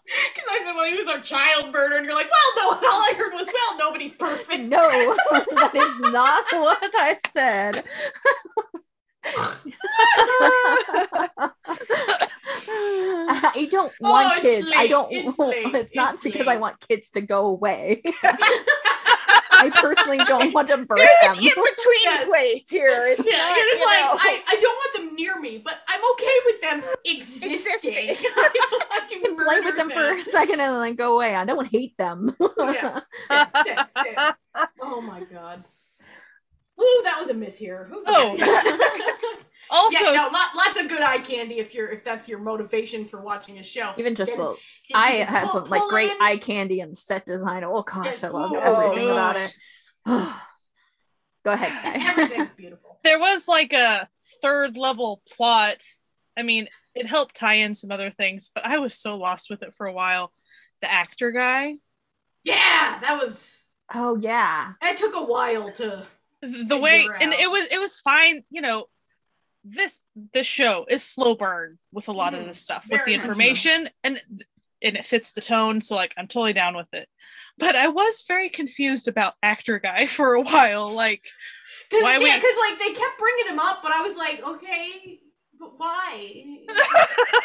[0.08, 3.02] Because I said, well, he was a child murderer, and you're like, well, no, all
[3.02, 4.60] I heard was, well, nobody's perfect.
[4.64, 7.84] no that is not what i said
[13.20, 14.70] I don't Oh, want kids.
[14.74, 15.08] I don't.
[15.12, 18.02] It's It's, not It's because I want kids to go away.
[19.58, 21.34] I personally don't want to birth there's them.
[21.36, 22.26] in between Yes.
[22.28, 22.90] place here.
[23.08, 24.18] It's yeah, not, you're just you like, know.
[24.20, 27.52] I, I don't want them near me, but I'm okay with them existing.
[27.52, 27.92] Existing.
[28.36, 31.16] I don't want to I can play with them for a second and then go
[31.16, 31.34] away.
[31.34, 32.34] I don't hate them.
[32.58, 33.00] Yeah.
[33.30, 34.34] Sit, sit, sit.
[34.80, 35.64] Oh my god.
[36.80, 37.90] Ooh, that was a miss here.
[37.92, 38.36] Ooh, Oh.
[39.70, 39.76] Okay.
[39.78, 43.04] also, yeah, no, lot, lots of good eye candy if you're if that's your motivation
[43.04, 43.92] for watching a show.
[43.96, 44.54] Even just Then- the
[44.88, 47.64] Just I you had pull- some like great in- eye candy and set design.
[47.64, 49.56] Oh gosh, I love Ooh, everything oh about it.
[51.44, 52.10] Go ahead, Sky.
[52.10, 52.98] Everything's beautiful.
[53.04, 54.08] there was like a
[54.42, 55.76] third level plot.
[56.36, 59.62] I mean, it helped tie in some other things, but I was so lost with
[59.62, 60.32] it for a while.
[60.82, 61.74] The actor guy,
[62.44, 63.64] Yeah, that was.
[63.94, 64.72] oh yeah.
[64.82, 66.04] It took a while to.
[66.40, 68.44] the Figure way, and it was it was fine.
[68.50, 68.86] You know,
[69.70, 72.46] this this show is slow burn with a lot of Mhm.
[72.48, 73.28] this stuff with the much so.
[73.28, 74.20] information and
[74.80, 75.80] and it fits the tone.
[75.80, 77.08] So like, I'm totally down with it.
[77.58, 80.90] But I was very confused about actor guy for a while.
[80.92, 81.22] Like,
[81.90, 84.42] Cause, Why yeah, we- because like they kept bringing him up, but I was like,
[84.42, 85.20] okay,
[85.58, 86.58] but why?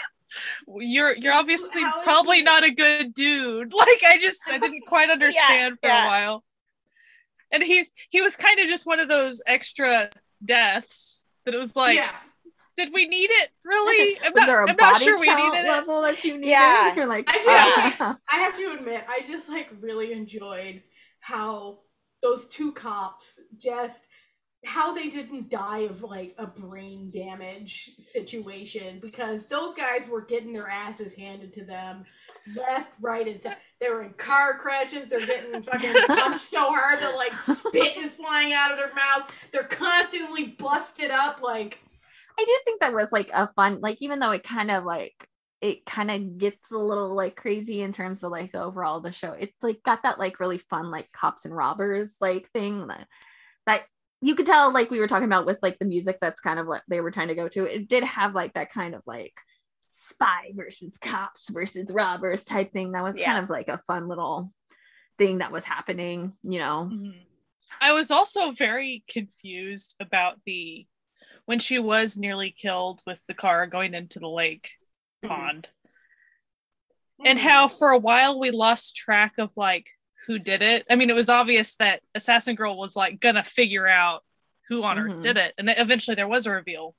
[0.78, 4.82] you're you're obviously How probably he- not a good dude like i just i didn't
[4.88, 6.06] quite understand for yeah.
[6.06, 6.44] a while
[7.52, 10.10] and he's he was kind of just one of those extra
[10.44, 11.13] deaths
[11.46, 12.12] that it was like yeah,
[12.78, 15.54] did we need it really i'm not, there a I'm not body sure we count
[15.54, 16.50] needed it level that you needed?
[16.50, 16.96] Yeah.
[16.96, 18.18] You're like, I just, ah.
[18.32, 20.82] I have to admit, I just like really enjoyed
[21.20, 21.80] how
[22.22, 24.08] those two cops just
[24.66, 30.54] how they didn't die of like a brain damage situation because those guys were getting
[30.54, 32.06] their asses handed to them
[32.56, 33.58] left, right, and center.
[33.84, 35.08] They were in car crashes.
[35.08, 39.26] They're getting fucking punched so hard that like spit is flying out of their mouths.
[39.52, 41.42] They're constantly busted up.
[41.42, 41.80] Like
[42.40, 45.28] I do think that was like a fun, like even though it kind of like
[45.60, 49.04] it kind of gets a little like crazy in terms of like the overall of
[49.04, 49.34] the show.
[49.34, 53.06] It's like got that like really fun like cops and robbers like thing that
[53.66, 53.84] that
[54.22, 56.68] you could tell like we were talking about with like the music that's kind of
[56.68, 57.66] what they were trying to go to.
[57.66, 59.34] It did have like that kind of like
[59.94, 63.32] spy versus cops versus robbers type thing that was Yeah.
[63.34, 64.52] kind of like a fun little
[65.18, 66.90] thing that was happening, you know.
[66.92, 67.26] Mhm.
[67.82, 70.86] i was also very confused about the
[71.46, 74.72] when she was nearly killed with the car going into the lake
[75.24, 75.28] Mhm.
[75.30, 75.70] pond
[77.26, 79.88] and how for a while we lost track of like
[80.28, 80.86] who did it.
[80.90, 84.24] I mean, it was obvious that Assassin Girl was like gonna figure out
[84.70, 86.96] who on earth did it, and eventually there was a reveal.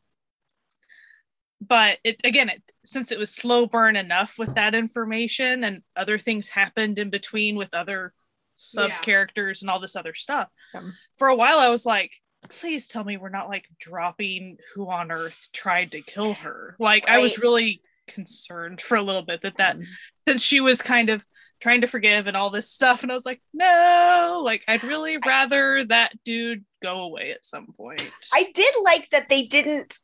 [1.66, 6.18] But it again, it since it was slow burn enough with that information, and other
[6.18, 8.12] things happened in between with other
[8.54, 10.48] sub characters and all this other stuff.
[10.74, 12.12] Um, For a while, I was like,
[12.48, 16.76] please tell me we're not like dropping who on earth tried to kill her.
[16.78, 19.84] Like, I was really concerned for a little bit that that um,
[20.28, 21.24] since she was kind of
[21.60, 23.02] trying to forgive and all this stuff.
[23.02, 27.68] And I was like, no, like I'd really rather that dude go away at some
[27.76, 28.06] point.
[28.32, 29.98] I did like that they didn't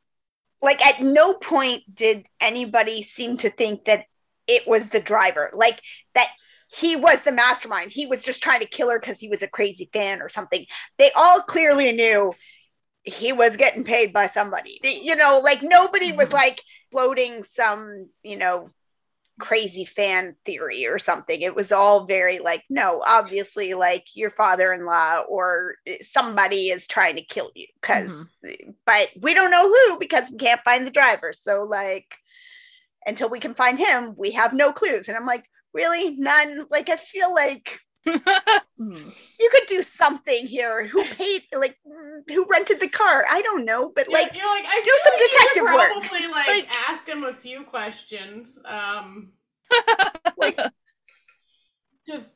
[0.62, 4.04] like at no point did anybody seem to think that
[4.46, 5.50] it was the driver.
[5.54, 5.80] Like
[6.14, 6.28] that
[6.68, 7.92] he was the mastermind.
[7.92, 10.66] He was just trying to kill her because he was a crazy fan or something.
[10.98, 12.34] They all clearly knew
[13.02, 14.78] he was getting paid by somebody.
[14.82, 16.34] You know, like nobody was Mhm.
[16.34, 16.62] like
[16.92, 18.70] floating some, you know,
[19.40, 21.40] crazy fan theory or something.
[21.40, 26.86] It was all very like, no, obviously, like your father in law or somebody is
[26.86, 28.70] trying to kill you because, mm-hmm.
[28.86, 31.32] but we don't know who because we can't find the driver.
[31.32, 32.14] So, like,
[33.06, 35.08] until we can find him, we have no clues.
[35.08, 36.16] And I'm like, really?
[36.16, 36.66] None?
[36.70, 39.12] Like, I feel like Mhm.
[39.38, 40.86] you could do something here.
[40.86, 41.76] Who paid, like,
[42.28, 43.24] who rented the car?
[43.30, 45.92] I don't know, but like, you're like, I do some like you detective should work.
[46.08, 48.58] Probably like, Like- ask him a few questions.
[48.64, 49.32] Um,
[50.36, 50.58] like,
[52.06, 52.34] just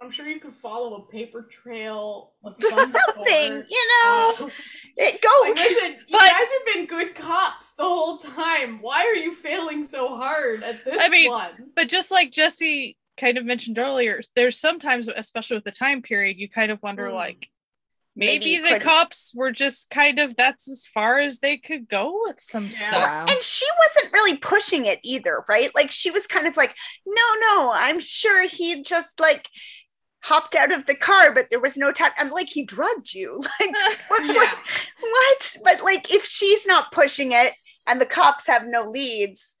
[0.00, 3.66] I'm sure you could follow a paper trail of some something, sort.
[3.70, 4.50] you know, Um,
[4.98, 5.28] it go.
[5.42, 8.80] like, listen, you But- guys have been good cops the whole time.
[8.82, 11.70] Why are you failing so hard at this I mean, one?
[11.74, 16.38] but just like Jesse kind of mentioned earlier, there's sometimes, especially with the time period,
[16.38, 17.14] you kind of wonder Mm.
[17.14, 17.50] like
[18.18, 21.86] Maybe maybe, the couldn't- cops were just kind of that's as far as they could
[21.88, 22.88] go with some Yeah.
[22.88, 23.30] stuff.
[23.30, 25.74] And she wasn't really pushing it either, right?
[25.74, 26.74] Like she was kind of like,
[27.06, 29.48] no, no, I'm sure he just like
[30.22, 32.10] hopped out of the car, but there was no time.
[32.16, 33.42] I'm like, he drugged you.
[33.60, 33.70] Like,
[34.08, 34.32] what, Yeah.
[34.34, 34.58] what,
[35.00, 35.56] what?
[35.62, 37.52] But like, if she's not pushing it
[37.86, 39.56] and the cops have no leads,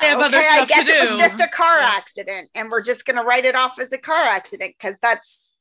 [0.00, 1.92] They have other I stuff to guess it was just a car Yeah.
[1.96, 5.52] accident, and we're just gonna write it off as a car accident because that's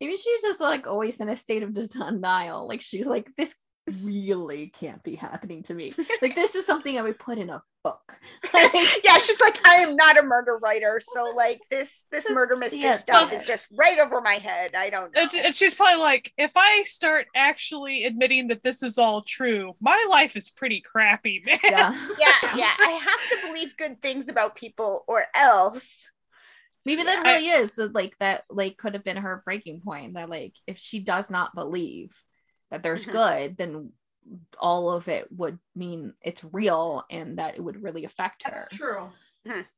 [0.00, 2.68] Maybe she's just like always in a state of denial.
[2.68, 3.54] Like she's like, this
[4.02, 5.94] really can't be happening to me.
[6.22, 8.18] Like this is something I would put in a book.
[8.52, 8.72] Like,
[9.04, 9.18] yeah.
[9.18, 12.80] She's like, I am not a murder writer, so like this this Just murder mystery
[12.82, 14.74] the stuff is just right over my head.
[14.74, 15.22] I don't know.
[15.22, 19.74] And, and she's probably like, if I start actually admitting that this is all true,
[19.80, 21.58] my life is pretty crappy, man.
[21.62, 22.08] yeah.
[22.18, 22.72] yeah, yeah.
[22.78, 25.96] I have to believe good things about people, or else.
[26.84, 30.14] Maybe that I- really is uh, like that like could have been her breaking point
[30.14, 32.16] that like if she does not believe
[32.70, 33.12] that there's Mhm.
[33.12, 33.92] good, then
[34.58, 38.52] all of it would mean it's real and that it would really affect her.
[38.52, 39.10] That's true.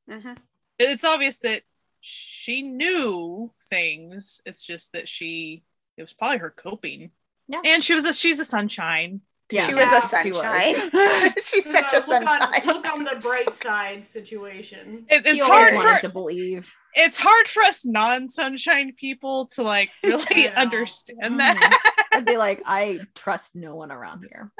[0.09, 0.37] Mhm.
[0.79, 1.63] It's obvious that
[2.01, 4.41] she knew things.
[4.47, 5.63] It's just that she
[5.97, 7.11] it was probably her coping.
[7.47, 7.61] Yeah.
[7.65, 9.21] And she was a she's a sunshine.
[9.53, 10.41] Yeah, she Yeah, was a she was.
[10.41, 11.33] sunshine.
[11.45, 12.67] She's This such is a look on, sunshine.
[12.67, 15.07] look on the bright side situation.
[15.11, 16.73] It, it's always hard for to believe.
[16.95, 20.57] it's hard for us non-sunshine people to like really I know.
[20.57, 21.39] understand Mhm.
[21.39, 21.90] that.
[22.21, 24.53] I'd be like, I trust no one around here.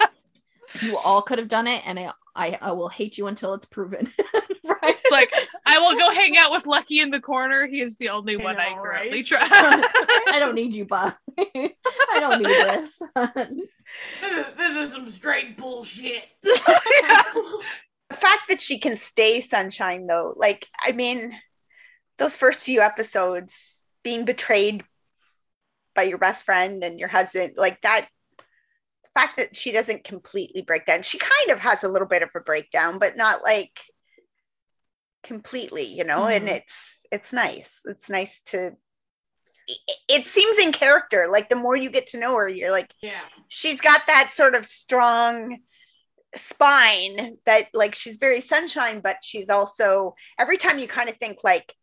[0.80, 3.66] you all could have done it, and I, I, I will hate you until it's
[3.66, 4.10] proven.
[4.64, 4.78] right?
[4.82, 5.30] It's like
[5.66, 7.66] I will go hang out with Lucky in the corner.
[7.66, 9.26] He is the only I one I know, currently right?
[9.26, 9.52] trust.
[9.52, 11.16] I don't need you, Bob.
[11.38, 11.74] I
[12.18, 12.98] don't need this.
[14.20, 16.24] This is, this is some straight bullshit.
[16.42, 21.36] The fact that she can stay sunshine, though, like, I mean,
[22.16, 24.82] those first few episodes, being betrayed
[25.96, 28.06] by your best friend and your husband, like that.
[28.38, 32.22] The fact that she doesn't completely break down, she kind of has a little bit
[32.22, 33.80] of a breakdown, but not like
[35.22, 36.26] completely, you know.
[36.26, 36.56] And Mhm.
[36.58, 37.80] it's it's nice.
[37.86, 38.76] It's nice to.
[39.68, 41.26] it- It seems in character.
[41.28, 43.20] Like the more you get to know her, you're like, Yeah.
[43.48, 45.58] she's got that sort of strong
[46.36, 51.38] spine that like she's very sunshine but she's also every time you kind of think
[51.42, 51.74] like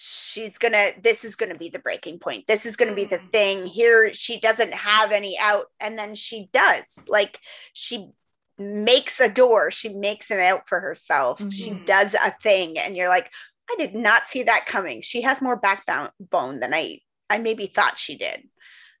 [0.00, 2.46] she's gonna this is gonna be the breaking point.
[2.46, 3.32] This is gonna be the Mm.
[3.32, 4.14] thing here.
[4.14, 6.84] She doesn't have any out and then she does.
[7.08, 7.40] Like
[7.72, 8.10] she
[8.56, 9.72] makes a door.
[9.72, 11.40] She makes an out for herself.
[11.52, 11.84] She Mhm.
[11.84, 13.28] does a thing and you're like
[13.70, 15.02] i did not see that coming.
[15.02, 18.48] She has more backbone bone than i i maybe thought she did.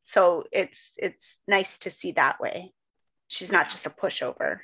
[0.04, 2.72] So it's it's nice to see that way.
[3.28, 4.60] She's not just a pushover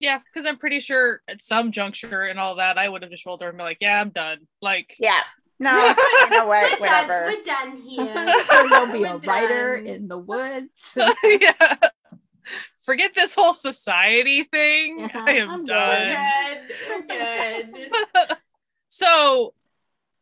[0.00, 3.26] yeah, because I'm pretty sure at some juncture and all that, I would have just
[3.26, 5.20] rolled over and be like, "Yeah, I'm done." Like, yeah
[5.58, 5.72] no
[6.20, 8.44] you know what We're whatever Done, we're done here.
[8.68, 9.86] There'll be a We're writer done.
[9.86, 10.98] in the woods.
[11.24, 11.76] yeah.
[12.84, 15.00] Forget this whole society thing.
[15.00, 16.16] Yeah, I am I'm done.
[16.68, 17.08] good.
[17.08, 18.36] We're good.
[18.88, 19.54] so,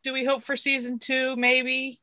[0.03, 1.35] do we hope for season two?
[1.35, 1.99] Maybe.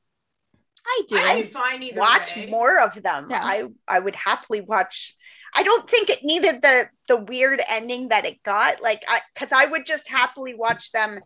[0.87, 1.17] I do.
[1.17, 2.47] I'd be fine either watch way.
[2.47, 3.41] more of them Yeah.
[3.43, 5.15] i i would happily watch
[5.53, 9.51] i don't think it needed the the weird ending that it got like i because
[9.53, 11.21] i would just happily watch them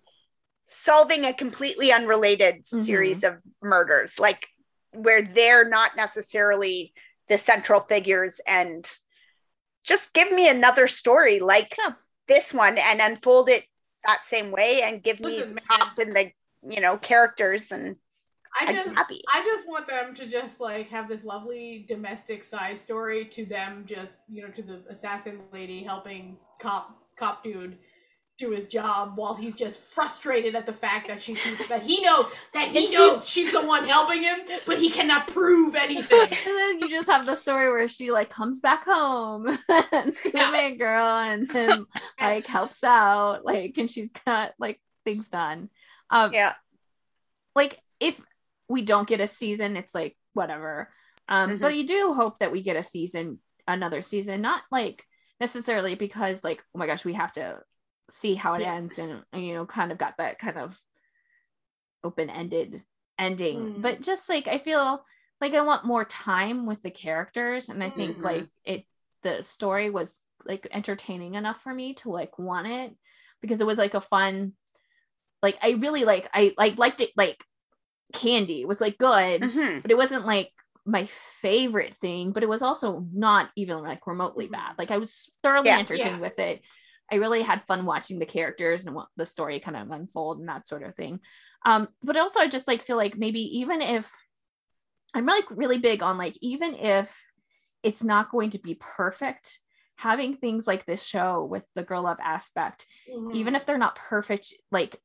[0.69, 2.85] solving a completely unrelated Mhm.
[2.85, 4.47] series of murders like
[4.93, 6.93] where they're not necessarily
[7.29, 8.91] the central figures and
[9.85, 11.93] just give me another story like Yeah.
[12.29, 13.65] this one and unfold it
[14.05, 15.65] that same way and give me Listen, the man.
[15.69, 16.33] top and the
[16.63, 17.97] you know characters and
[18.59, 19.23] I I'd just be happy.
[19.35, 23.85] I just want them to just like have this lovely domestic side story to them
[23.87, 27.79] just you know to the assassin lady helping cop cop dude
[28.39, 31.35] do his job while he's just frustrated at the fact that she
[31.71, 35.27] that he knows that he And knows she's the one helping him but he cannot
[35.29, 36.21] prove anything.
[36.21, 40.11] and then you just have the story where she like comes back home to Yeah.
[40.47, 41.87] the main girl and then
[42.21, 45.71] like helps out like and she's got like things done
[46.11, 46.53] um Yeah.
[47.55, 48.21] like if
[48.69, 50.91] we don't get a season it's like whatever
[51.29, 51.61] um Mhm.
[51.61, 55.05] but you do hope that we get a season another season not like
[55.41, 57.61] necessarily because like oh my gosh we have to
[58.11, 58.75] see how it Yeah.
[58.75, 60.81] ends and you know kind of got that kind of
[62.05, 62.85] open-ended
[63.19, 63.83] ending Mm.
[63.83, 65.05] but just like i feel
[65.41, 68.23] like i want more time with the characters and i think Mhm.
[68.23, 68.85] like it
[69.23, 72.95] the story was like entertaining enough for me to like want it
[73.41, 74.53] because it was like a fun
[75.43, 77.43] like i really like i like liked it like
[78.13, 79.83] candy was like good Mhm.
[79.83, 80.53] but it wasn't like
[80.85, 81.07] my
[81.41, 84.53] favorite thing but it was also not even like remotely Mhm.
[84.53, 85.79] bad like i was thoroughly Yeah.
[85.79, 86.21] entertained Yeah.
[86.21, 86.63] with it
[87.11, 90.49] i really had fun watching the characters and what the story kind of unfold and
[90.49, 91.21] that sort of thing
[91.65, 94.11] um but also i just like feel like maybe even if
[95.15, 97.15] i'm like really big on like even if
[97.83, 99.61] it's not going to be perfect
[99.97, 102.87] having things like this show with the girl up aspect
[103.33, 105.01] even if they're not perfect like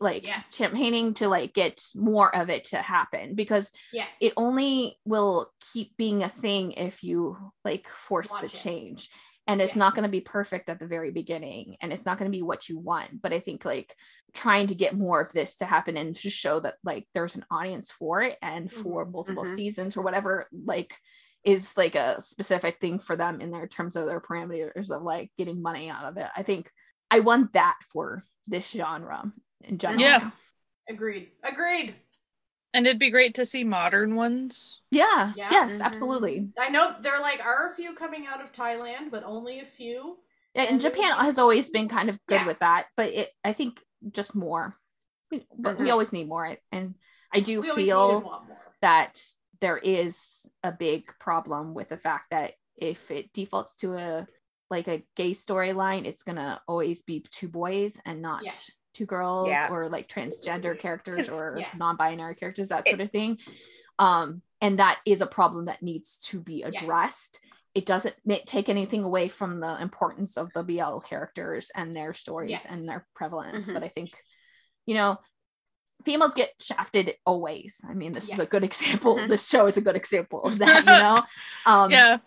[0.00, 0.26] like Mm-hmm.
[0.28, 0.42] Yeah.
[0.52, 4.06] campaigning to like get more of it to happen because Yeah.
[4.20, 8.52] it only will keep being a thing if you like force Watch the it.
[8.54, 9.10] change
[9.46, 9.80] and it's Yeah.
[9.80, 12.42] not going to be perfect at the very beginning and it's not going to be
[12.42, 13.94] what you want but i think like
[14.32, 17.44] trying to get more of this to happen and to show that like there's an
[17.50, 19.56] audience for it and for multiple Mhm.
[19.56, 20.94] seasons or whatever like
[21.44, 25.30] is like a specific thing for them in their terms of their parameters of like
[25.36, 26.70] getting money out of it i think
[27.10, 29.30] i want that for this genre
[29.68, 30.30] in general Yeah.
[30.88, 31.94] agreed agreed.
[32.72, 34.80] And it'd be great to see modern ones.
[34.90, 35.50] yeah, Yeah.
[35.50, 35.80] yes Mhm.
[35.82, 39.64] absolutely I know there like are a few coming out of Thailand but only a
[39.64, 40.18] few.
[40.54, 42.46] yeah, and And japan really- has always been kind of good Yeah.
[42.46, 44.78] with that but it i think just more
[45.30, 45.92] We- but we Mhm.
[45.92, 46.94] always need more and
[47.32, 48.72] i do We feel needed one more.
[48.82, 49.20] that
[49.60, 54.26] there is a big problem with the fact that if it defaults to a
[54.70, 58.52] like a gay storyline it's gonna always be two boys and not Yeah.
[58.94, 59.68] Two girls Yeah.
[59.70, 61.68] or like transgender characters or Yeah.
[61.76, 63.38] non-binary characters that It- sort of thing
[63.98, 67.40] um and that is a problem that needs to be addressed
[67.74, 72.14] it doesn't ma- take anything away from the importance of the bl characters and their
[72.14, 72.60] stories Yeah.
[72.68, 73.74] and their prevalence Mhm.
[73.74, 74.10] but i think
[74.86, 75.18] you know
[76.04, 77.80] females get shafted always.
[77.88, 79.16] I mean, this is a good example.
[79.16, 79.28] Mhm.
[79.30, 81.22] This show is a good example of that, you know.
[81.64, 82.18] Um, yeah.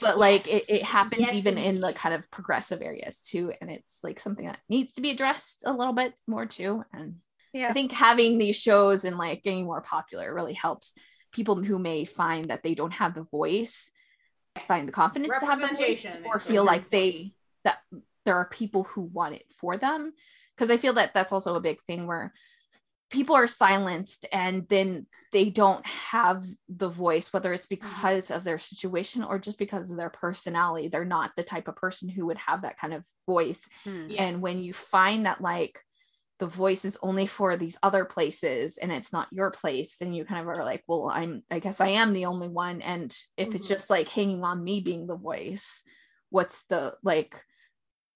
[0.00, 0.80] But like it, Yes.
[0.80, 4.46] it happens Yes, even in the kind of progressive areas too, and it's like something
[4.46, 6.84] that needs to be addressed a little bit more too.
[6.92, 7.16] And
[7.52, 7.68] Yeah.
[7.68, 10.92] I think having these shows and like getting more popular really helps
[11.32, 13.90] people who may find that they don't have the voice
[14.68, 17.32] find the confidence to have the voice or feel like they
[17.64, 17.78] that
[18.24, 20.12] there are people who want it for them
[20.54, 22.32] because i feel that that's also a big thing where
[23.10, 28.58] people are silenced and then they don't have the voice whether it's because of their
[28.58, 32.38] situation or just because of their personality they're not the type of person who would
[32.38, 33.68] have that kind of voice.
[33.84, 34.24] Yeah.
[34.24, 35.80] and when you find that like
[36.40, 40.24] the voice is only for these other places and it's not your place then you
[40.24, 43.54] kind of are like well i'm i guess i am the only one and if
[43.54, 43.68] it's Mhm.
[43.68, 45.84] just like hanging on me being the voice
[46.30, 47.40] what's the like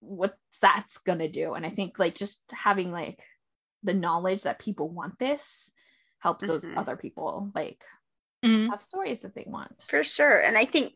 [0.01, 3.23] what that's gonna do and i think like just having like
[3.83, 5.73] the knowledge that people want this
[6.21, 6.77] helps those Mhm.
[6.77, 7.85] other people like
[8.45, 8.71] Mhm.
[8.71, 10.95] have stories that they want for sure and i think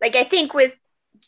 [0.00, 0.76] like i think with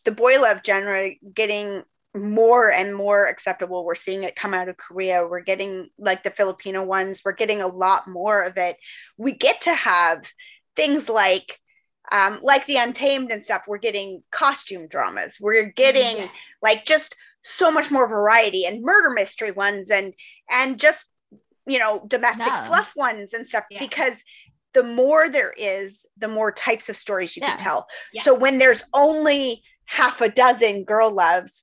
[0.04, 1.82] the boy love genre getting
[2.14, 6.30] more and more acceptable we're seeing it come out of korea we're getting like the
[6.30, 8.76] filipino ones we're getting a lot more of it
[9.16, 10.24] we get to have
[10.76, 11.58] things like
[12.10, 16.28] um, like the untamed and stuff we're getting costume dramas we're getting Yeah.
[16.60, 20.14] like just so much more variety and murder mystery ones and
[20.50, 21.04] and just
[21.66, 22.66] you know domestic Yeah.
[22.66, 23.78] fluff ones and stuff Yeah.
[23.80, 24.18] because
[24.74, 27.50] the more there is the more types of stories you Yeah.
[27.50, 28.22] can tell Yeah.
[28.22, 31.62] so when there's only half a dozen girl loves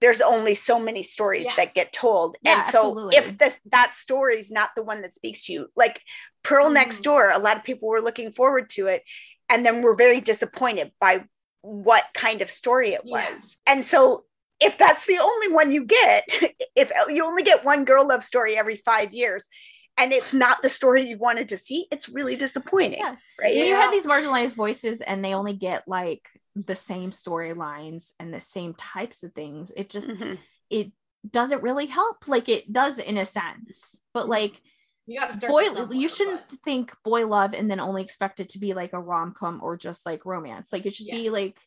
[0.00, 3.16] there's only so many stories that get told and so absolutely.
[3.16, 6.00] if the, that story is not the one that speaks to you like
[6.42, 7.02] pearl next Mhm.
[7.02, 9.02] door a lot of people were looking forward to it
[9.50, 11.24] and then were very disappointed by
[11.62, 14.24] what kind of story it was and so
[14.60, 16.24] if that's the only one you get
[16.76, 19.44] if you only get one girl love story every five years
[19.98, 23.16] and it's not the story you wanted to see it's really disappointing Yeah.
[23.40, 28.12] right when you have these marginalized voices and they only get like the same storylines
[28.18, 30.38] and the same types of things it just Mhm.
[30.68, 30.92] it
[31.30, 34.60] doesn't really help like it does in a sense but like
[35.06, 35.50] You gotta start.
[35.50, 38.92] boy you shouldn't but- think boy love and then only expect it to be like
[38.92, 41.16] a rom-com or just like romance like it should Yeah.
[41.16, 41.58] be like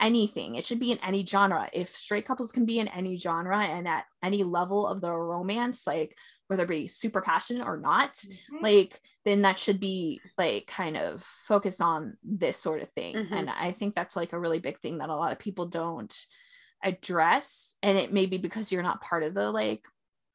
[0.00, 0.54] anything.
[0.56, 1.68] It should be in any genre.
[1.72, 5.86] If straight couples can be in any genre and at any level of the romance
[5.86, 6.16] like
[6.48, 8.60] whether it be super passionate or not Mhm.
[8.62, 13.14] like then that should be like kind of focused on this sort of thing.
[13.16, 13.32] Mhm.
[13.32, 16.14] and i think that's like a really big thing that a lot of people don't
[16.82, 17.76] address.
[17.82, 19.84] And it may be because you're not part of the like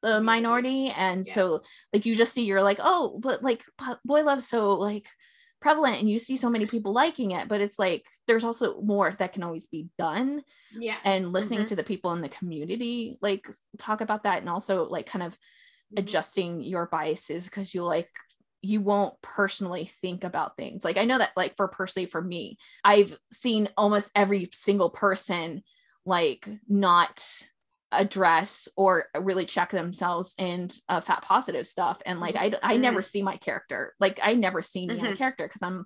[0.02, 0.88] the minority.
[0.88, 1.34] And Yeah.
[1.34, 1.60] so
[1.92, 3.64] like you just see you're like oh but like
[4.04, 5.06] boy love so like
[5.60, 7.48] prevalent and you see so many people liking it.
[7.48, 10.40] But it's like there's also more that can always be done
[10.78, 10.98] yeah.
[11.04, 11.66] and listening Mhm.
[11.66, 13.44] to the people in the community like
[13.76, 15.36] talk about that and also like kind of
[15.92, 15.98] Mhm.
[15.98, 18.08] adjusting your biases because you like
[18.62, 22.56] you won't personally think about things like i know that like for personally for me
[22.84, 25.64] i've seen almost every single person
[26.06, 27.26] like not
[27.90, 33.02] address or really check themselves in uh, fat positive stuff and like i i never
[33.02, 35.18] see my character like i never see me in a Mhm.
[35.18, 35.84] character because i'm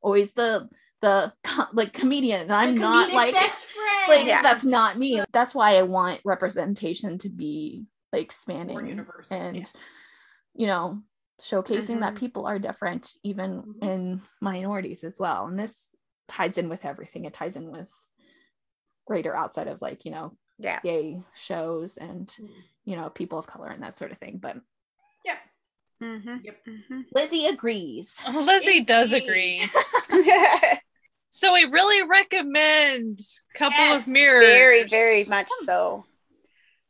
[0.00, 0.66] always the
[1.02, 4.08] the co- like comedian i'm The not like best friend.
[4.18, 4.40] like Yeah.
[4.42, 9.56] that's not me that's why i want representation to be like More spanning universal, and
[9.58, 9.64] yeah.
[10.54, 11.02] you know
[11.42, 12.18] showcasing that Mhm.
[12.18, 13.82] people are different even Mhm.
[13.82, 15.90] in minorities as well and this
[16.28, 17.90] ties in with everything it ties in with
[19.06, 20.78] greater outside of like you know Yeah.
[20.84, 22.48] gay shows and Mhm.
[22.84, 24.56] you know people of color and that sort of thing but
[26.00, 26.44] Mhm.
[26.44, 26.66] Yep.
[26.66, 27.04] Mhm.
[27.14, 29.62] lizzie agrees Lizzie does agree.
[31.34, 33.18] So we really recommend
[33.54, 34.44] Couple Yes, of Mirrors.
[34.44, 36.04] very, very much so.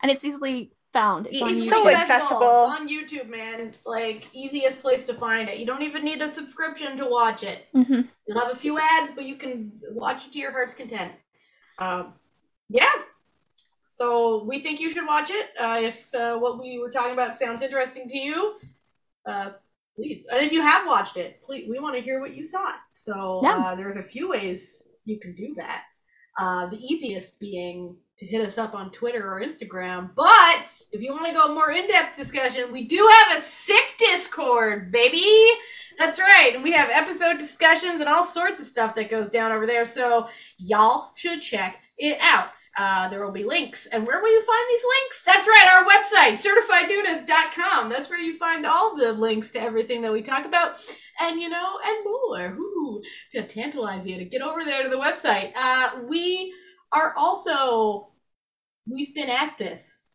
[0.02, 2.64] and it's easily found it's on It's youtube so accessible.
[2.73, 3.73] It's on YouTube, man.
[3.86, 5.59] Like easiest place to find it.
[5.59, 7.69] You don't even need a subscription to watch it.
[7.73, 8.09] Mhm.
[8.27, 11.12] You'll have a few ads, but you can watch it to your heart's content.
[11.78, 12.14] Um,
[12.69, 12.90] yeah.
[13.90, 15.51] So we think you should watch it.
[15.59, 18.59] Uh, if uh, what we were talking about sounds interesting to you,
[19.24, 19.51] uh,
[19.97, 20.24] please.
[20.31, 22.78] And if you have watched it, please, we want to hear what you thought.
[22.93, 23.56] So Yeah.
[23.59, 25.85] uh, there's a few ways you can do that.
[26.39, 30.14] Uh, the easiest being to hit us up on Twitter or Instagram.
[30.14, 30.62] But
[30.93, 35.24] if you want to go more in-depth discussion, we do have a sick Discord, baby.
[35.98, 36.52] That's right.
[36.55, 39.85] And we have episode discussions and all sorts of stuff that goes down over there.
[39.85, 42.48] So y'all should check it out.
[42.77, 43.86] Uh, there will be links.
[43.86, 45.23] And where will you find these links?
[45.27, 47.90] That's right, our website, certifiednunas.com.
[47.90, 50.78] That's where you find all the links to everything that we talk about.
[51.20, 52.57] And, you know, and more.
[52.59, 53.03] Ooh,
[53.35, 55.53] to tantalize you to get over there to the website.
[55.55, 56.55] Uh, we
[56.93, 58.12] are also,
[58.89, 60.15] we've been at this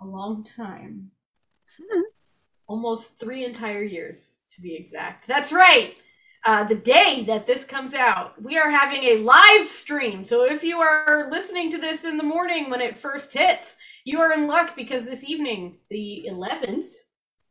[0.00, 1.10] a long time.
[1.80, 2.02] Mhm.
[2.66, 5.26] Almost three entire years, to be exact.
[5.26, 5.98] That's right.
[6.44, 10.24] Uh, the day that this comes out, we are having a live stream.
[10.24, 14.20] So if you are listening to this in the morning when it first hits, you
[14.20, 16.86] are in luck because this evening, the 11th,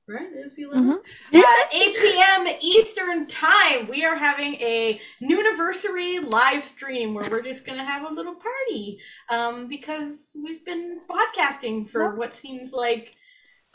[0.08, 0.28] right?
[0.44, 1.04] Is the 11th?
[1.32, 1.44] Mhm.
[1.44, 2.48] uh, 8 p.m.
[2.62, 7.84] Eastern Time, we are having a new anniversary live stream where we're just going to
[7.86, 9.00] have a little party
[9.30, 13.16] um, because we've been podcasting for what seems like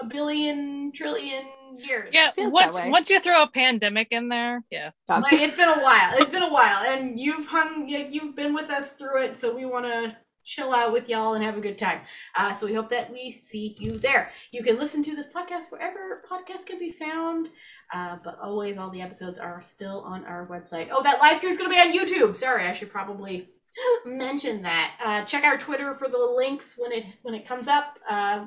[0.00, 1.44] a billion trillion
[1.78, 2.10] years.
[2.12, 4.90] Yeah, once once you throw a pandemic in there, yeah.
[5.08, 6.12] Like, it's been a while.
[6.16, 9.54] It's been a while, and you've hung, you- you've been with us through it, so
[9.54, 10.16] we want to
[10.46, 12.00] chill out with y'all and have a good time.
[12.36, 14.30] Uh, so we hope that we see you there.
[14.52, 17.48] You can listen to this podcast wherever podcasts can be found,
[17.94, 20.88] uh, but always all the episodes are still on our website.
[20.90, 22.36] Oh, that live stream is going to be on YouTube.
[22.36, 23.48] Sorry, I should probably
[24.04, 24.96] mention that.
[25.02, 27.98] Uh, check our Twitter for the links when it when it comes up.
[28.08, 28.46] Uh,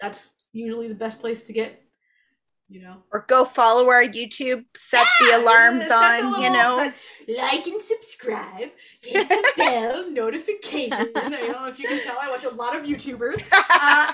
[0.00, 1.82] that's usually the best place to get.
[2.72, 5.90] You know, Or go follow our YouTube, set yeah, the alarms set
[6.22, 6.76] on, little you know.
[6.76, 6.94] sign.
[7.36, 8.68] like and subscribe,
[9.00, 11.08] hit the bell notification.
[11.16, 13.42] I don't know if you can tell, I watch a lot of YouTubers.
[13.52, 14.12] Uh,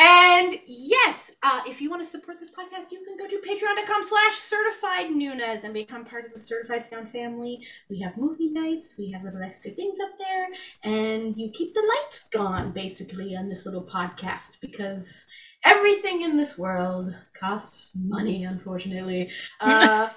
[0.00, 4.02] and yes, uh, if you want to support this podcast, you can go to patreon.com
[4.02, 7.66] slash certified Nunas and become part of the certified found family.
[7.90, 10.48] We have movie nights, we have little extra things up there,
[10.82, 15.26] and you keep the lights gone basically on this little podcast because
[15.64, 19.30] everything in this world costs money, unfortunately.
[19.60, 20.08] Uh,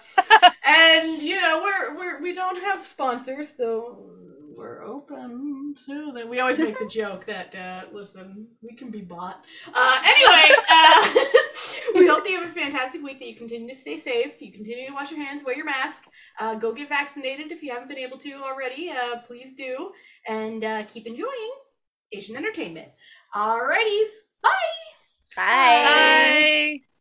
[0.66, 4.14] and you know, we're we're we don't have sponsors, though
[4.58, 6.30] we're open to them.
[6.30, 9.44] We always make the joke that uh, listen, we can be bought.
[9.74, 11.14] Uh, anyway, uh,
[11.96, 13.20] we hope that you have a fantastic week.
[13.20, 14.42] That you continue to stay safe.
[14.42, 16.06] You continue to wash your hands, wear your mask,
[16.40, 18.90] uh, go get vaccinated if you haven't been able to already.
[18.90, 19.92] Uh, please do,
[20.28, 21.54] and uh, keep enjoying
[22.12, 22.90] Asian entertainment.
[23.36, 24.12] Alrighties,
[24.42, 24.50] bye.
[25.36, 26.80] Bye.
[26.80, 26.93] Bye.